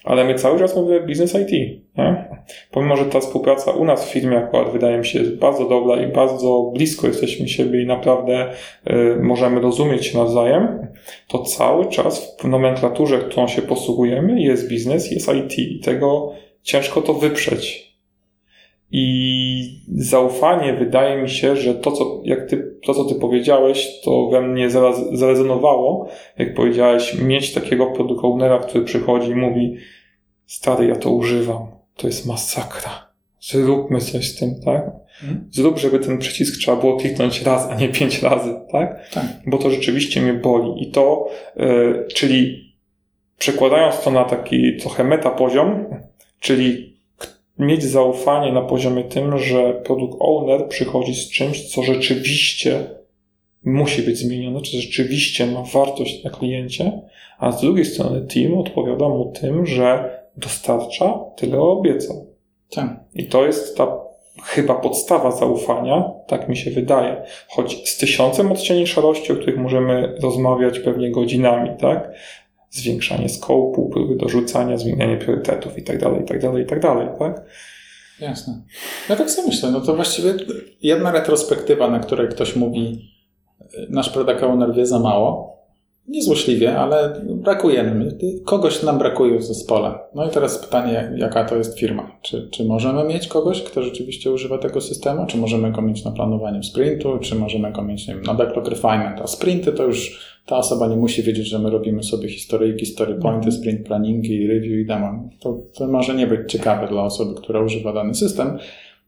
ale 0.08 0.26
my 0.26 0.36
cały 0.36 0.60
czas 0.60 0.76
mówimy 0.76 1.08
Business 1.08 1.36
IT, 1.36 1.52
nie? 1.98 2.26
Pomimo, 2.72 2.98
że 2.98 3.06
ta 3.06 3.20
współpraca 3.20 3.72
u 3.72 3.86
nas 3.86 4.10
w 4.10 4.12
firmie 4.12 4.38
akurat 4.38 4.72
wydaje 4.72 4.98
mi 4.98 5.06
się 5.06 5.20
bardzo 5.24 5.70
dobra 5.70 6.02
i 6.02 6.08
bardzo 6.08 6.72
blisko 6.74 7.08
jesteśmy 7.08 7.48
siebie 7.48 7.84
i 7.84 7.86
naprawdę 7.86 8.52
y, 8.88 8.94
możemy 9.22 9.62
rozumieć 9.62 10.06
się 10.06 10.18
nawzajem, 10.18 10.88
to 11.28 11.40
cały 11.40 11.86
czas 11.86 12.38
w 12.40 12.44
nomenklaturze, 12.48 13.18
którą 13.20 13.48
się 13.48 13.62
posługujemy, 13.62 14.42
jest 14.42 14.70
biznes, 14.70 15.12
jest 15.12 15.30
IT 15.34 15.60
i 15.60 15.80
tego 15.80 16.32
ciężko 16.64 17.02
to 17.02 17.14
wyprzeć. 17.14 17.88
I 18.92 19.82
zaufanie 19.96 20.74
wydaje 20.74 21.22
mi 21.22 21.30
się, 21.30 21.56
że 21.56 21.76
to, 21.76 21.92
co, 21.92 22.22
jak 22.24 22.50
ty, 22.50 22.78
to, 22.86 22.94
co 22.94 23.06
ty 23.06 23.16
powiedziałeś, 23.16 24.02
to 24.04 24.30
we 24.32 24.42
mnie 24.42 24.70
zarezonowało, 25.12 26.08
jak 26.38 26.54
powiedziałeś, 26.54 27.22
mieć 27.22 27.54
takiego 27.54 27.86
product 27.86 28.24
ownera, 28.24 28.60
który 28.60 28.86
przychodzi 28.86 29.32
i 29.32 29.36
mówi, 29.36 29.78
stary, 30.48 30.88
ja 30.88 30.96
to 30.96 31.10
używam, 31.10 31.68
to 31.96 32.08
jest 32.08 32.26
masakra. 32.26 33.08
Zróbmy 33.42 34.02
coś 34.02 34.28
z 34.28 34.36
tym, 34.36 34.62
tak? 34.66 34.92
Hmm? 35.20 35.50
Zrób, 35.52 35.80
żeby 35.80 36.00
ten 36.00 36.18
przycisk 36.18 36.60
trzeba 36.60 36.78
było 36.78 36.98
kliknąć 36.98 37.42
raz, 37.42 37.70
a 37.70 37.76
nie 37.76 37.90
pięć 37.90 38.22
razy, 38.22 38.56
tak? 38.72 39.10
Tak. 39.14 39.26
Bo 39.46 39.58
to 39.58 39.72
rzeczywiście 39.72 40.22
mnie 40.22 40.34
boli. 40.34 40.84
I 40.84 40.92
to, 40.92 41.30
yy, 41.56 42.08
czyli 42.14 42.68
przekładając 43.38 44.02
to 44.02 44.12
na 44.12 44.24
taki 44.24 44.78
trochę 44.78 45.04
meta 45.04 45.30
poziom, 45.30 45.86
czyli 46.40 46.98
mieć 47.60 47.84
zaufanie 47.84 48.52
na 48.52 48.62
poziomie 48.62 49.04
tym, 49.04 49.38
że 49.38 49.74
product 49.74 50.18
owner 50.20 50.68
przychodzi 50.68 51.16
z 51.16 51.30
czymś, 51.30 51.70
co 51.70 51.84
rzeczywiście 51.84 52.86
musi 53.66 54.02
być 54.02 54.18
zmienione, 54.18 54.62
czy 54.62 54.82
rzeczywiście 54.82 55.46
ma 55.46 55.62
wartość 55.62 56.24
na 56.24 56.30
kliencie, 56.30 56.92
a 57.40 57.52
z 57.52 57.62
drugiej 57.62 57.86
strony 57.86 58.22
team 58.22 58.58
odpowiada 58.58 59.10
mu 59.10 59.34
tym, 59.42 59.66
że 59.66 60.17
dostarcza 60.38 61.20
tyle 61.36 61.60
obiecał. 61.60 62.28
Tak. 62.70 63.00
I 63.14 63.28
to 63.28 63.46
jest 63.46 63.78
ta 63.78 63.98
chyba 64.44 64.76
podstawa 64.76 65.32
zaufania, 65.32 66.12
tak 66.28 66.50
mi 66.50 66.58
się 66.58 66.72
wydaje. 66.72 67.24
Choć 67.50 67.90
z 67.90 67.98
tysiącem 67.98 68.52
odcieni 68.52 68.88
szarości, 68.88 69.34
o 69.34 69.36
których 69.36 69.58
możemy 69.58 70.16
rozmawiać 70.22 70.80
pewnie 70.80 71.12
godzinami, 71.12 71.70
tak? 71.80 72.12
Zwiększanie 72.70 73.30
skołpu, 73.30 73.90
próby 73.90 74.16
dorzucania, 74.16 74.78
zmienianie 74.78 75.18
priorytetów 75.18 75.78
i 75.78 75.84
tak 75.84 76.00
dalej, 76.00 76.22
i 76.22 76.26
tak 76.26 76.42
dalej, 76.42 76.64
i 76.64 76.80
dalej? 76.80 77.08
Jasne. 78.20 78.62
Ja 79.10 79.16
tak 79.16 79.32
sobie 79.32 79.48
myślę, 79.48 79.72
no 79.72 79.82
to 79.82 79.96
właściwie 79.96 80.34
jedna 80.82 81.12
retrospektywa, 81.12 81.90
na 81.90 82.00
której 82.00 82.30
ktoś 82.30 82.56
mówi, 82.56 83.12
nasz 83.90 84.10
product 84.10 84.44
owner 84.44 84.74
wie 84.74 84.86
za 84.86 85.00
mało, 85.00 85.57
Niezłośliwie, 86.08 86.78
ale 86.78 87.22
brakuje 87.24 87.84
nam. 87.84 88.04
Kogoś 88.46 88.84
nam 88.84 88.98
brakuje 88.98 89.40
w 89.40 89.44
zespole. 89.44 90.00
No 90.16 90.28
i 90.28 90.30
teraz 90.30 90.58
pytanie, 90.58 91.12
jaka 91.18 91.46
to 91.46 91.56
jest 91.56 91.80
firma? 91.80 92.12
Czy, 92.22 92.50
czy 92.52 92.66
możemy 92.66 93.04
mieć 93.04 93.28
kogoś, 93.28 93.64
kto 93.64 93.84
rzeczywiście 93.84 94.32
używa 94.32 94.58
tego 94.58 94.82
systemu? 94.82 95.26
Czy 95.26 95.38
możemy 95.38 95.72
go 95.72 95.82
mieć 95.82 96.06
na 96.06 96.12
planowaniu 96.12 96.64
sprintu? 96.64 97.18
Czy 97.22 97.36
możemy 97.36 97.72
go 97.72 97.82
mieć 97.82 98.08
nie 98.08 98.16
wiem, 98.16 98.24
na 98.24 98.34
backlog 98.34 98.68
refinement? 98.68 99.22
A 99.22 99.28
sprinty 99.28 99.72
to 99.72 99.84
już 99.84 100.28
ta 100.46 100.58
osoba 100.58 100.88
nie 100.88 100.98
musi 100.98 101.24
wiedzieć, 101.24 101.48
że 101.48 101.60
my 101.60 101.70
robimy 101.70 102.04
sobie 102.04 102.30
historyjki, 102.30 102.86
story 102.86 103.16
pointy, 103.16 103.52
sprint 103.52 103.88
planningi, 103.88 104.48
review 104.48 104.80
i 104.80 104.86
demo. 104.86 105.30
To, 105.40 105.58
to 105.74 105.88
może 105.88 106.16
nie 106.16 106.28
być 106.28 106.52
ciekawe 106.52 106.88
dla 106.88 107.04
osoby, 107.04 107.42
która 107.42 107.62
używa 107.62 107.94
dany 107.94 108.16
system, 108.16 108.58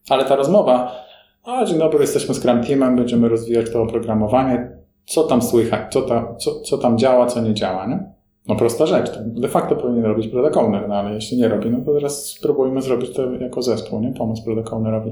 ale 0.10 0.26
ta 0.26 0.36
rozmowa, 0.36 1.06
a 1.44 1.66
dzień 1.66 1.80
dobry, 1.80 2.00
jesteśmy 2.02 2.36
Scrum 2.36 2.64
Teamem, 2.64 2.96
będziemy 2.96 3.30
rozwijać 3.30 3.72
to 3.72 3.82
oprogramowanie, 3.82 4.69
co 5.10 5.24
tam 5.24 5.42
słychać, 5.42 5.94
co, 5.94 6.02
ta, 6.02 6.36
co, 6.36 6.60
co 6.60 6.78
tam 6.78 6.98
działa, 6.98 7.26
co 7.26 7.42
nie 7.42 7.54
działa, 7.54 7.88
nie? 7.88 8.04
No 8.48 8.56
prosta 8.56 8.86
rzecz. 8.86 9.12
De 9.26 9.48
facto 9.48 9.76
powinien 9.76 10.06
robić 10.06 10.28
product 10.28 10.58
owner, 10.58 10.90
no 10.90 10.96
ale 10.96 11.14
jeśli 11.14 11.38
nie 11.38 11.48
robi, 11.48 11.70
no 11.70 11.82
to 11.86 11.94
teraz 11.94 12.26
spróbujmy 12.26 12.82
zrobić 12.82 13.10
to 13.10 13.32
jako 13.32 13.62
zespół, 13.62 14.00
nie? 14.00 14.14
Pomóc 14.14 14.42
product 14.42 14.74
ownerowi. 14.74 15.12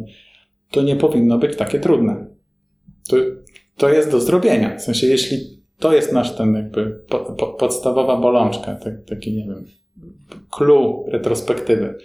To 0.71 0.81
nie 0.81 0.95
powinno 0.95 1.37
być 1.37 1.55
takie 1.55 1.79
trudne. 1.79 2.25
To, 3.09 3.15
to 3.77 3.89
jest 3.89 4.11
do 4.11 4.19
zrobienia. 4.19 4.77
W 4.77 4.81
sensie, 4.81 5.07
jeśli 5.07 5.37
to 5.79 5.93
jest 5.93 6.13
nasz 6.13 6.35
ten 6.35 6.55
jakby 6.55 7.03
po, 7.09 7.19
po, 7.19 7.47
podstawowa 7.47 8.17
bolączka, 8.17 8.75
tak, 8.75 8.93
taki, 9.09 9.33
nie 9.33 9.45
wiem, 9.45 9.65
clue 10.51 11.05
retrospektywy, 11.07 11.97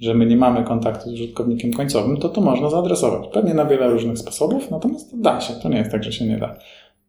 że 0.00 0.14
my 0.14 0.26
nie 0.26 0.36
mamy 0.36 0.64
kontaktu 0.64 1.10
z 1.10 1.12
użytkownikiem 1.12 1.72
końcowym, 1.72 2.16
to 2.16 2.28
to 2.28 2.40
można 2.40 2.70
zaadresować. 2.70 3.28
Pewnie 3.32 3.54
na 3.54 3.64
wiele 3.64 3.90
różnych 3.90 4.18
sposobów, 4.18 4.70
natomiast 4.70 5.20
da 5.20 5.40
się. 5.40 5.54
To 5.54 5.68
nie 5.68 5.78
jest 5.78 5.90
tak, 5.90 6.04
że 6.04 6.12
się 6.12 6.26
nie 6.26 6.38
da. 6.38 6.56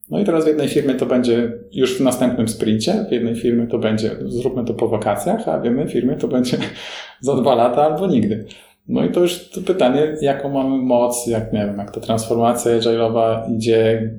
No 0.10 0.20
i 0.20 0.24
teraz 0.24 0.44
w 0.44 0.48
jednej 0.48 0.68
firmie 0.68 0.94
to 0.94 1.06
będzie 1.06 1.52
już 1.72 1.98
w 1.98 2.02
następnym 2.02 2.48
sprincie, 2.48 3.06
w 3.10 3.12
jednej 3.12 3.36
firmie 3.36 3.68
to 3.68 3.80
będzie 3.80 4.12
zróbmy 4.26 4.66
to 4.66 4.74
po 4.74 4.88
wakacjach, 4.88 5.48
a 5.48 5.60
w 5.60 5.66
jednej 5.66 5.88
firmie 5.88 6.16
to 6.16 6.28
będzie 6.28 6.58
za 7.22 7.36
dwa 7.36 7.56
lata 7.56 7.84
albo 7.84 8.08
nigdy. 8.08 8.46
No 8.88 9.06
i 9.06 9.12
to 9.12 9.20
już 9.20 9.50
to 9.50 9.62
pytanie, 9.62 10.16
jaką 10.22 10.50
mamy 10.50 10.78
moc, 10.78 11.28
jak 11.28 11.54
nie 11.54 11.66
wiem, 11.66 11.78
jak 11.78 11.92
ta 11.92 12.02
transformacja 12.02 12.80
agile'owa 12.80 13.56
idzie, 13.56 14.12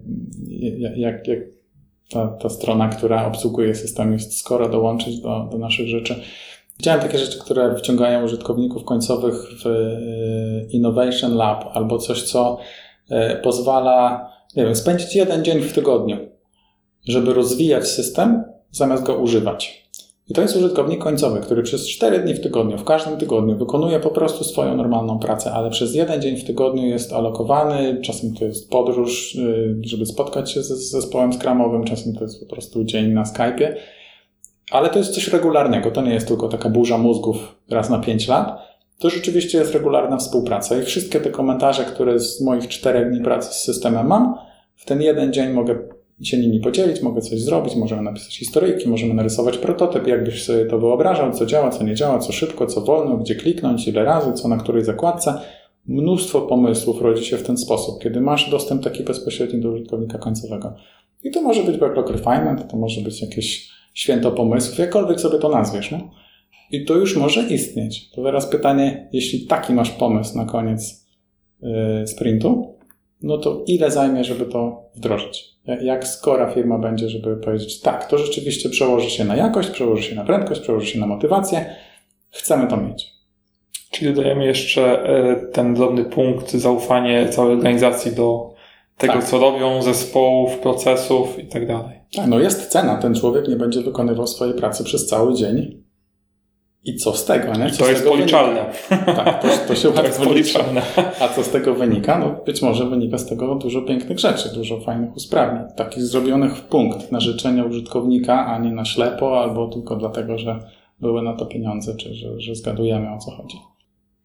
jak, 0.97 1.27
jak 1.27 1.39
ta, 2.11 2.29
ta 2.29 2.49
strona, 2.49 2.89
która 2.89 3.27
obsługuje 3.27 3.75
system 3.75 4.13
jest 4.13 4.39
skoro 4.39 4.69
dołączyć 4.69 5.21
do, 5.21 5.49
do 5.53 5.59
naszych 5.59 5.89
rzeczy. 5.89 6.15
Widziałem 6.79 7.01
takie 7.01 7.19
rzeczy, 7.19 7.39
które 7.39 7.75
wciągają 7.77 8.25
użytkowników 8.25 8.85
końcowych 8.85 9.35
w 9.35 9.67
e, 9.67 10.71
Innovation 10.71 11.35
Lab 11.35 11.65
albo 11.73 11.99
coś, 11.99 12.23
co 12.23 12.59
e, 13.11 13.37
pozwala, 13.37 14.29
nie 14.59 14.65
wiem, 14.65 14.77
spędzić 14.77 15.15
jeden 15.15 15.45
dzień 15.45 15.61
w 15.61 15.73
tygodniu, 15.73 16.17
żeby 17.05 17.35
rozwijać 17.35 17.89
system 17.89 18.45
zamiast 18.71 19.03
go 19.03 19.17
używać. 19.17 19.89
I 20.29 20.35
to 20.35 20.43
jest 20.43 20.57
użytkownik 20.57 21.01
końcowy, 21.01 21.41
który 21.41 21.63
przez 21.63 21.89
4 21.89 22.19
dni 22.19 22.35
w 22.35 22.41
tygodniu, 22.41 22.79
w 22.79 22.85
każdym 22.85 23.17
tygodniu 23.17 23.57
wykonuje 23.57 24.01
po 24.01 24.11
prostu 24.11 24.45
swoją 24.45 24.77
normalną 24.77 25.19
pracę, 25.19 25.53
ale 25.53 25.71
przez 25.71 25.95
jeden 25.95 26.23
dzień 26.23 26.37
w 26.37 26.45
tygodniu 26.45 26.87
jest 26.87 27.13
alokowany, 27.13 28.01
czasem 28.03 28.35
to 28.35 28.45
jest 28.45 28.71
podróż, 28.71 29.35
y, 29.35 29.81
żeby 29.83 30.07
spotkać 30.07 30.53
się 30.53 30.63
z 30.63 30.91
zespołem 30.91 31.33
skramowym, 31.33 31.85
czasem 31.85 32.15
to 32.15 32.25
jest 32.25 32.41
po 32.41 32.55
prostu 32.55 32.85
dzień 32.85 33.13
na 33.13 33.23
Skype'ie, 33.23 33.75
ale 34.71 34.89
to 34.89 34.99
jest 34.99 35.15
coś 35.15 35.29
regularnego, 35.29 35.91
to 35.91 36.03
nie 36.03 36.15
jest 36.15 36.29
tylko 36.29 36.49
taka 36.49 36.71
burza 36.71 36.99
mózgów 36.99 37.55
raz 37.71 37.91
na 37.91 37.99
5 37.99 38.29
lat, 38.29 38.59
to 38.99 39.11
rzeczywiście 39.11 39.59
jest 39.59 39.75
regularna 39.75 40.17
współpraca 40.17 40.79
i 40.79 40.83
wszystkie 40.83 41.21
te 41.21 41.31
komentarze, 41.31 41.85
które 41.85 42.21
z 42.21 42.41
moich 42.41 42.69
4 42.69 43.11
dni 43.11 43.21
pracy 43.21 43.55
z 43.55 43.57
systemem 43.57 44.07
mam, 44.07 44.48
w 44.79 44.85
ten 44.85 45.03
jeden 45.03 45.33
dzień 45.33 45.53
mogę 45.53 45.79
się 46.23 46.39
nimi 46.39 46.61
podzielić, 46.61 47.03
mogę 47.03 47.21
coś 47.21 47.41
zrobić, 47.41 47.77
możemy 47.77 48.03
napisać 48.03 48.39
historyjki, 48.39 48.89
możemy 48.89 49.15
narysować 49.15 49.59
prototyp, 49.59 50.07
jakbyś 50.07 50.45
sobie 50.45 50.67
to 50.67 50.79
wyobrażał, 50.79 51.33
co 51.33 51.47
działa, 51.47 51.71
co 51.71 51.85
nie 51.85 51.95
działa, 51.95 52.19
co 52.19 52.33
szybko, 52.33 52.67
co 52.67 52.81
wolno, 52.81 53.17
gdzie 53.17 53.35
kliknąć, 53.35 53.89
ile 53.89 54.05
razy, 54.05 54.33
co 54.33 54.49
na 54.49 54.57
której 54.57 54.85
zakładce. 54.85 55.35
Mnóstwo 55.87 56.41
pomysłów 56.41 57.03
rodzi 57.03 57.25
się 57.25 57.37
w 57.37 57.43
ten 57.43 57.57
sposób, 57.59 58.03
kiedy 58.03 58.21
masz 58.21 58.51
dostęp 58.51 58.85
taki 58.85 59.05
bezpośredni 59.05 59.61
do 59.61 59.71
użytkownika 59.71 60.19
końcowego. 60.19 60.75
I 61.25 61.31
to 61.31 61.43
może 61.43 61.63
być 61.63 61.77
backlog 61.77 62.11
refinement, 62.11 62.71
to 62.71 62.77
może 62.77 63.01
być 63.01 63.23
jakieś 63.23 63.71
święto 63.95 64.33
pomysłów, 64.33 64.79
jakkolwiek 64.79 65.21
sobie 65.21 65.39
to 65.39 65.49
nazwiesz. 65.49 65.91
No? 65.91 66.11
I 66.71 66.85
to 66.85 66.95
już 66.95 67.17
może 67.17 67.43
istnieć. 67.43 68.11
To 68.11 68.23
teraz 68.23 68.47
pytanie, 68.47 69.09
jeśli 69.13 69.47
taki 69.47 69.73
masz 69.73 69.91
pomysł 69.91 70.37
na 70.37 70.45
koniec 70.45 71.07
yy, 71.63 72.07
sprintu, 72.07 72.78
no 73.23 73.39
to 73.39 73.65
ile 73.67 73.91
zajmie, 73.91 74.25
żeby 74.25 74.47
to 74.47 74.83
wdrożyć? 74.95 75.59
Jak 75.83 76.07
skora 76.07 76.51
firma 76.51 76.79
będzie, 76.79 77.09
żeby 77.09 77.37
powiedzieć, 77.37 77.81
tak, 77.81 78.07
to 78.07 78.19
rzeczywiście 78.19 78.69
przełoży 78.69 79.11
się 79.11 79.25
na 79.25 79.37
jakość, 79.37 79.71
przełoży 79.71 80.03
się 80.03 80.17
na 80.17 80.25
prędkość, 80.25 80.61
przełoży 80.61 80.87
się 80.87 81.01
na 81.01 81.07
motywację, 81.07 81.77
chcemy 82.31 82.67
to 82.67 82.77
mieć. 82.77 83.13
Czyli 83.91 84.15
dodajemy 84.15 84.47
jeszcze 84.47 85.03
e, 85.03 85.37
ten 85.37 85.75
drobny 85.75 86.05
punkt, 86.05 86.51
zaufanie 86.51 87.29
całej 87.29 87.53
organizacji 87.53 88.13
do 88.13 88.55
tego, 88.99 89.13
tak. 89.13 89.25
co 89.25 89.39
robią, 89.39 89.83
zespołów, 89.83 90.59
procesów 90.59 91.39
i 91.39 91.47
tak 91.47 91.67
dalej. 91.67 92.01
Tak, 92.17 92.27
no 92.27 92.41
jest 92.41 92.69
cena. 92.69 92.97
Ten 92.97 93.15
człowiek 93.15 93.49
nie 93.49 93.57
będzie 93.57 93.81
wykonywał 93.81 94.27
swojej 94.27 94.55
pracy 94.55 94.85
przez 94.85 95.07
cały 95.07 95.35
dzień 95.35 95.83
i 96.89 96.97
co 96.97 97.13
z 97.13 97.25
tego, 97.25 97.55
nie? 97.55 97.71
Co 97.71 97.85
to 97.85 97.91
jest 97.91 98.09
policzalne. 98.09 98.65
Wynika? 98.91 99.15
Tak, 99.15 99.43
to, 99.43 99.49
to 99.69 99.75
się 99.75 99.93
to 99.93 100.03
jest 100.03 100.21
policzalne. 100.21 100.83
A 101.21 101.29
co 101.29 101.43
z 101.43 101.51
tego 101.51 101.75
wynika? 101.75 102.19
No 102.19 102.45
być 102.47 102.63
może 102.63 102.87
wynika 102.87 103.19
z 103.19 103.27
tego 103.27 103.55
dużo 103.55 103.83
pięknych 103.83 104.19
rzeczy, 104.19 104.55
dużo 104.55 104.81
fajnych 104.81 105.17
usprawnień. 105.17 105.63
Takich 105.77 106.03
zrobionych 106.03 106.57
w 106.57 106.63
punkt 106.63 107.13
na 107.13 107.21
życzenie 107.21 107.65
użytkownika, 107.65 108.47
a 108.47 108.59
nie 108.59 108.71
na 108.71 108.85
ślepo, 108.85 109.41
albo 109.41 109.69
tylko 109.69 109.97
dlatego, 109.97 110.39
że 110.39 110.59
były 111.01 111.23
na 111.23 111.37
to 111.37 111.47
pieniądze, 111.47 111.97
czy 111.97 112.15
że, 112.15 112.41
że 112.41 112.55
zgadujemy 112.55 113.15
o 113.15 113.19
co 113.19 113.31
chodzi. 113.31 113.59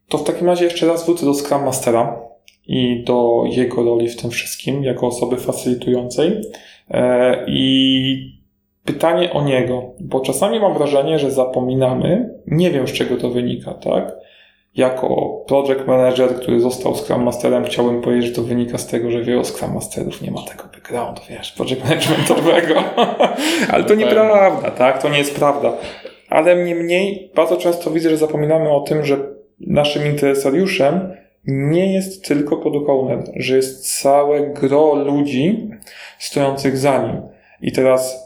To 0.08 0.18
w 0.18 0.24
takim 0.24 0.46
razie 0.46 0.64
jeszcze 0.64 0.86
raz 0.86 1.06
wrócę 1.06 1.26
do 1.26 1.34
Scrum 1.34 1.64
Mastera 1.64 2.20
i 2.66 3.04
do 3.06 3.44
jego 3.50 3.82
roli 3.82 4.08
w 4.08 4.16
tym 4.16 4.30
wszystkim, 4.30 4.84
jako 4.84 5.06
osoby 5.06 5.36
facylitującej. 5.36 6.40
E, 6.90 7.44
I 7.48 8.33
pytanie 8.84 9.32
o 9.32 9.44
niego, 9.44 9.94
bo 10.00 10.20
czasami 10.20 10.60
mam 10.60 10.74
wrażenie, 10.74 11.18
że 11.18 11.30
zapominamy, 11.30 12.34
nie 12.46 12.70
wiem 12.70 12.88
z 12.88 12.92
czego 12.92 13.16
to 13.16 13.30
wynika, 13.30 13.74
tak? 13.74 14.12
Jako 14.74 15.40
project 15.46 15.86
manager, 15.86 16.34
który 16.34 16.60
został 16.60 16.94
Scrum 16.96 17.22
Masterem, 17.22 17.64
chciałbym 17.64 18.02
powiedzieć, 18.02 18.26
że 18.26 18.36
to 18.36 18.42
wynika 18.42 18.78
z 18.78 18.86
tego, 18.86 19.10
że 19.10 19.22
wielu 19.22 19.44
Scrum 19.44 19.74
Masterów 19.74 20.22
nie 20.22 20.30
ma 20.30 20.42
tego 20.42 20.64
backgroundu, 20.64 21.20
wiesz, 21.30 21.52
project 21.52 21.84
managementowego. 21.84 22.74
Ale 23.72 23.84
to 23.84 23.94
nieprawda, 23.94 24.70
tak? 24.70 25.02
To 25.02 25.08
nie 25.08 25.18
jest 25.18 25.34
prawda. 25.34 25.72
Ale 26.30 26.64
niemniej 26.64 27.30
bardzo 27.34 27.56
często 27.56 27.90
widzę, 27.90 28.10
że 28.10 28.16
zapominamy 28.16 28.70
o 28.70 28.80
tym, 28.80 29.04
że 29.04 29.16
naszym 29.60 30.06
interesariuszem 30.06 31.12
nie 31.46 31.94
jest 31.94 32.24
tylko 32.24 32.56
product 32.56 32.88
owner, 32.88 33.24
że 33.36 33.56
jest 33.56 34.00
całe 34.00 34.40
gro 34.40 34.94
ludzi 34.94 35.70
stojących 36.18 36.76
za 36.76 37.02
nim. 37.02 37.22
I 37.60 37.72
teraz 37.72 38.23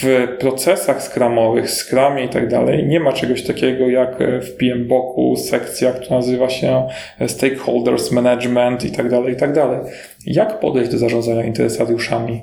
w 0.00 0.28
procesach 0.38 1.02
skramowych, 1.02 1.70
skramie 1.70 2.24
i 2.24 2.28
tak 2.28 2.48
dalej, 2.48 2.86
nie 2.86 3.00
ma 3.00 3.12
czegoś 3.12 3.42
takiego 3.42 3.88
jak 3.88 4.18
w 4.42 4.56
PMBOK-u 4.56 5.36
sekcja, 5.36 5.92
która 5.92 6.16
nazywa 6.16 6.50
się 6.50 6.88
Stakeholders 7.26 8.12
Management 8.12 8.84
i 8.84 8.92
tak 8.92 9.10
dalej, 9.10 9.34
i 9.34 9.36
tak 9.36 9.52
dalej. 9.52 9.80
Jak 10.26 10.60
podejść 10.60 10.90
do 10.90 10.98
zarządzania 10.98 11.44
interesariuszami 11.44 12.42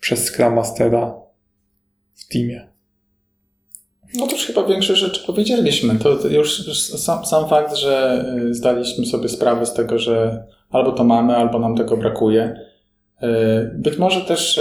przez 0.00 0.24
Scrum 0.24 0.54
Mastera 0.54 1.14
w 2.14 2.28
teamie? 2.28 2.68
No 4.14 4.26
to 4.26 4.32
już 4.32 4.46
chyba 4.46 4.66
większość 4.66 5.00
rzeczy 5.00 5.26
powiedzieliśmy. 5.26 5.94
To 5.94 6.28
już 6.28 6.64
sam, 6.98 7.26
sam 7.26 7.48
fakt, 7.48 7.76
że 7.76 8.24
y, 8.50 8.54
zdaliśmy 8.54 9.06
sobie 9.06 9.28
sprawę 9.28 9.66
z 9.66 9.74
tego, 9.74 9.98
że 9.98 10.44
albo 10.70 10.92
to 10.92 11.04
mamy, 11.04 11.36
albo 11.36 11.58
nam 11.58 11.76
tego 11.76 11.96
brakuje. 11.96 12.60
Być 13.74 13.98
może 13.98 14.20
też 14.20 14.60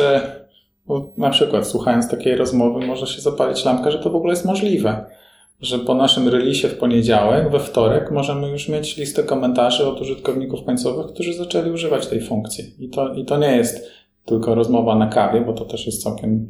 bo 0.88 1.14
na 1.18 1.30
przykład 1.30 1.68
słuchając 1.68 2.10
takiej 2.10 2.36
rozmowy 2.36 2.88
może 2.88 3.08
się 3.08 3.22
zapalić 3.22 3.66
lampka, 3.66 3.92
że 3.92 4.00
to 4.00 4.10
w 4.10 4.16
ogóle 4.16 4.34
jest 4.34 4.46
możliwe. 4.46 5.06
Że 5.62 5.80
po 5.80 5.96
naszym 5.96 6.28
release 6.30 6.66
w 6.68 6.78
poniedziałek, 6.78 7.52
we 7.52 7.60
wtorek 7.60 8.12
możemy 8.12 8.50
już 8.50 8.70
mieć 8.70 8.98
listę 8.98 9.24
komentarzy 9.24 9.88
od 9.88 10.02
użytkowników 10.02 10.64
końcowych, 10.66 11.08
którzy 11.08 11.34
zaczęli 11.34 11.72
używać 11.72 12.08
tej 12.08 12.22
funkcji. 12.22 12.76
I 12.80 12.90
to, 12.90 13.14
i 13.14 13.26
to 13.26 13.38
nie 13.38 13.56
jest 13.56 13.92
tylko 14.26 14.56
rozmowa 14.56 14.96
na 14.96 15.08
kawie, 15.08 15.42
bo 15.42 15.54
to 15.54 15.66
też 15.66 15.86
jest 15.86 16.04
całkiem 16.04 16.50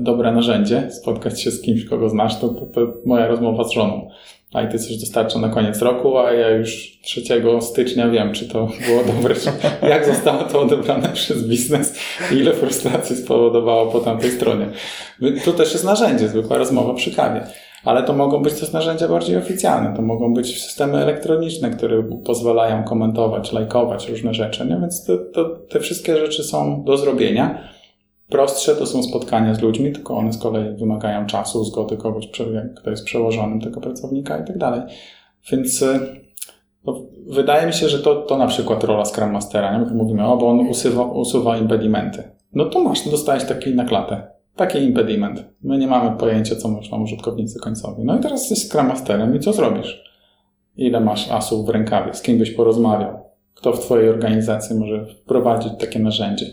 dobre 0.00 0.32
narzędzie. 0.32 0.90
Spotkać 0.90 1.42
się 1.42 1.50
z 1.50 1.62
kimś, 1.62 1.84
kogo 1.84 2.08
znasz, 2.08 2.40
to, 2.40 2.48
to, 2.48 2.66
to 2.66 2.92
moja 3.04 3.26
rozmowa 3.26 3.64
z 3.64 3.70
żoną 3.72 4.10
a 4.56 4.62
i 4.62 4.68
ty 4.68 4.78
coś 4.78 4.96
dostarcza 4.96 5.38
na 5.38 5.48
koniec 5.48 5.82
roku, 5.82 6.18
a 6.18 6.32
ja 6.32 6.50
już 6.50 6.98
3 7.02 7.22
stycznia 7.60 8.08
wiem, 8.08 8.32
czy 8.32 8.48
to 8.48 8.68
było 8.86 9.04
dobre, 9.16 9.34
czy 9.34 9.50
jak 9.88 10.06
zostało 10.06 10.42
to 10.42 10.60
odebrane 10.60 11.08
przez 11.08 11.48
biznes 11.48 11.98
i 12.32 12.34
ile 12.34 12.52
frustracji 12.52 13.16
spowodowało 13.16 13.86
po 13.86 14.00
tamtej 14.00 14.30
stronie. 14.30 14.66
To 15.44 15.52
też 15.52 15.72
jest 15.72 15.84
narzędzie, 15.84 16.28
zwykła 16.28 16.58
rozmowa 16.58 16.94
przy 16.94 17.14
kawie. 17.14 17.40
Ale 17.84 18.02
to 18.02 18.12
mogą 18.12 18.42
być 18.42 18.54
też 18.54 18.72
narzędzia 18.72 19.08
bardziej 19.08 19.36
oficjalne. 19.36 19.96
To 19.96 20.02
mogą 20.02 20.34
być 20.34 20.62
systemy 20.62 20.98
elektroniczne, 20.98 21.70
które 21.70 22.02
pozwalają 22.24 22.84
komentować, 22.84 23.52
lajkować 23.52 24.08
różne 24.08 24.34
rzeczy. 24.34 24.66
Nie? 24.66 24.76
Więc 24.80 25.04
to, 25.04 25.18
to, 25.18 25.44
te 25.44 25.80
wszystkie 25.80 26.16
rzeczy 26.16 26.44
są 26.44 26.84
do 26.84 26.96
zrobienia. 26.96 27.68
Prostsze 28.28 28.76
to 28.76 28.86
są 28.86 29.02
spotkania 29.02 29.54
z 29.54 29.60
ludźmi, 29.60 29.92
tylko 29.92 30.16
one 30.16 30.32
z 30.32 30.38
kolei 30.38 30.76
wymagają 30.76 31.26
czasu, 31.26 31.64
zgody 31.64 31.96
kogoś, 31.96 32.28
kto 32.76 32.90
jest 32.90 33.04
przełożonym 33.04 33.60
tego 33.60 33.80
pracownika 33.80 34.38
i 34.38 34.46
tak 34.46 34.58
dalej. 34.58 34.80
Więc 35.52 35.82
y, 35.82 36.20
no, 36.84 37.00
wydaje 37.26 37.66
mi 37.66 37.72
się, 37.72 37.88
że 37.88 37.98
to, 37.98 38.14
to 38.14 38.38
na 38.38 38.46
przykład 38.46 38.84
rola 38.84 39.04
Scrum 39.04 39.30
Mastera. 39.30 39.78
Nie? 39.78 39.86
My 39.86 39.94
mówimy, 39.94 40.26
o, 40.26 40.36
bo 40.36 40.48
on 40.48 40.60
usuwa, 40.60 41.02
usuwa 41.02 41.56
impedimenty. 41.56 42.22
No 42.54 42.64
to 42.64 42.80
masz, 42.80 43.08
dostałeś 43.08 43.44
taki 43.44 43.74
na 43.74 43.84
klatę. 43.84 44.30
Taki 44.56 44.78
impediment. 44.78 45.44
My 45.62 45.78
nie 45.78 45.86
mamy 45.86 46.18
pojęcia, 46.18 46.56
co 46.56 46.68
myślą 46.68 47.02
użytkownicy 47.02 47.60
końcowi. 47.60 48.04
No 48.04 48.18
i 48.18 48.20
teraz 48.20 48.50
jesteś 48.50 48.68
Scrum 48.68 48.86
Masterem 48.86 49.36
i 49.36 49.40
co 49.40 49.52
zrobisz? 49.52 50.04
Ile 50.76 51.00
masz 51.00 51.30
asów 51.30 51.66
w 51.66 51.68
rękawie? 51.68 52.14
Z 52.14 52.22
kim 52.22 52.38
byś 52.38 52.50
porozmawiał? 52.50 53.18
Kto 53.54 53.72
w 53.72 53.80
Twojej 53.80 54.08
organizacji 54.08 54.76
może 54.76 55.06
wprowadzić 55.06 55.72
takie 55.80 55.98
narzędzie? 55.98 56.46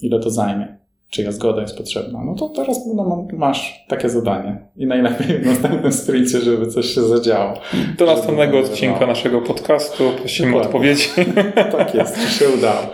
Ile 0.00 0.20
to 0.20 0.30
zajmie? 0.30 0.77
Czyja 1.10 1.32
zgoda 1.32 1.62
jest 1.62 1.76
potrzebna, 1.76 2.24
no 2.24 2.34
to 2.34 2.48
teraz 2.48 2.86
no, 2.94 3.26
masz 3.32 3.84
takie 3.88 4.08
zadanie. 4.08 4.58
I 4.76 4.86
najlepiej 4.86 5.38
w 5.38 5.46
następnym 5.46 5.92
sprincie, 5.92 6.40
żeby 6.40 6.66
coś 6.66 6.86
się 6.86 7.02
zadziało. 7.02 7.54
Do 7.98 8.06
następnego 8.06 8.58
odcinka 8.58 9.06
naszego 9.06 9.40
podcastu 9.40 10.04
prosimy 10.18 10.52
Dokładnie. 10.52 10.68
odpowiedzi. 10.68 11.08
tak 11.78 11.94
jest, 11.94 12.16
czy 12.16 12.32
się 12.32 12.48
udało. 12.48 12.86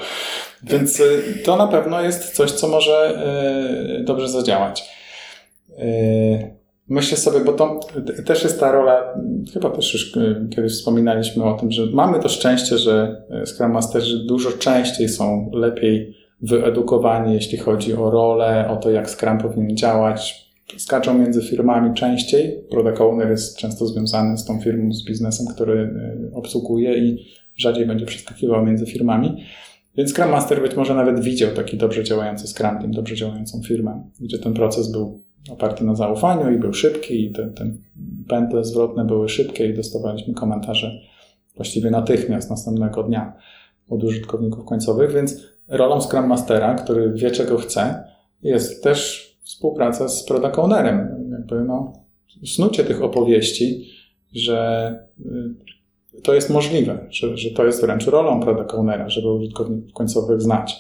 Więc 0.63 1.01
y, 1.01 1.23
to 1.45 1.57
na 1.57 1.67
pewno 1.67 2.03
jest 2.03 2.35
coś, 2.35 2.51
co 2.51 2.69
może 2.69 3.19
y, 4.01 4.05
dobrze 4.05 4.29
zadziałać. 4.29 4.91
Y, 5.79 6.55
myślę 6.89 7.17
sobie, 7.17 7.41
bo 7.41 7.53
to 7.53 7.81
też 8.27 8.45
jest 8.45 8.61
ta 8.61 8.73
rola, 8.73 9.15
chyba 9.55 9.71
też 9.71 9.93
już 9.93 10.13
kiedyś 10.57 10.73
wspominaliśmy 10.73 11.45
o 11.45 11.55
tym, 11.55 11.73
że 11.73 11.87
mamy 11.93 12.21
to 12.21 12.29
szczęście, 12.29 12.79
że 12.79 13.23
Scrum 13.47 13.73
Masterzy 13.73 14.27
dużo 14.27 14.51
częściej 14.53 15.09
są 15.09 15.51
lepiej 15.53 16.24
wyedukowani, 16.49 17.35
jeśli 17.35 17.59
chodzi 17.59 17.95
o 17.95 18.11
rolę, 18.11 18.69
o 18.71 18.77
to, 18.77 18.91
jak 18.91 19.11
Scrum 19.11 19.39
powinien 19.39 19.77
działać. 19.77 20.45
Skaczą 20.77 21.19
między 21.19 21.43
firmami 21.43 21.95
częściej. 21.95 22.65
Product 22.71 23.01
Owner 23.01 23.31
jest 23.31 23.57
często 23.57 23.87
związany 23.87 24.39
z 24.39 24.45
tą 24.45 24.61
firmą, 24.61 24.93
z 24.93 25.05
biznesem, 25.05 25.47
który 25.55 25.81
e, 26.33 26.37
obsługuje 26.37 26.99
i 26.99 27.27
rzadziej 27.57 27.87
będzie 27.87 28.07
przeskakiwał 28.07 28.67
między 28.67 28.87
firmami. 28.87 29.45
Więc 29.97 30.11
Scrum 30.11 30.31
Master 30.31 30.63
być 30.63 30.77
może 30.77 30.95
nawet 30.95 31.21
widział 31.21 31.51
taki 31.51 31.77
dobrze 31.77 32.05
działający 32.05 32.47
Scrum 32.49 32.79
Team, 32.79 32.91
dobrze 32.91 33.17
działającą 33.17 33.63
firmę, 33.63 34.11
gdzie 34.21 34.39
ten 34.39 34.55
proces 34.55 34.93
był 34.93 35.23
oparty 35.51 35.85
na 35.85 35.95
zaufaniu 35.95 36.53
i 36.53 36.59
był 36.59 36.73
szybki 36.73 37.25
i 37.25 37.33
te, 37.33 37.47
te 37.47 37.71
pętle 38.29 38.65
zwrotne 38.65 39.05
były 39.05 39.29
szybkie 39.29 39.67
i 39.67 39.75
dostawaliśmy 39.75 40.35
komentarze 40.35 41.01
właściwie 41.57 41.91
natychmiast, 41.91 42.51
następnego 42.51 43.03
dnia 43.03 43.37
od 43.89 44.05
użytkowników 44.05 44.65
końcowych, 44.65 45.13
więc 45.13 45.54
rolą 45.69 46.01
Scrum 46.01 46.27
Mastera, 46.27 46.75
który 46.75 47.13
wie 47.13 47.31
czego 47.31 47.59
chce, 47.59 48.05
jest 48.43 48.85
też 48.85 49.31
współpraca 49.43 50.09
z 50.09 50.25
Product 50.25 50.59
Ownerem. 50.59 51.29
Jakby 51.31 51.65
no, 51.65 51.93
snucie 52.45 52.85
tych 52.85 53.03
opowieści, 53.03 53.89
że 54.33 54.99
y, 55.21 56.23
to 56.23 56.35
jest 56.35 56.51
możliwe, 56.51 57.07
że, 57.11 57.37
że 57.37 57.51
to 57.51 57.67
jest 57.67 57.81
wręcz 57.81 58.07
rolą 58.07 58.41
Product 58.41 58.75
Ownera, 58.75 59.09
żeby 59.09 59.33
użytkowników 59.33 59.93
końcowych 59.93 60.43
znać, 60.43 60.77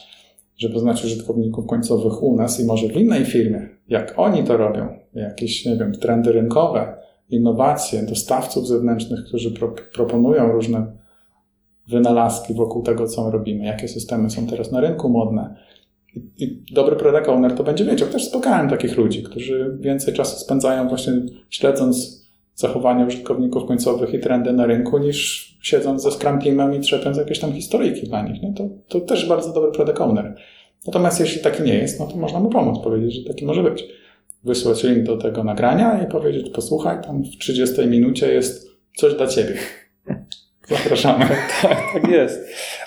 żeby 0.56 0.78
znać 0.78 1.04
użytkowników 1.04 1.66
końcowych 1.66 2.22
u 2.22 2.36
nas 2.36 2.60
i 2.60 2.64
może 2.64 2.88
w 2.88 2.96
innej 2.96 3.24
firmie, 3.24 3.68
jak 3.88 4.14
oni 4.16 4.44
to 4.44 4.56
robią, 4.56 4.88
jakieś, 5.14 5.66
nie 5.66 5.76
wiem, 5.76 5.92
trendy 5.92 6.32
rynkowe, 6.32 6.96
innowacje, 7.30 8.02
dostawców 8.02 8.68
zewnętrznych, 8.68 9.24
którzy 9.24 9.50
pro, 9.50 9.74
proponują 9.94 10.52
różne 10.52 11.03
wynalazki 11.88 12.54
wokół 12.54 12.82
tego, 12.82 13.06
co 13.06 13.30
robimy, 13.30 13.64
jakie 13.64 13.88
systemy 13.88 14.30
są 14.30 14.46
teraz 14.46 14.72
na 14.72 14.80
rynku 14.80 15.08
modne. 15.08 15.56
I, 16.16 16.44
i 16.44 16.74
dobry 16.74 16.96
product 16.96 17.28
owner 17.28 17.54
to 17.54 17.64
będzie 17.64 17.84
wiedział. 17.84 18.08
Też 18.08 18.24
spotkałem 18.24 18.68
takich 18.68 18.96
ludzi, 18.96 19.22
którzy 19.22 19.76
więcej 19.80 20.14
czasu 20.14 20.38
spędzają 20.38 20.88
właśnie 20.88 21.12
śledząc 21.50 22.24
zachowania 22.54 23.06
użytkowników 23.06 23.66
końcowych 23.66 24.14
i 24.14 24.20
trendy 24.20 24.52
na 24.52 24.66
rynku, 24.66 24.98
niż 24.98 25.50
siedząc 25.62 26.02
ze 26.02 26.10
Scrum 26.10 26.38
Teamem 26.38 26.74
i 26.74 26.80
trzepiąc 26.80 27.16
jakieś 27.16 27.38
tam 27.38 27.52
historyjki 27.52 28.06
dla 28.06 28.22
nich. 28.22 28.42
Nie? 28.42 28.52
To, 28.54 28.68
to 28.88 29.00
też 29.00 29.28
bardzo 29.28 29.52
dobry 29.52 29.72
product 29.72 30.00
owner. 30.00 30.36
Natomiast 30.86 31.20
jeśli 31.20 31.42
taki 31.42 31.62
nie 31.62 31.74
jest, 31.74 32.00
no 32.00 32.06
to 32.06 32.16
można 32.16 32.40
mu 32.40 32.50
pomóc, 32.50 32.84
powiedzieć, 32.84 33.14
że 33.14 33.28
taki 33.28 33.44
może 33.44 33.62
być. 33.62 33.84
Wysłać 34.44 34.84
link 34.84 35.02
do 35.02 35.16
tego 35.16 35.44
nagrania 35.44 36.04
i 36.04 36.06
powiedzieć, 36.06 36.50
posłuchaj, 36.50 37.02
tam 37.02 37.22
w 37.24 37.38
30 37.38 37.86
minucie 37.86 38.32
jest 38.32 38.68
coś 38.96 39.14
dla 39.14 39.26
ciebie. 39.26 39.54
Zapraszamy. 40.68 41.26
tak, 41.62 41.82
tak 41.92 42.08
jest. 42.08 42.40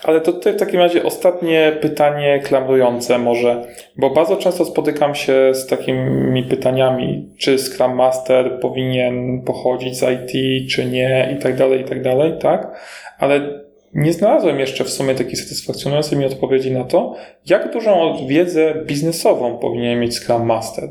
Ale 0.04 0.22
to 0.22 0.34
tutaj 0.34 0.54
w 0.54 0.60
takim 0.60 0.80
razie 0.80 1.04
ostatnie 1.04 1.78
pytanie 1.82 2.40
klamrujące 2.44 3.18
może, 3.18 3.66
bo 3.96 4.10
bardzo 4.10 4.38
często 4.38 4.66
spotykam 4.66 5.16
się 5.16 5.52
z 5.54 5.68
takimi 5.68 6.44
pytaniami, 6.44 7.30
czy 7.38 7.58
Scrum 7.58 7.96
Master 7.96 8.60
powinien 8.60 9.42
pochodzić 9.42 10.00
z 10.00 10.04
IT, 10.04 10.72
czy 10.72 10.86
nie, 10.86 11.36
i 11.38 11.42
tak 11.42 11.56
dalej, 11.56 11.82
i 11.82 11.84
tak 11.84 12.02
dalej, 12.02 12.34
tak? 12.40 12.80
Ale 13.20 13.68
nie 13.94 14.14
znalazłem 14.14 14.60
jeszcze 14.60 14.84
w 14.84 14.90
sumie 14.90 15.16
takiej 15.16 15.36
satysfakcjonującej 15.36 16.18
mi 16.18 16.26
odpowiedzi 16.26 16.72
na 16.72 16.84
to, 16.84 17.16
jak 17.46 17.74
dużą 17.74 18.16
wiedzę 18.28 18.76
biznesową 18.86 19.58
powinien 19.58 20.00
mieć 20.00 20.16
Scrum 20.16 20.46
Master. 20.46 20.90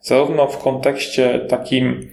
Zarówno 0.00 0.46
w 0.46 0.58
kontekście 0.58 1.38
takim 1.38 2.10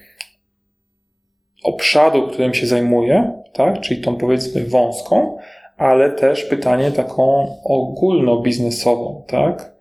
obszaru, 1.63 2.28
którym 2.28 2.53
się 2.53 2.67
zajmuje, 2.67 3.43
tak, 3.54 3.82
czyli 3.82 4.01
tą 4.01 4.16
powiedzmy 4.16 4.66
wąską, 4.66 5.38
ale 5.78 6.12
też 6.12 6.43
pytanie 6.43 6.91
taką 6.91 7.47
ogólnobiznesową, 7.64 9.24
tak? 9.28 9.74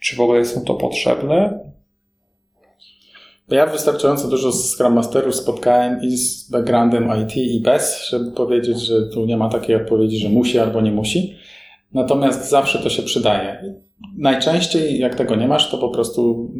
Czy 0.00 0.16
w 0.16 0.20
ogóle 0.20 0.44
są 0.44 0.60
to 0.60 0.74
potrzebne? 0.74 1.58
Ja 3.48 3.66
wystarczająco 3.66 4.28
dużo 4.28 4.52
z 4.52 4.70
Scrum 4.70 4.92
Masterów 4.92 5.34
spotkałem 5.34 6.02
i 6.02 6.16
z 6.16 6.50
backgroundem 6.50 7.10
IT 7.22 7.36
i 7.36 7.60
bez, 7.60 8.08
żeby 8.08 8.32
powiedzieć, 8.32 8.78
że 8.78 9.06
tu 9.06 9.26
nie 9.26 9.36
ma 9.36 9.48
takiej 9.48 9.76
odpowiedzi, 9.76 10.18
że 10.18 10.28
musi 10.28 10.58
albo 10.58 10.80
nie 10.80 10.92
musi. 10.92 11.36
Natomiast 11.92 12.50
zawsze 12.50 12.78
to 12.78 12.90
się 12.90 13.02
przydaje. 13.02 13.74
Najczęściej, 14.18 14.98
jak 14.98 15.14
tego 15.14 15.36
nie 15.36 15.48
masz, 15.48 15.70
to 15.70 15.78
po 15.78 15.88
prostu 15.88 16.50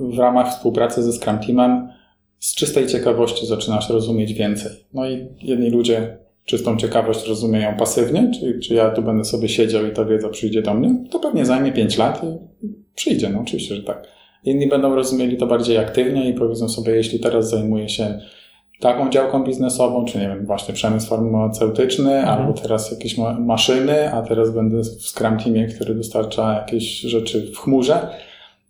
w 0.00 0.18
ramach 0.18 0.50
współpracy 0.50 1.02
ze 1.02 1.12
Scrum 1.12 1.38
Teamem 1.38 1.88
z 2.38 2.54
czystej 2.54 2.86
ciekawości 2.86 3.46
zaczynasz 3.46 3.90
rozumieć 3.90 4.32
więcej. 4.32 4.72
No 4.94 5.10
i 5.10 5.26
jedni 5.42 5.70
ludzie 5.70 6.18
czystą 6.44 6.76
ciekawość 6.76 7.28
rozumieją 7.28 7.76
pasywnie, 7.76 8.30
czyli 8.40 8.60
czy 8.60 8.74
ja 8.74 8.90
tu 8.90 9.02
będę 9.02 9.24
sobie 9.24 9.48
siedział 9.48 9.86
i 9.86 9.90
ta 9.90 10.04
wiedza 10.04 10.28
przyjdzie 10.28 10.62
do 10.62 10.74
mnie, 10.74 11.04
to 11.10 11.18
pewnie 11.18 11.46
zajmie 11.46 11.72
5 11.72 11.98
lat 11.98 12.22
i 12.24 12.66
przyjdzie, 12.94 13.28
no 13.28 13.40
oczywiście, 13.40 13.74
że 13.74 13.82
tak. 13.82 14.02
Inni 14.44 14.66
będą 14.66 14.94
rozumieli 14.94 15.36
to 15.36 15.46
bardziej 15.46 15.78
aktywnie 15.78 16.30
i 16.30 16.34
powiedzą 16.34 16.68
sobie, 16.68 16.92
jeśli 16.92 17.20
teraz 17.20 17.50
zajmuję 17.50 17.88
się 17.88 18.20
taką 18.80 19.10
działką 19.10 19.44
biznesową, 19.44 20.04
czy 20.04 20.18
nie 20.18 20.28
wiem, 20.28 20.46
właśnie 20.46 20.74
przemysł 20.74 21.08
farmaceutyczny, 21.08 22.14
mhm. 22.14 22.38
albo 22.38 22.52
teraz 22.52 22.90
jakieś 22.90 23.18
ma 23.18 23.40
maszyny, 23.40 24.12
a 24.12 24.22
teraz 24.22 24.50
będę 24.50 24.82
w 24.82 25.08
Scrum 25.08 25.38
Teamie, 25.38 25.66
który 25.66 25.94
dostarcza 25.94 26.54
jakieś 26.54 27.00
rzeczy 27.00 27.52
w 27.52 27.58
chmurze, 27.58 28.08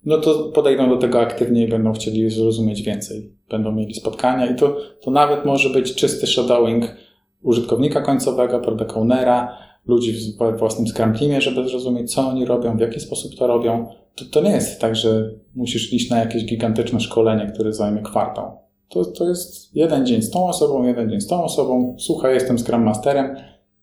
no 0.07 0.19
to 0.19 0.35
podejdą 0.55 0.89
do 0.89 0.97
tego 0.97 1.21
aktywnie 1.21 1.65
i 1.65 1.69
będą 1.69 1.93
chcieli 1.93 2.31
zrozumieć 2.31 2.83
więcej. 2.83 3.33
Będą 3.51 3.73
mieli 3.73 3.95
spotkania 3.95 4.47
i 4.47 4.55
to, 4.55 4.77
to 5.03 5.11
nawet 5.11 5.45
może 5.45 5.71
być 5.71 5.95
czysty 5.95 6.27
shadowing 6.27 6.97
użytkownika 7.43 8.01
końcowego, 8.01 8.61
product 8.61 8.97
ownera, 8.97 9.59
ludzi 9.87 10.13
w 10.13 10.59
własnym 10.59 10.87
Scrum 10.87 11.15
Teamie, 11.15 11.41
żeby 11.41 11.69
zrozumieć, 11.69 12.15
co 12.15 12.29
oni 12.29 12.45
robią, 12.45 12.77
w 12.77 12.81
jaki 12.81 13.01
sposób 13.01 13.35
to 13.35 13.47
robią. 13.47 13.87
To, 14.15 14.25
to 14.33 14.41
nie 14.41 14.51
jest 14.51 14.81
tak, 14.81 14.97
że 14.97 15.31
musisz 15.55 15.93
iść 15.93 16.11
na 16.11 16.19
jakieś 16.19 16.45
gigantyczne 16.45 17.01
szkolenie, 17.01 17.51
które 17.55 17.73
zajmie 17.73 18.03
kwartał. 18.03 18.59
To, 18.89 19.05
to 19.05 19.29
jest 19.29 19.77
jeden 19.77 20.07
dzień 20.07 20.23
z 20.23 20.31
tą 20.31 20.49
osobą, 20.49 20.85
jeden 20.85 21.11
dzień 21.11 21.21
z 21.21 21.27
tą 21.27 21.45
osobą. 21.45 21.97
Słuchaj, 21.99 22.35
jestem 22.35 22.59
Scrum 22.59 22.83
Masterem. 22.83 23.37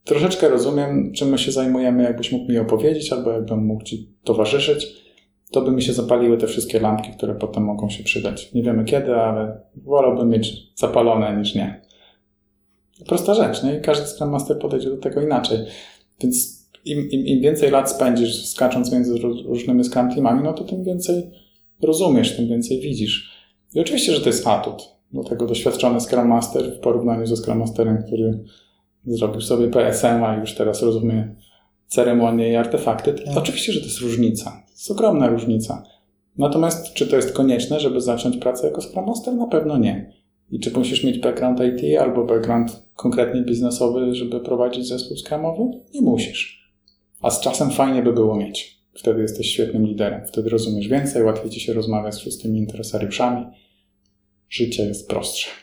Troszeczkę 0.04 0.50
rozumiem, 0.50 1.12
czym 1.16 1.30
my 1.30 1.38
się 1.38 1.52
zajmujemy, 1.52 2.04
jakbyś 2.04 2.32
mógł 2.32 2.52
mi 2.52 2.58
opowiedzieć, 2.58 3.14
albo 3.14 3.32
jakbym 3.32 3.66
mógł 3.66 3.84
Ci 3.84 4.10
towarzyszyć 4.24 5.03
to 5.54 5.62
by 5.62 5.72
mi 5.72 5.82
się 5.82 5.94
zapaliły 5.94 6.38
te 6.38 6.48
wszystkie 6.48 6.80
lampki, 6.80 7.12
które 7.12 7.36
potem 7.36 7.64
mogą 7.64 7.90
się 7.90 8.04
przydać. 8.04 8.54
Nie 8.54 8.64
wiemy 8.64 8.86
kiedy, 8.86 9.16
ale 9.16 9.62
wolałbym 9.76 10.30
mieć 10.30 10.74
zapalone 10.76 11.38
niż 11.38 11.56
nie. 11.56 11.82
Prosta 13.08 13.34
rzecz, 13.34 13.64
nie? 13.64 13.78
I 13.78 13.82
każdy 13.82 14.08
Scrum 14.08 14.30
Master 14.30 14.60
podejdzie 14.60 14.90
do 14.90 14.98
tego 14.98 15.22
inaczej. 15.22 15.60
Więc 16.22 16.68
im, 16.86 17.10
im, 17.10 17.26
im 17.26 17.42
więcej 17.42 17.72
lat 17.72 17.92
spędzisz 17.92 18.46
skacząc 18.46 18.92
między 18.92 19.18
różnymi 19.46 19.84
Scrum 19.84 20.12
Teamami, 20.14 20.44
no 20.44 20.54
to 20.54 20.64
tym 20.64 20.84
więcej 20.84 21.32
rozumiesz, 21.82 22.36
tym 22.36 22.48
więcej 22.48 22.80
widzisz. 22.80 23.32
I 23.76 23.80
oczywiście, 23.80 24.14
że 24.14 24.22
to 24.22 24.30
jest 24.30 24.48
atut. 24.48 24.84
Do 25.12 25.24
tego 25.24 25.46
doświadczony 25.46 26.02
Scrum 26.02 26.28
Master 26.28 26.78
w 26.78 26.80
porównaniu 26.80 27.26
ze 27.26 27.38
Scrum 27.38 27.58
Masterem, 27.58 28.04
który 28.08 28.44
zrobił 29.06 29.42
sobie 29.42 29.68
PSM, 29.68 30.24
a 30.24 30.36
już 30.36 30.56
teraz 30.56 30.82
rozumie 30.82 31.36
ceremonie 31.88 32.52
i 32.52 32.56
artefakty. 32.56 33.14
To 33.14 33.40
oczywiście, 33.40 33.74
że 33.74 33.80
to 33.80 33.86
jest 33.86 34.02
różnica. 34.02 34.63
Jest 34.74 34.92
ogromna 34.92 35.28
różnica. 35.28 35.84
Natomiast 36.38 36.94
czy 36.94 37.08
to 37.08 37.16
jest 37.16 37.34
konieczne, 37.34 37.80
żeby 37.80 38.02
zacząć 38.02 38.38
pracę 38.38 38.68
jako 38.68 38.82
Scrum 38.82 39.06
Master? 39.06 39.34
Na 39.34 39.48
pewno 39.48 39.78
nie. 39.78 40.14
I 40.52 40.60
czy 40.60 40.72
musisz 40.72 41.04
mieć 41.04 41.20
background 41.20 41.60
IT 41.60 42.00
albo 42.00 42.26
background 42.26 42.84
konkretnie 42.96 43.42
biznesowy, 43.42 44.16
żeby 44.16 44.40
prowadzić 44.40 44.88
zespół 44.88 45.18
Scrumowy? 45.18 45.64
Nie 45.94 46.02
musisz. 46.02 46.74
A 47.22 47.30
z 47.30 47.42
czasem 47.42 47.72
fajnie 47.72 48.04
by 48.04 48.14
było 48.14 48.36
mieć. 48.36 48.84
Wtedy 48.94 49.22
jesteś 49.22 49.48
świetnym 49.48 49.86
liderem. 49.86 50.28
Wtedy 50.28 50.50
rozumiesz 50.50 50.88
więcej, 50.88 51.24
łatwiej 51.24 51.52
ci 51.52 51.60
się 51.60 51.74
rozmawia 51.74 52.12
z 52.12 52.20
wszystkimi 52.20 52.60
interesariuszami. 52.60 53.46
Życie 54.50 54.84
jest 54.84 55.10
prostsze. 55.10 55.63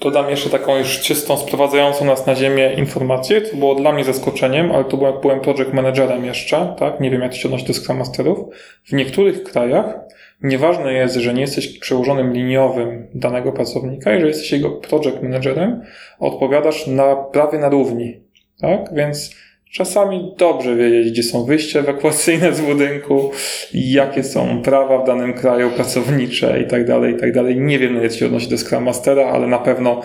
Dodam 0.00 0.30
jeszcze 0.30 0.50
taką 0.50 0.76
już 0.76 1.00
czystą, 1.00 1.36
sprowadzającą 1.36 2.04
nas 2.04 2.26
na 2.26 2.34
ziemię 2.34 2.72
informację, 2.72 3.42
co 3.42 3.56
było 3.56 3.74
dla 3.74 3.92
mnie 3.92 4.04
zaskoczeniem, 4.04 4.72
ale 4.72 4.84
to 4.84 4.96
byłem, 4.96 5.20
byłem 5.20 5.40
project 5.40 5.72
managerem 5.72 6.24
jeszcze, 6.24 6.74
tak? 6.78 7.00
Nie 7.00 7.10
wiem, 7.10 7.22
jak 7.22 7.30
to 7.30 7.36
się 7.36 7.48
odnosi 7.48 7.66
do 7.66 7.74
Scrum 7.74 7.98
Masterów. 7.98 8.38
W 8.84 8.92
niektórych 8.92 9.42
krajach 9.42 9.94
nieważne 10.42 10.92
jest, 10.92 11.14
że 11.16 11.34
nie 11.34 11.40
jesteś 11.40 11.78
przełożonym 11.78 12.32
liniowym 12.32 13.08
danego 13.14 13.52
pracownika 13.52 14.16
i 14.16 14.20
że 14.20 14.26
jesteś 14.26 14.52
jego 14.52 14.70
project 14.70 15.22
managerem, 15.22 15.82
odpowiadasz 16.18 16.86
na, 16.86 17.16
prawie 17.16 17.58
na 17.58 17.68
równi, 17.68 18.20
tak? 18.60 18.94
Więc 18.94 19.34
Czasami 19.72 20.32
dobrze 20.38 20.76
wiedzieć, 20.76 21.12
gdzie 21.12 21.22
są 21.22 21.44
wyjścia 21.44 21.78
ewakuacyjne 21.78 22.54
z 22.54 22.60
budynku, 22.60 23.30
jakie 23.74 24.24
są 24.24 24.62
prawa 24.62 24.98
w 24.98 25.06
danym 25.06 25.34
kraju 25.34 25.70
pracownicze 25.70 26.62
i 26.62 26.66
tak 26.66 26.86
dalej, 26.86 27.14
i 27.14 27.16
tak 27.16 27.32
dalej. 27.32 27.56
Nie 27.56 27.78
wiem, 27.78 28.02
jak 28.02 28.12
się 28.12 28.26
odnosi 28.26 28.48
do 28.48 28.58
Scrum 28.58 28.84
Mastera, 28.84 29.26
ale 29.26 29.46
na 29.46 29.58
pewno 29.58 30.00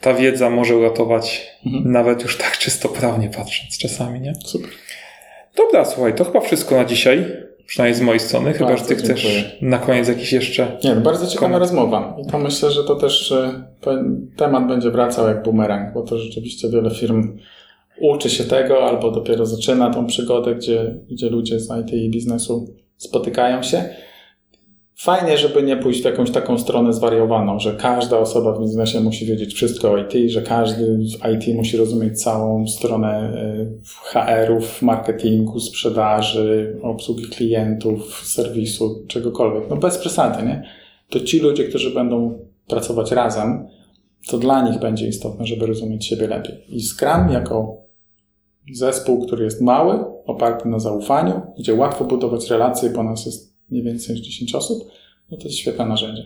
ta 0.00 0.14
wiedza 0.14 0.50
może 0.50 0.76
uratować 0.76 1.50
mhm. 1.66 1.92
nawet 1.92 2.22
już 2.22 2.38
tak 2.38 2.58
czysto 2.58 2.88
prawnie 2.88 3.28
patrząc 3.28 3.78
czasami, 3.78 4.20
nie? 4.20 4.32
Super. 4.44 4.70
Dobra, 5.56 5.84
słuchaj, 5.84 6.14
to 6.14 6.24
chyba 6.24 6.40
wszystko 6.40 6.76
na 6.76 6.84
dzisiaj. 6.84 7.24
Przynajmniej 7.66 7.98
z 7.98 8.02
mojej 8.02 8.20
strony, 8.20 8.52
chyba 8.52 8.68
Bardzo 8.68 8.88
że 8.88 8.88
ty 8.88 8.96
chcesz 8.96 9.22
dziękuję. 9.22 9.44
na 9.62 9.78
koniec 9.78 10.08
jakiś 10.08 10.32
jeszcze. 10.32 10.78
Nie, 10.84 10.94
no 10.94 11.00
bardzo 11.00 11.26
ciekawa 11.26 11.46
Koment. 11.46 11.60
rozmowa. 11.60 12.16
I 12.22 12.30
to 12.30 12.38
myślę, 12.38 12.70
że 12.70 12.84
to 12.84 12.94
też 12.94 13.32
e, 13.32 13.64
temat 14.36 14.68
będzie 14.68 14.90
wracał 14.90 15.28
jak 15.28 15.42
bumerang, 15.42 15.94
bo 15.94 16.02
to 16.02 16.18
rzeczywiście 16.18 16.68
wiele 16.68 16.90
firm 16.90 17.38
uczy 18.00 18.30
się 18.30 18.44
tego 18.44 18.84
albo 18.84 19.10
dopiero 19.10 19.46
zaczyna 19.46 19.90
tą 19.90 20.06
przygodę, 20.06 20.54
gdzie, 20.54 20.94
gdzie 21.10 21.30
ludzie 21.30 21.60
z 21.60 21.68
IT 21.80 21.92
i 21.92 22.10
biznesu 22.10 22.74
spotykają 22.96 23.62
się. 23.62 23.84
Fajnie, 24.96 25.38
żeby 25.38 25.62
nie 25.62 25.76
pójść 25.76 26.02
w 26.02 26.04
jakąś 26.04 26.30
taką 26.30 26.58
stronę 26.58 26.92
zwariowaną, 26.92 27.58
że 27.58 27.72
każda 27.72 28.18
osoba 28.18 28.52
w 28.52 28.60
biznesie 28.60 29.00
musi 29.00 29.26
wiedzieć 29.26 29.54
wszystko 29.54 29.92
o 29.92 29.98
IT, 29.98 30.30
że 30.30 30.42
każdy 30.42 30.98
w 30.98 31.32
IT 31.34 31.56
musi 31.56 31.76
rozumieć 31.76 32.22
całą 32.22 32.66
stronę 32.66 33.08
e, 33.08 33.66
HR-ów, 33.84 34.82
marketingu, 34.82 35.60
sprzedaży, 35.60 36.78
obsługi 36.82 37.24
klientów, 37.24 38.22
serwisu, 38.26 39.04
czegokolwiek. 39.08 39.70
No 39.70 39.76
bez 39.76 39.98
przesady, 39.98 40.42
nie? 40.42 40.62
To 41.10 41.20
ci 41.20 41.40
ludzie, 41.40 41.64
którzy 41.64 41.90
będą 41.90 42.38
pracować 42.68 43.12
razem, 43.12 43.66
to 44.28 44.38
dla 44.38 44.68
nich 44.68 44.80
będzie 44.80 45.08
istotne, 45.08 45.46
żeby 45.46 45.66
rozumieć 45.66 46.06
siebie 46.06 46.26
lepiej. 46.26 46.64
I 46.68 46.80
Scrum 46.82 47.32
jako 47.32 47.83
zespół, 48.72 49.26
który 49.26 49.44
jest 49.44 49.60
mały, 49.60 50.04
oparty 50.26 50.68
na 50.68 50.78
zaufaniu, 50.78 51.40
gdzie 51.58 51.74
łatwo 51.74 52.04
budować 52.04 52.50
relacje, 52.50 52.90
bo 52.90 53.02
nas 53.02 53.26
jest 53.26 53.54
nie 53.70 53.82
więcej 53.82 54.16
niż 54.16 54.26
10 54.26 54.54
osób, 54.54 54.90
no 55.30 55.36
to 55.36 55.44
jest 55.44 55.56
świetne 55.56 55.86
narzędzie. 55.86 56.22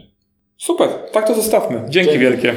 Super, 0.57 0.89
tak 1.13 1.27
to 1.27 1.35
zostawmy. 1.35 1.77
Dzięki 1.89 2.11
Dzięki. 2.11 2.19
wielkie. 2.19 2.55